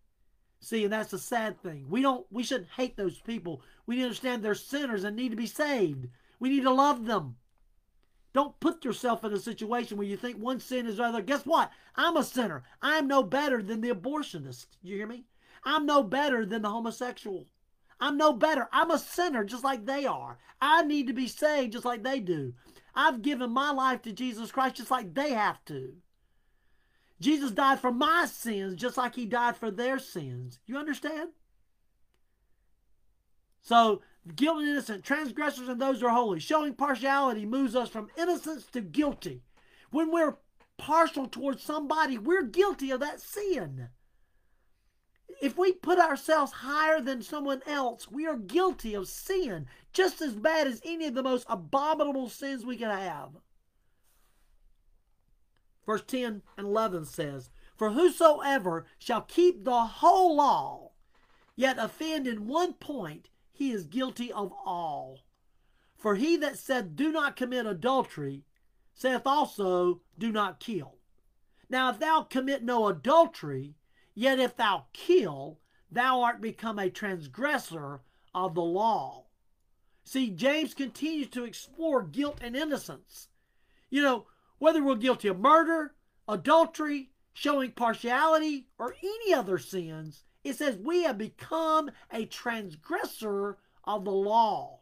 See, 0.61 0.83
and 0.83 0.93
that's 0.93 1.11
the 1.11 1.17
sad 1.17 1.59
thing. 1.61 1.87
We 1.89 2.03
don't. 2.03 2.25
We 2.31 2.43
shouldn't 2.43 2.69
hate 2.69 2.95
those 2.95 3.19
people. 3.19 3.61
We 3.87 3.95
need 3.95 4.01
to 4.01 4.07
understand 4.07 4.43
they're 4.43 4.55
sinners 4.55 5.03
and 5.03 5.15
need 5.15 5.29
to 5.29 5.35
be 5.35 5.47
saved. 5.47 6.07
We 6.39 6.49
need 6.49 6.63
to 6.63 6.71
love 6.71 7.05
them. 7.05 7.35
Don't 8.33 8.59
put 8.59 8.85
yourself 8.85 9.23
in 9.23 9.33
a 9.33 9.39
situation 9.39 9.97
where 9.97 10.07
you 10.07 10.15
think 10.15 10.37
one 10.37 10.59
sin 10.59 10.85
is 10.85 10.99
other. 10.99 11.21
Guess 11.21 11.45
what? 11.45 11.71
I'm 11.95 12.15
a 12.15 12.23
sinner. 12.23 12.63
I'm 12.81 13.07
no 13.07 13.23
better 13.23 13.61
than 13.61 13.81
the 13.81 13.89
abortionist. 13.89 14.67
You 14.81 14.95
hear 14.95 15.07
me? 15.07 15.25
I'm 15.65 15.85
no 15.85 16.03
better 16.03 16.45
than 16.45 16.61
the 16.61 16.69
homosexual. 16.69 17.47
I'm 17.99 18.17
no 18.17 18.31
better. 18.31 18.69
I'm 18.71 18.91
a 18.91 18.99
sinner 18.99 19.43
just 19.43 19.63
like 19.63 19.85
they 19.85 20.05
are. 20.05 20.37
I 20.61 20.83
need 20.83 21.07
to 21.07 21.13
be 21.13 21.27
saved 21.27 21.73
just 21.73 21.85
like 21.85 22.03
they 22.03 22.19
do. 22.19 22.53
I've 22.95 23.21
given 23.21 23.51
my 23.51 23.71
life 23.71 24.03
to 24.03 24.11
Jesus 24.11 24.51
Christ 24.51 24.75
just 24.75 24.91
like 24.91 25.13
they 25.13 25.31
have 25.31 25.63
to. 25.65 25.93
Jesus 27.21 27.51
died 27.51 27.79
for 27.79 27.91
my 27.91 28.25
sins 28.25 28.75
just 28.75 28.97
like 28.97 29.15
he 29.15 29.25
died 29.25 29.55
for 29.55 29.69
their 29.69 29.99
sins. 29.99 30.59
You 30.65 30.77
understand? 30.77 31.29
So 33.61 34.01
guilt 34.35 34.59
and 34.59 34.69
innocent, 34.69 35.03
transgressors 35.03 35.69
and 35.69 35.79
those 35.79 36.01
who 36.01 36.07
are 36.07 36.09
holy. 36.09 36.39
Showing 36.39 36.73
partiality 36.73 37.45
moves 37.45 37.75
us 37.75 37.89
from 37.89 38.09
innocence 38.17 38.65
to 38.73 38.81
guilty. 38.81 39.43
When 39.91 40.11
we're 40.11 40.37
partial 40.77 41.27
towards 41.27 41.61
somebody, 41.61 42.17
we're 42.17 42.43
guilty 42.43 42.89
of 42.89 42.99
that 43.01 43.21
sin. 43.21 43.89
If 45.41 45.57
we 45.57 45.73
put 45.73 45.99
ourselves 45.99 46.51
higher 46.51 47.01
than 47.01 47.21
someone 47.21 47.61
else, 47.67 48.09
we 48.09 48.25
are 48.25 48.37
guilty 48.37 48.95
of 48.95 49.07
sin, 49.07 49.67
just 49.93 50.21
as 50.21 50.33
bad 50.33 50.67
as 50.67 50.81
any 50.83 51.07
of 51.07 51.13
the 51.13 51.23
most 51.23 51.45
abominable 51.47 52.29
sins 52.29 52.65
we 52.65 52.77
can 52.77 52.89
have. 52.89 53.29
Verse 55.85 56.03
10 56.05 56.41
and 56.57 56.67
11 56.67 57.05
says, 57.05 57.49
For 57.75 57.91
whosoever 57.91 58.85
shall 58.97 59.21
keep 59.21 59.63
the 59.63 59.85
whole 59.85 60.35
law, 60.35 60.91
yet 61.55 61.77
offend 61.79 62.27
in 62.27 62.47
one 62.47 62.73
point, 62.73 63.29
he 63.51 63.71
is 63.71 63.85
guilty 63.85 64.31
of 64.31 64.53
all. 64.65 65.19
For 65.97 66.15
he 66.15 66.37
that 66.37 66.57
said, 66.57 66.95
Do 66.95 67.11
not 67.11 67.35
commit 67.35 67.65
adultery, 67.65 68.43
saith 68.93 69.25
also, 69.25 70.01
Do 70.17 70.31
not 70.31 70.59
kill. 70.59 70.97
Now, 71.69 71.89
if 71.89 71.99
thou 71.99 72.23
commit 72.23 72.63
no 72.63 72.87
adultery, 72.87 73.75
yet 74.13 74.39
if 74.39 74.55
thou 74.57 74.87
kill, 74.93 75.59
thou 75.91 76.21
art 76.21 76.41
become 76.41 76.79
a 76.79 76.89
transgressor 76.89 78.01
of 78.33 78.55
the 78.55 78.61
law. 78.61 79.25
See, 80.03 80.31
James 80.31 80.73
continues 80.73 81.29
to 81.29 81.43
explore 81.43 82.01
guilt 82.01 82.39
and 82.41 82.55
innocence. 82.55 83.29
You 83.89 84.01
know, 84.01 84.25
whether 84.61 84.83
we're 84.83 84.95
guilty 84.95 85.27
of 85.27 85.39
murder, 85.39 85.95
adultery, 86.27 87.09
showing 87.33 87.71
partiality, 87.71 88.67
or 88.77 88.95
any 89.01 89.33
other 89.33 89.57
sins, 89.57 90.23
it 90.43 90.55
says 90.55 90.77
we 90.77 91.01
have 91.01 91.17
become 91.17 91.89
a 92.11 92.27
transgressor 92.27 93.57
of 93.85 94.05
the 94.05 94.11
law. 94.11 94.81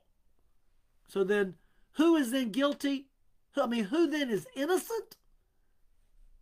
So 1.07 1.23
then, 1.23 1.55
who 1.93 2.17
is 2.17 2.31
then 2.31 2.49
guilty? 2.51 3.07
I 3.55 3.67
mean, 3.67 3.85
who 3.85 4.07
then 4.07 4.29
is 4.29 4.45
innocent? 4.53 5.15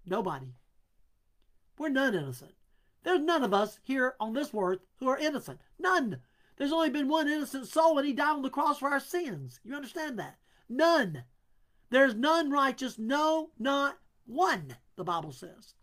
Nobody. 0.04 0.56
We're 1.78 1.90
none 1.90 2.16
innocent. 2.16 2.56
There's 3.04 3.22
none 3.22 3.44
of 3.44 3.54
us 3.54 3.78
here 3.84 4.16
on 4.20 4.34
this 4.34 4.50
earth 4.58 4.80
who 4.96 5.10
are 5.10 5.18
innocent. 5.20 5.60
None. 5.78 6.18
There's 6.58 6.74
only 6.74 6.90
been 6.90 7.08
one 7.08 7.28
innocent 7.28 7.68
soul, 7.68 8.00
and 8.00 8.08
he 8.08 8.14
died 8.14 8.38
on 8.38 8.42
the 8.42 8.50
cross 8.50 8.80
for 8.80 8.90
our 8.90 9.00
sins. 9.00 9.60
You 9.64 9.76
understand 9.76 10.18
that? 10.18 10.38
None. 10.68 11.24
There's 11.90 12.16
none 12.16 12.52
righteous, 12.52 12.98
no, 12.98 13.52
not 13.58 13.98
one, 14.26 14.76
the 14.96 15.04
Bible 15.04 15.32
says. 15.32 15.76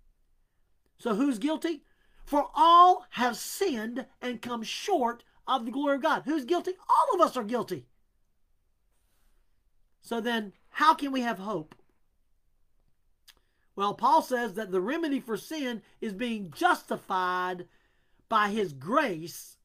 So 0.98 1.14
who's 1.14 1.38
guilty? 1.38 1.82
For 2.24 2.46
all 2.55 3.07
have 3.11 3.36
sinned 3.36 4.07
and 4.20 4.42
come 4.42 4.62
short 4.62 5.24
of 5.46 5.64
the 5.64 5.70
glory 5.70 5.96
of 5.96 6.02
God. 6.02 6.22
Who's 6.24 6.44
guilty? 6.44 6.72
All 6.88 7.14
of 7.14 7.20
us 7.20 7.36
are 7.36 7.44
guilty. 7.44 7.86
So 10.00 10.20
then, 10.20 10.52
how 10.70 10.94
can 10.94 11.12
we 11.12 11.22
have 11.22 11.38
hope? 11.38 11.74
Well, 13.76 13.94
Paul 13.94 14.22
says 14.22 14.55
that 14.55 14.70
the 14.70 14.80
remedy 14.80 15.20
for 15.20 15.36
sin 15.36 15.82
is 16.00 16.12
being 16.12 16.52
justified 16.55 17.66
by 18.28 18.50
his 18.50 18.72
grace 18.72 19.57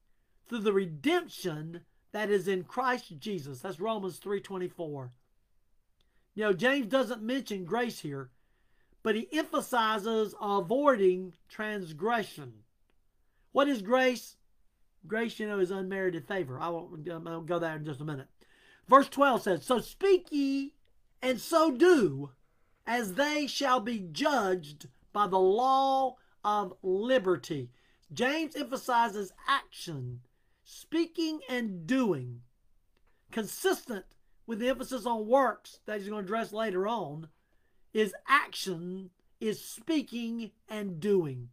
through 0.48 0.60
the 0.60 0.72
redemption 0.72 1.82
that 2.12 2.30
is 2.30 2.48
in 2.48 2.64
Christ 2.64 3.18
Jesus. 3.20 3.60
That's 3.60 3.78
Romans 3.78 4.18
3:24. 4.18 5.12
You 6.34 6.44
know, 6.44 6.52
James 6.52 6.86
doesn't 6.86 7.22
mention 7.22 7.64
grace 7.64 8.00
here 8.00 8.30
but 9.02 9.14
he 9.14 9.28
emphasizes 9.32 10.34
avoiding 10.40 11.34
transgression. 11.48 12.52
What 13.52 13.68
is 13.68 13.82
grace? 13.82 14.36
Grace, 15.06 15.38
you 15.38 15.48
know, 15.48 15.58
is 15.58 15.70
unmerited 15.70 16.26
favor. 16.26 16.60
I 16.60 16.68
won't 16.68 17.08
um, 17.08 17.26
I'll 17.26 17.40
go 17.40 17.58
there 17.58 17.76
in 17.76 17.84
just 17.84 18.00
a 18.00 18.04
minute. 18.04 18.28
Verse 18.88 19.08
12 19.08 19.42
says, 19.42 19.64
So 19.64 19.80
speak 19.80 20.26
ye, 20.30 20.74
and 21.22 21.40
so 21.40 21.70
do, 21.70 22.30
as 22.86 23.14
they 23.14 23.46
shall 23.46 23.80
be 23.80 24.06
judged 24.12 24.88
by 25.12 25.26
the 25.26 25.38
law 25.38 26.16
of 26.44 26.74
liberty. 26.82 27.70
James 28.12 28.56
emphasizes 28.56 29.32
action, 29.48 30.20
speaking 30.64 31.40
and 31.48 31.86
doing, 31.86 32.42
consistent 33.30 34.04
with 34.50 34.60
emphasis 34.64 35.06
on 35.06 35.28
works 35.28 35.78
that 35.86 36.00
he's 36.00 36.08
going 36.08 36.24
to 36.24 36.26
address 36.26 36.52
later 36.52 36.88
on 36.88 37.28
is 37.94 38.12
action, 38.26 39.10
is 39.40 39.64
speaking 39.64 40.50
and 40.68 40.98
doing. 40.98 41.50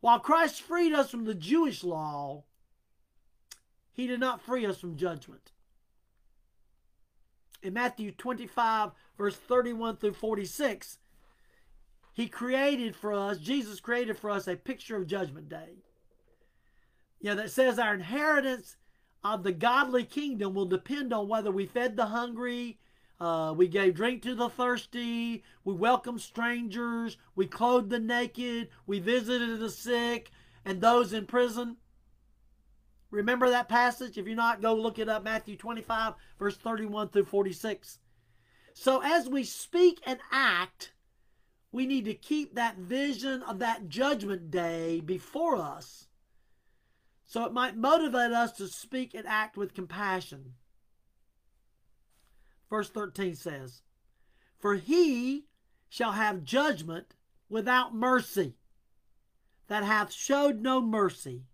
While 0.00 0.18
Christ 0.18 0.62
freed 0.62 0.94
us 0.94 1.10
from 1.10 1.26
the 1.26 1.34
Jewish 1.34 1.84
law, 1.84 2.44
he 3.92 4.06
did 4.06 4.18
not 4.18 4.40
free 4.40 4.64
us 4.64 4.80
from 4.80 4.96
judgment. 4.96 5.52
In 7.62 7.74
Matthew 7.74 8.12
25, 8.12 8.92
verse 9.18 9.36
31 9.36 9.98
through 9.98 10.14
46, 10.14 11.00
he 12.14 12.28
created 12.28 12.96
for 12.96 13.12
us, 13.12 13.36
Jesus 13.36 13.78
created 13.78 14.16
for 14.16 14.30
us 14.30 14.48
a 14.48 14.56
picture 14.56 14.96
of 14.96 15.06
Judgment 15.06 15.50
Day. 15.50 15.82
you 17.20 17.28
know, 17.28 17.36
that 17.36 17.50
says 17.50 17.78
our 17.78 17.92
inheritance 17.92 18.78
of 19.24 19.42
the 19.42 19.52
godly 19.52 20.04
kingdom 20.04 20.54
will 20.54 20.66
depend 20.66 21.12
on 21.12 21.28
whether 21.28 21.50
we 21.50 21.66
fed 21.66 21.96
the 21.96 22.06
hungry, 22.06 22.78
uh, 23.20 23.52
we 23.56 23.66
gave 23.66 23.94
drink 23.94 24.22
to 24.22 24.34
the 24.34 24.48
thirsty, 24.48 25.42
we 25.64 25.74
welcomed 25.74 26.20
strangers, 26.20 27.16
we 27.34 27.46
clothed 27.46 27.90
the 27.90 27.98
naked, 27.98 28.68
we 28.86 29.00
visited 29.00 29.58
the 29.58 29.70
sick 29.70 30.30
and 30.64 30.80
those 30.80 31.12
in 31.12 31.26
prison. 31.26 31.76
Remember 33.10 33.48
that 33.48 33.68
passage? 33.68 34.18
If 34.18 34.26
you're 34.26 34.36
not, 34.36 34.60
go 34.60 34.74
look 34.74 34.98
it 34.98 35.08
up 35.08 35.24
Matthew 35.24 35.56
25, 35.56 36.14
verse 36.38 36.56
31 36.56 37.08
through 37.08 37.24
46. 37.24 37.98
So 38.74 39.00
as 39.02 39.28
we 39.28 39.44
speak 39.44 40.00
and 40.06 40.18
act, 40.30 40.92
we 41.72 41.86
need 41.86 42.04
to 42.04 42.14
keep 42.14 42.54
that 42.54 42.76
vision 42.76 43.42
of 43.42 43.58
that 43.58 43.88
judgment 43.88 44.50
day 44.50 45.00
before 45.00 45.56
us 45.56 46.07
so 47.28 47.44
it 47.44 47.52
might 47.52 47.76
motivate 47.76 48.32
us 48.32 48.52
to 48.52 48.66
speak 48.66 49.12
and 49.12 49.26
act 49.26 49.58
with 49.58 49.74
compassion. 49.74 50.54
Verse 52.70 52.88
13 52.88 53.34
says, 53.34 53.82
For 54.58 54.76
he 54.76 55.44
shall 55.90 56.12
have 56.12 56.42
judgment 56.42 57.14
without 57.50 57.94
mercy, 57.94 58.54
that 59.66 59.84
hath 59.84 60.10
showed 60.10 60.62
no 60.62 60.80
mercy, 60.80 61.44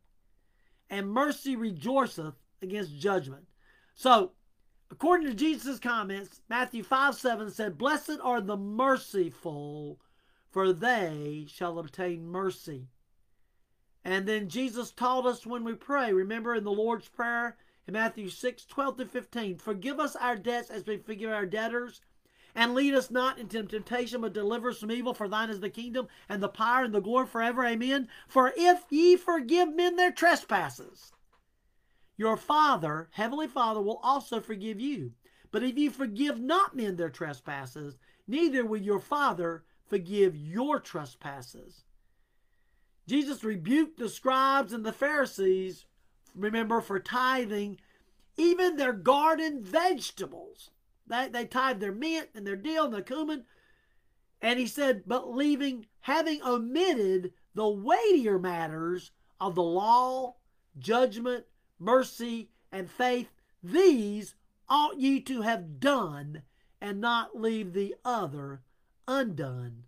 and 0.89 1.11
mercy 1.11 1.57
rejoiceth 1.57 2.35
against 2.63 2.97
judgment. 2.97 3.49
So, 3.97 4.31
according 4.93 5.27
to 5.27 5.35
Jesus' 5.35 5.81
comments, 5.81 6.41
Matthew 6.49 6.85
5 6.85 7.17
7 7.17 7.51
said, 7.51 7.79
Blessed 7.79 8.21
are 8.23 8.41
the 8.41 8.57
merciful, 8.57 9.99
for 10.53 10.73
they 10.73 11.47
shall 11.49 11.81
obtain 11.81 12.29
mercy. 12.29 12.87
And 14.05 14.27
then 14.27 14.49
Jesus 14.49 14.91
taught 14.91 15.25
us 15.25 15.47
when 15.47 15.65
we 15.65 15.75
pray, 15.75 16.13
remember 16.13 16.55
in 16.55 16.65
the 16.65 16.71
Lord's 16.71 17.09
Prayer 17.09 17.57
in 17.87 17.95
Matthew 17.95 18.29
6 18.29 18.67
12 18.67 18.99
to 18.99 19.07
15, 19.07 19.59
Forgive 19.59 19.99
us 19.99 20.15
our 20.17 20.37
debts 20.37 20.69
as 20.69 20.87
we 20.87 20.99
forgive 20.99 21.31
our 21.31 21.47
debtors. 21.47 22.03
And 22.55 22.75
lead 22.75 22.95
us 22.95 23.11
not 23.11 23.39
into 23.39 23.63
temptation, 23.65 24.21
but 24.21 24.33
deliver 24.33 24.69
us 24.69 24.79
from 24.79 24.93
evil. 24.93 25.15
For 25.15 25.27
thine 25.27 25.51
is 25.51 25.61
the 25.61 25.71
kingdom, 25.71 26.07
and 26.29 26.43
the 26.43 26.49
power, 26.49 26.85
and 26.85 26.95
the 26.95 27.01
glory 27.01 27.27
forever. 27.27 27.65
Amen. 27.65 28.09
For 28.29 28.53
if 28.57 28.85
ye 28.91 29.17
forgive 29.17 29.75
men 29.75 29.97
their 29.97 30.13
trespasses, 30.13 31.13
your 32.17 32.37
Father, 32.37 33.09
Heavenly 33.13 33.49
Father, 33.49 33.81
will 33.81 33.99
also 34.05 34.39
forgive 34.39 34.79
you. 34.79 35.13
But 35.51 35.65
if 35.65 35.77
ye 35.77 35.89
forgive 35.89 36.39
not 36.39 36.77
men 36.77 36.97
their 36.97 37.11
trespasses, 37.11 37.97
neither 38.29 38.65
will 38.65 38.81
your 38.81 39.01
Father 39.01 39.65
forgive 39.87 40.37
your 40.37 40.79
trespasses. 40.79 41.85
Jesus 43.07 43.45
rebuked 43.45 43.99
the 43.99 44.09
scribes 44.09 44.73
and 44.73 44.85
the 44.85 44.93
Pharisees, 44.93 45.85
remember, 46.35 46.81
for 46.81 46.99
tithing 46.99 47.79
even 48.37 48.77
their 48.77 48.93
garden 48.93 49.63
vegetables. 49.63 50.71
They, 51.07 51.29
they 51.29 51.45
tithe 51.45 51.81
their 51.81 51.93
mint 51.93 52.31
and 52.35 52.47
their 52.47 52.57
dill 52.57 52.87
and 52.87 52.95
their 52.95 53.03
cumin. 53.03 53.45
And 54.41 54.59
he 54.59 54.67
said, 54.67 55.05
but 55.07 55.35
leaving, 55.35 55.87
having 56.01 56.43
omitted 56.43 57.33
the 57.55 57.69
weightier 57.69 58.39
matters 58.39 59.13
of 59.41 59.55
the 59.55 59.63
law, 59.63 60.37
judgment, 60.79 61.45
mercy, 61.79 62.51
and 62.73 62.91
faith, 62.91 63.29
these 63.63 64.35
ought 64.69 64.99
ye 64.99 65.21
to 65.21 65.43
have 65.43 65.79
done, 65.79 66.43
and 66.81 67.01
not 67.01 67.39
leave 67.39 67.73
the 67.73 67.95
other 68.05 68.63
undone. 69.07 69.85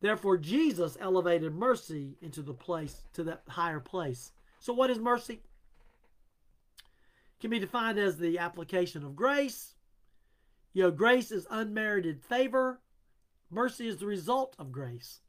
Therefore, 0.00 0.36
Jesus 0.36 0.96
elevated 1.00 1.54
mercy 1.54 2.16
into 2.20 2.42
the 2.42 2.54
place, 2.54 3.02
to 3.14 3.24
that 3.24 3.42
higher 3.48 3.80
place. 3.80 4.32
So, 4.58 4.72
what 4.72 4.90
is 4.90 4.98
mercy? 4.98 5.34
It 6.78 7.40
can 7.40 7.50
be 7.50 7.58
defined 7.58 7.98
as 7.98 8.18
the 8.18 8.38
application 8.38 9.04
of 9.04 9.16
grace. 9.16 9.74
You 10.72 10.84
know, 10.84 10.90
grace 10.90 11.30
is 11.30 11.46
unmerited 11.50 12.22
favor. 12.22 12.80
Mercy 13.50 13.88
is 13.88 13.96
the 13.96 14.06
result 14.06 14.54
of 14.58 14.72
grace. 14.72 15.20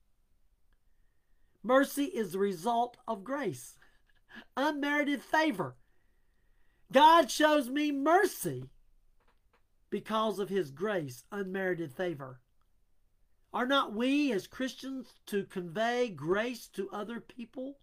Mercy 1.63 2.05
is 2.05 2.31
the 2.31 2.39
result 2.39 2.97
of 3.07 3.23
grace. 3.23 3.75
Unmerited 4.57 5.21
favor. 5.21 5.75
God 6.91 7.29
shows 7.29 7.69
me 7.69 7.91
mercy 7.91 8.69
because 9.89 10.39
of 10.39 10.49
his 10.49 10.71
grace, 10.71 11.23
unmerited 11.31 11.91
favor. 11.91 12.39
Are 13.57 13.65
not 13.65 13.91
we 13.91 14.31
as 14.33 14.45
Christians 14.45 15.15
to 15.25 15.43
convey 15.45 16.09
grace 16.09 16.67
to 16.75 16.91
other 16.91 17.19
people? 17.19 17.79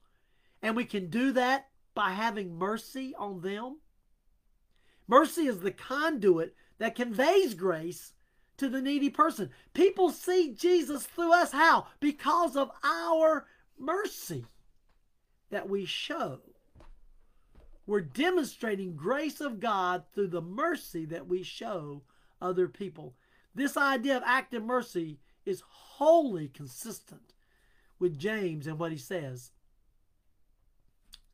And 0.63 0.77
we 0.77 0.85
can 0.85 1.11
do 1.11 1.33
that 1.33 1.67
by 1.97 2.11
having 2.11 2.57
mercy 2.57 3.13
on 3.19 3.41
them. 3.41 3.81
Mercy 5.09 5.49
is 5.49 5.59
the 5.59 5.73
conduit 5.73 6.55
that 6.79 6.95
conveys 6.95 7.55
grace 7.55 8.13
to 8.57 8.69
the 8.69 8.81
needy 8.81 9.11
person. 9.11 9.51
People 9.73 10.11
see 10.11 10.55
Jesus 10.55 11.07
through 11.07 11.33
us. 11.33 11.51
How? 11.51 11.89
Because 11.99 12.55
of 12.55 12.71
our 12.85 13.49
mercy 13.77 14.47
that 15.51 15.69
we 15.69 15.87
show. 15.87 16.39
We're 17.85 18.01
demonstrating 18.01 18.95
grace 18.95 19.41
of 19.41 19.59
God 19.59 20.05
through 20.15 20.29
the 20.29 20.41
mercy 20.41 21.05
that 21.07 21.27
we 21.27 21.43
show 21.43 22.05
other 22.41 22.69
people. 22.69 23.17
This 23.57 23.77
idea 23.77 24.17
of 24.17 24.23
active 24.25 24.63
mercy 24.63 25.19
is 25.45 25.63
wholly 25.67 26.49
consistent 26.49 27.33
with 27.99 28.19
James 28.19 28.67
and 28.67 28.79
what 28.79 28.93
he 28.93 28.99
says. 28.99 29.53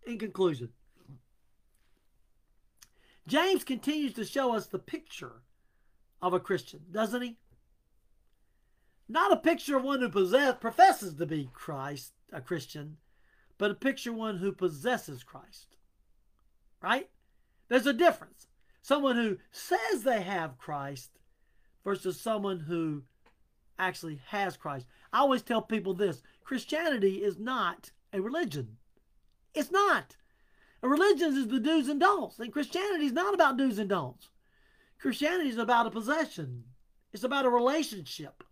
In 0.06 0.18
conclusion, 0.18 0.70
James 3.26 3.64
continues 3.64 4.14
to 4.14 4.24
show 4.24 4.54
us 4.54 4.66
the 4.66 4.78
picture 4.78 5.42
of 6.20 6.32
a 6.32 6.40
Christian, 6.40 6.80
doesn't 6.90 7.22
he? 7.22 7.36
Not 9.08 9.32
a 9.32 9.36
picture 9.36 9.76
of 9.76 9.84
one 9.84 10.00
who 10.00 10.08
possess, 10.08 10.56
professes 10.60 11.14
to 11.14 11.26
be 11.26 11.50
Christ, 11.52 12.12
a 12.32 12.40
Christian, 12.40 12.96
but 13.58 13.70
a 13.70 13.74
picture 13.74 14.10
of 14.10 14.16
one 14.16 14.38
who 14.38 14.52
possesses 14.52 15.22
Christ. 15.22 15.76
Right? 16.82 17.08
There's 17.68 17.86
a 17.86 17.92
difference. 17.92 18.46
Someone 18.82 19.16
who 19.16 19.38
says 19.50 20.02
they 20.02 20.22
have 20.22 20.58
Christ 20.58 21.10
versus 21.84 22.20
someone 22.20 22.60
who 22.60 23.02
actually 23.80 24.20
has 24.28 24.56
Christ. 24.56 24.86
I 25.12 25.18
always 25.18 25.42
tell 25.42 25.62
people 25.62 25.94
this 25.94 26.22
Christianity 26.44 27.22
is 27.22 27.38
not 27.38 27.90
a 28.12 28.20
religion. 28.20 28.76
It's 29.54 29.70
not. 29.70 30.16
A 30.82 30.88
religion 30.88 31.36
is 31.36 31.48
the 31.48 31.60
do's 31.60 31.88
and 31.88 32.00
don'ts, 32.00 32.38
and 32.38 32.52
Christianity 32.52 33.06
is 33.06 33.12
not 33.12 33.34
about 33.34 33.56
do's 33.56 33.78
and 33.78 33.88
don'ts. 33.88 34.28
Christianity 34.98 35.50
is 35.50 35.58
about 35.58 35.86
a 35.86 35.90
possession, 35.90 36.64
it's 37.12 37.24
about 37.24 37.46
a 37.46 37.50
relationship. 37.50 38.44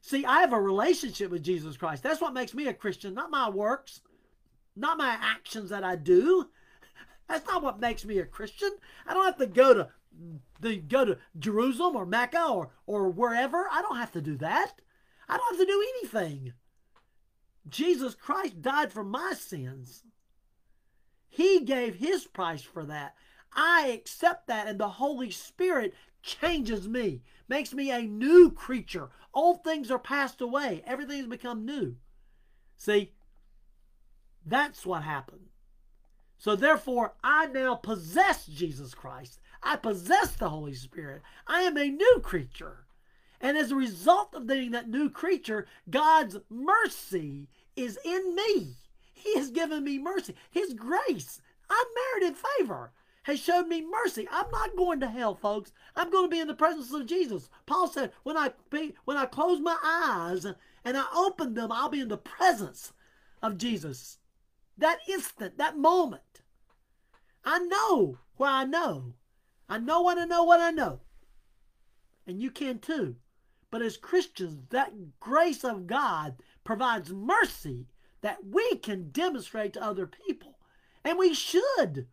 See, 0.00 0.24
I 0.26 0.40
have 0.40 0.52
a 0.52 0.60
relationship 0.60 1.30
with 1.30 1.42
Jesus 1.42 1.78
Christ. 1.78 2.02
That's 2.02 2.20
what 2.20 2.34
makes 2.34 2.52
me 2.52 2.66
a 2.66 2.74
Christian, 2.74 3.14
not 3.14 3.30
my 3.30 3.48
works, 3.48 4.02
not 4.76 4.98
my 4.98 5.16
actions 5.18 5.70
that 5.70 5.82
I 5.82 5.96
do. 5.96 6.50
That's 7.28 7.46
not 7.46 7.62
what 7.62 7.80
makes 7.80 8.04
me 8.04 8.18
a 8.18 8.26
Christian. 8.26 8.70
I 9.06 9.14
don't 9.14 9.24
have 9.24 9.38
to 9.38 9.46
go 9.46 9.72
to 9.72 9.88
they 10.60 10.76
go 10.76 11.04
to 11.04 11.18
Jerusalem 11.38 11.96
or 11.96 12.06
Mecca 12.06 12.44
or, 12.44 12.70
or 12.86 13.10
wherever. 13.10 13.68
I 13.70 13.82
don't 13.82 13.96
have 13.96 14.12
to 14.12 14.20
do 14.20 14.36
that. 14.38 14.80
I 15.28 15.36
don't 15.36 15.56
have 15.56 15.66
to 15.66 15.72
do 15.72 15.86
anything. 15.98 16.52
Jesus 17.68 18.14
Christ 18.14 18.60
died 18.62 18.92
for 18.92 19.04
my 19.04 19.32
sins. 19.34 20.04
He 21.28 21.60
gave 21.60 21.96
his 21.96 22.26
price 22.26 22.62
for 22.62 22.84
that. 22.84 23.14
I 23.52 23.88
accept 23.88 24.46
that, 24.48 24.66
and 24.66 24.78
the 24.78 24.88
Holy 24.88 25.30
Spirit 25.30 25.94
changes 26.22 26.88
me, 26.88 27.22
makes 27.48 27.72
me 27.72 27.90
a 27.90 28.02
new 28.02 28.50
creature. 28.50 29.10
Old 29.32 29.64
things 29.64 29.90
are 29.90 29.98
passed 29.98 30.40
away, 30.40 30.82
everything 30.86 31.18
has 31.18 31.26
become 31.26 31.64
new. 31.64 31.96
See, 32.76 33.12
that's 34.44 34.84
what 34.84 35.02
happened. 35.02 35.48
So, 36.38 36.56
therefore, 36.56 37.14
I 37.22 37.46
now 37.46 37.76
possess 37.76 38.46
Jesus 38.46 38.92
Christ. 38.92 39.40
I 39.64 39.76
possess 39.76 40.32
the 40.32 40.50
Holy 40.50 40.74
Spirit. 40.74 41.22
I 41.46 41.62
am 41.62 41.78
a 41.78 41.88
new 41.88 42.20
creature. 42.22 42.84
And 43.40 43.56
as 43.56 43.72
a 43.72 43.76
result 43.76 44.34
of 44.34 44.46
being 44.46 44.70
that 44.72 44.88
new 44.88 45.08
creature, 45.10 45.66
God's 45.90 46.36
mercy 46.50 47.48
is 47.74 47.98
in 48.04 48.36
me. 48.36 48.76
He 49.12 49.36
has 49.36 49.50
given 49.50 49.84
me 49.84 49.98
mercy. 49.98 50.34
His 50.50 50.74
grace, 50.74 51.40
I'm 51.70 51.84
unmerited 51.96 52.42
favor, 52.58 52.92
has 53.24 53.40
showed 53.40 53.66
me 53.68 53.82
mercy. 53.82 54.28
I'm 54.30 54.50
not 54.50 54.76
going 54.76 55.00
to 55.00 55.08
hell, 55.08 55.34
folks. 55.34 55.72
I'm 55.96 56.10
going 56.10 56.26
to 56.26 56.30
be 56.30 56.40
in 56.40 56.48
the 56.48 56.54
presence 56.54 56.92
of 56.92 57.06
Jesus. 57.06 57.48
Paul 57.64 57.88
said, 57.88 58.12
when 58.22 58.36
I 58.36 58.52
be, 58.70 58.94
when 59.06 59.16
I 59.16 59.24
close 59.24 59.60
my 59.60 59.76
eyes 59.82 60.44
and 60.44 60.96
I 60.96 61.04
open 61.14 61.54
them, 61.54 61.72
I'll 61.72 61.88
be 61.88 62.00
in 62.00 62.08
the 62.08 62.18
presence 62.18 62.92
of 63.42 63.56
Jesus. 63.56 64.18
That 64.76 64.98
instant, 65.08 65.56
that 65.56 65.78
moment. 65.78 66.42
I 67.44 67.58
know 67.58 68.18
where 68.36 68.50
I 68.50 68.64
know 68.64 69.14
I 69.68 69.78
know 69.78 70.02
what 70.02 70.18
I 70.18 70.24
know 70.24 70.44
what 70.44 70.60
I 70.60 70.70
know. 70.70 71.00
And 72.26 72.40
you 72.40 72.50
can 72.50 72.78
too. 72.78 73.16
But 73.70 73.82
as 73.82 73.96
Christians, 73.96 74.68
that 74.70 75.18
grace 75.18 75.64
of 75.64 75.86
God 75.86 76.36
provides 76.62 77.12
mercy 77.12 77.88
that 78.20 78.46
we 78.46 78.76
can 78.76 79.10
demonstrate 79.10 79.72
to 79.74 79.82
other 79.82 80.06
people. 80.06 80.58
And 81.04 81.18
we 81.18 81.34
should. 81.34 82.06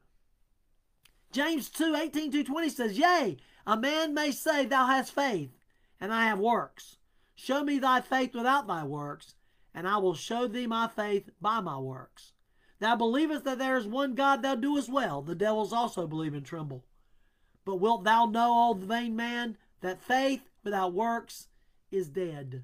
James 1.31 1.69
2 1.69 1.95
18 1.95 2.31
to 2.31 2.43
20 2.43 2.69
says, 2.69 2.97
Yea, 2.97 3.37
a 3.65 3.77
man 3.77 4.13
may 4.13 4.31
say, 4.31 4.65
Thou 4.65 4.87
hast 4.87 5.13
faith, 5.13 5.51
and 5.99 6.13
I 6.13 6.25
have 6.25 6.39
works. 6.39 6.97
Show 7.35 7.63
me 7.63 7.79
thy 7.79 8.01
faith 8.01 8.33
without 8.33 8.67
thy 8.67 8.83
works, 8.83 9.35
and 9.73 9.87
I 9.87 9.97
will 9.97 10.15
show 10.15 10.47
thee 10.47 10.67
my 10.67 10.87
faith 10.87 11.29
by 11.39 11.61
my 11.61 11.77
works. 11.77 12.33
Thou 12.79 12.95
believest 12.95 13.45
that 13.45 13.59
there 13.59 13.77
is 13.77 13.87
one 13.87 14.15
God, 14.15 14.41
thou 14.41 14.55
doest 14.55 14.89
well. 14.89 15.21
The 15.21 15.35
devils 15.35 15.71
also 15.71 16.07
believe 16.07 16.33
and 16.33 16.45
tremble. 16.45 16.83
But 17.65 17.75
wilt 17.75 18.03
thou 18.03 18.25
know, 18.25 18.69
O 18.69 18.73
vain 18.73 19.15
man, 19.15 19.57
that 19.81 20.01
faith 20.01 20.49
without 20.63 20.93
works 20.93 21.47
is 21.91 22.09
dead? 22.09 22.63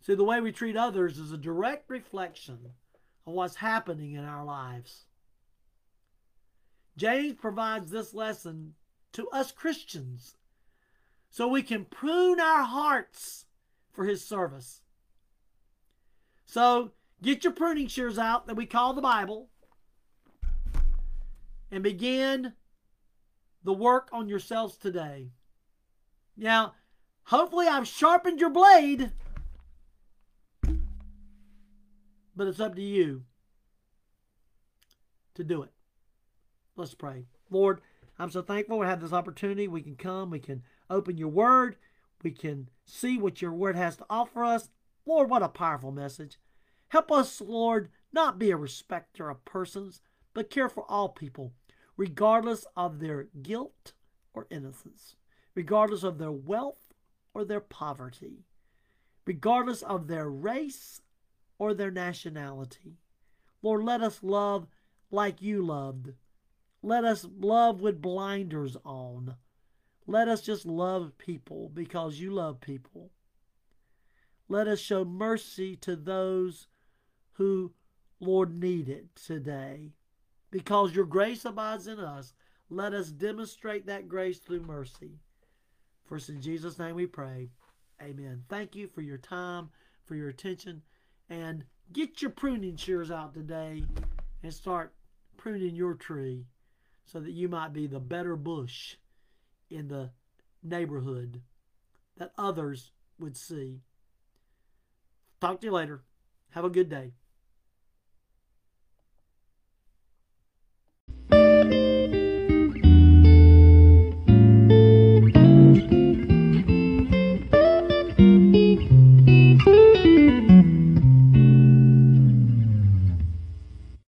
See, 0.00 0.14
the 0.14 0.24
way 0.24 0.40
we 0.40 0.52
treat 0.52 0.76
others 0.76 1.18
is 1.18 1.30
a 1.30 1.38
direct 1.38 1.88
reflection 1.88 2.72
of 3.26 3.32
what's 3.32 3.56
happening 3.56 4.12
in 4.12 4.24
our 4.24 4.44
lives. 4.44 5.04
James 6.96 7.34
provides 7.34 7.90
this 7.90 8.12
lesson 8.12 8.74
to 9.12 9.28
us 9.28 9.52
Christians 9.52 10.36
so 11.30 11.48
we 11.48 11.62
can 11.62 11.84
prune 11.84 12.40
our 12.40 12.64
hearts 12.64 13.46
for 13.92 14.04
his 14.04 14.24
service. 14.24 14.82
So 16.46 16.92
get 17.22 17.44
your 17.44 17.52
pruning 17.52 17.86
shears 17.86 18.18
out 18.18 18.46
that 18.46 18.56
we 18.56 18.66
call 18.66 18.92
the 18.92 19.00
Bible 19.00 19.48
and 21.70 21.82
begin 21.82 22.52
the 23.64 23.72
work 23.72 24.08
on 24.12 24.28
yourselves 24.28 24.76
today. 24.76 25.30
Now, 26.36 26.74
hopefully, 27.24 27.66
I've 27.66 27.86
sharpened 27.86 28.40
your 28.40 28.50
blade, 28.50 29.12
but 32.34 32.46
it's 32.46 32.60
up 32.60 32.74
to 32.76 32.82
you 32.82 33.24
to 35.34 35.44
do 35.44 35.62
it. 35.62 35.70
Let's 36.76 36.94
pray. 36.94 37.26
Lord, 37.50 37.80
I'm 38.18 38.30
so 38.30 38.42
thankful 38.42 38.78
we 38.78 38.86
have 38.86 39.00
this 39.00 39.12
opportunity. 39.12 39.68
We 39.68 39.82
can 39.82 39.96
come, 39.96 40.30
we 40.30 40.38
can 40.38 40.62
open 40.88 41.18
your 41.18 41.28
word, 41.28 41.76
we 42.22 42.30
can 42.30 42.68
see 42.84 43.18
what 43.18 43.42
your 43.42 43.52
word 43.52 43.76
has 43.76 43.96
to 43.96 44.06
offer 44.08 44.44
us. 44.44 44.70
Lord, 45.04 45.28
what 45.28 45.42
a 45.42 45.48
powerful 45.48 45.92
message. 45.92 46.38
Help 46.88 47.10
us, 47.10 47.40
Lord, 47.40 47.88
not 48.12 48.38
be 48.38 48.50
a 48.50 48.56
respecter 48.56 49.30
of 49.30 49.44
persons, 49.44 50.00
but 50.34 50.50
care 50.50 50.68
for 50.68 50.84
all 50.90 51.08
people, 51.08 51.52
regardless 52.02 52.66
of 52.76 52.98
their 52.98 53.28
guilt 53.42 53.92
or 54.34 54.46
innocence, 54.50 55.14
regardless 55.54 56.02
of 56.02 56.18
their 56.18 56.32
wealth 56.32 56.92
or 57.32 57.44
their 57.44 57.60
poverty, 57.60 58.44
regardless 59.24 59.82
of 59.82 60.08
their 60.08 60.28
race 60.28 61.00
or 61.58 61.72
their 61.72 61.90
nationality. 61.90 62.98
Lord, 63.62 63.84
let 63.84 64.02
us 64.02 64.18
love 64.22 64.66
like 65.10 65.40
you 65.40 65.62
loved 65.62 66.14
let 66.82 67.04
us 67.04 67.24
love 67.38 67.80
with 67.80 68.02
blinders 68.02 68.76
on. 68.84 69.36
Let 70.06 70.26
us 70.26 70.42
just 70.42 70.66
love 70.66 71.16
people 71.16 71.70
because 71.72 72.18
you 72.18 72.32
love 72.32 72.60
people. 72.60 73.12
Let 74.48 74.66
us 74.66 74.80
show 74.80 75.04
mercy 75.04 75.76
to 75.76 75.94
those 75.94 76.66
who, 77.34 77.72
Lord, 78.18 78.58
need 78.58 78.88
it 78.88 79.14
today. 79.14 79.92
Because 80.52 80.94
your 80.94 81.06
grace 81.06 81.44
abides 81.44 81.88
in 81.88 81.98
us, 81.98 82.34
let 82.70 82.92
us 82.92 83.08
demonstrate 83.08 83.86
that 83.86 84.06
grace 84.06 84.38
through 84.38 84.62
mercy. 84.62 85.18
For 86.04 86.16
it's 86.16 86.28
in 86.28 86.40
Jesus' 86.40 86.78
name 86.78 86.94
we 86.94 87.06
pray. 87.06 87.48
Amen. 88.00 88.44
Thank 88.48 88.76
you 88.76 88.86
for 88.86 89.00
your 89.00 89.18
time, 89.18 89.70
for 90.04 90.14
your 90.14 90.28
attention, 90.28 90.82
and 91.30 91.64
get 91.92 92.20
your 92.20 92.30
pruning 92.30 92.76
shears 92.76 93.10
out 93.10 93.32
today 93.32 93.84
and 94.42 94.52
start 94.52 94.94
pruning 95.38 95.74
your 95.74 95.94
tree 95.94 96.44
so 97.06 97.18
that 97.18 97.32
you 97.32 97.48
might 97.48 97.72
be 97.72 97.86
the 97.86 98.00
better 98.00 98.36
bush 98.36 98.96
in 99.70 99.88
the 99.88 100.10
neighborhood 100.62 101.40
that 102.18 102.32
others 102.36 102.90
would 103.18 103.36
see. 103.36 103.80
Talk 105.40 105.60
to 105.60 105.66
you 105.66 105.72
later. 105.72 106.02
Have 106.50 106.64
a 106.64 106.70
good 106.70 106.90
day. 106.90 107.12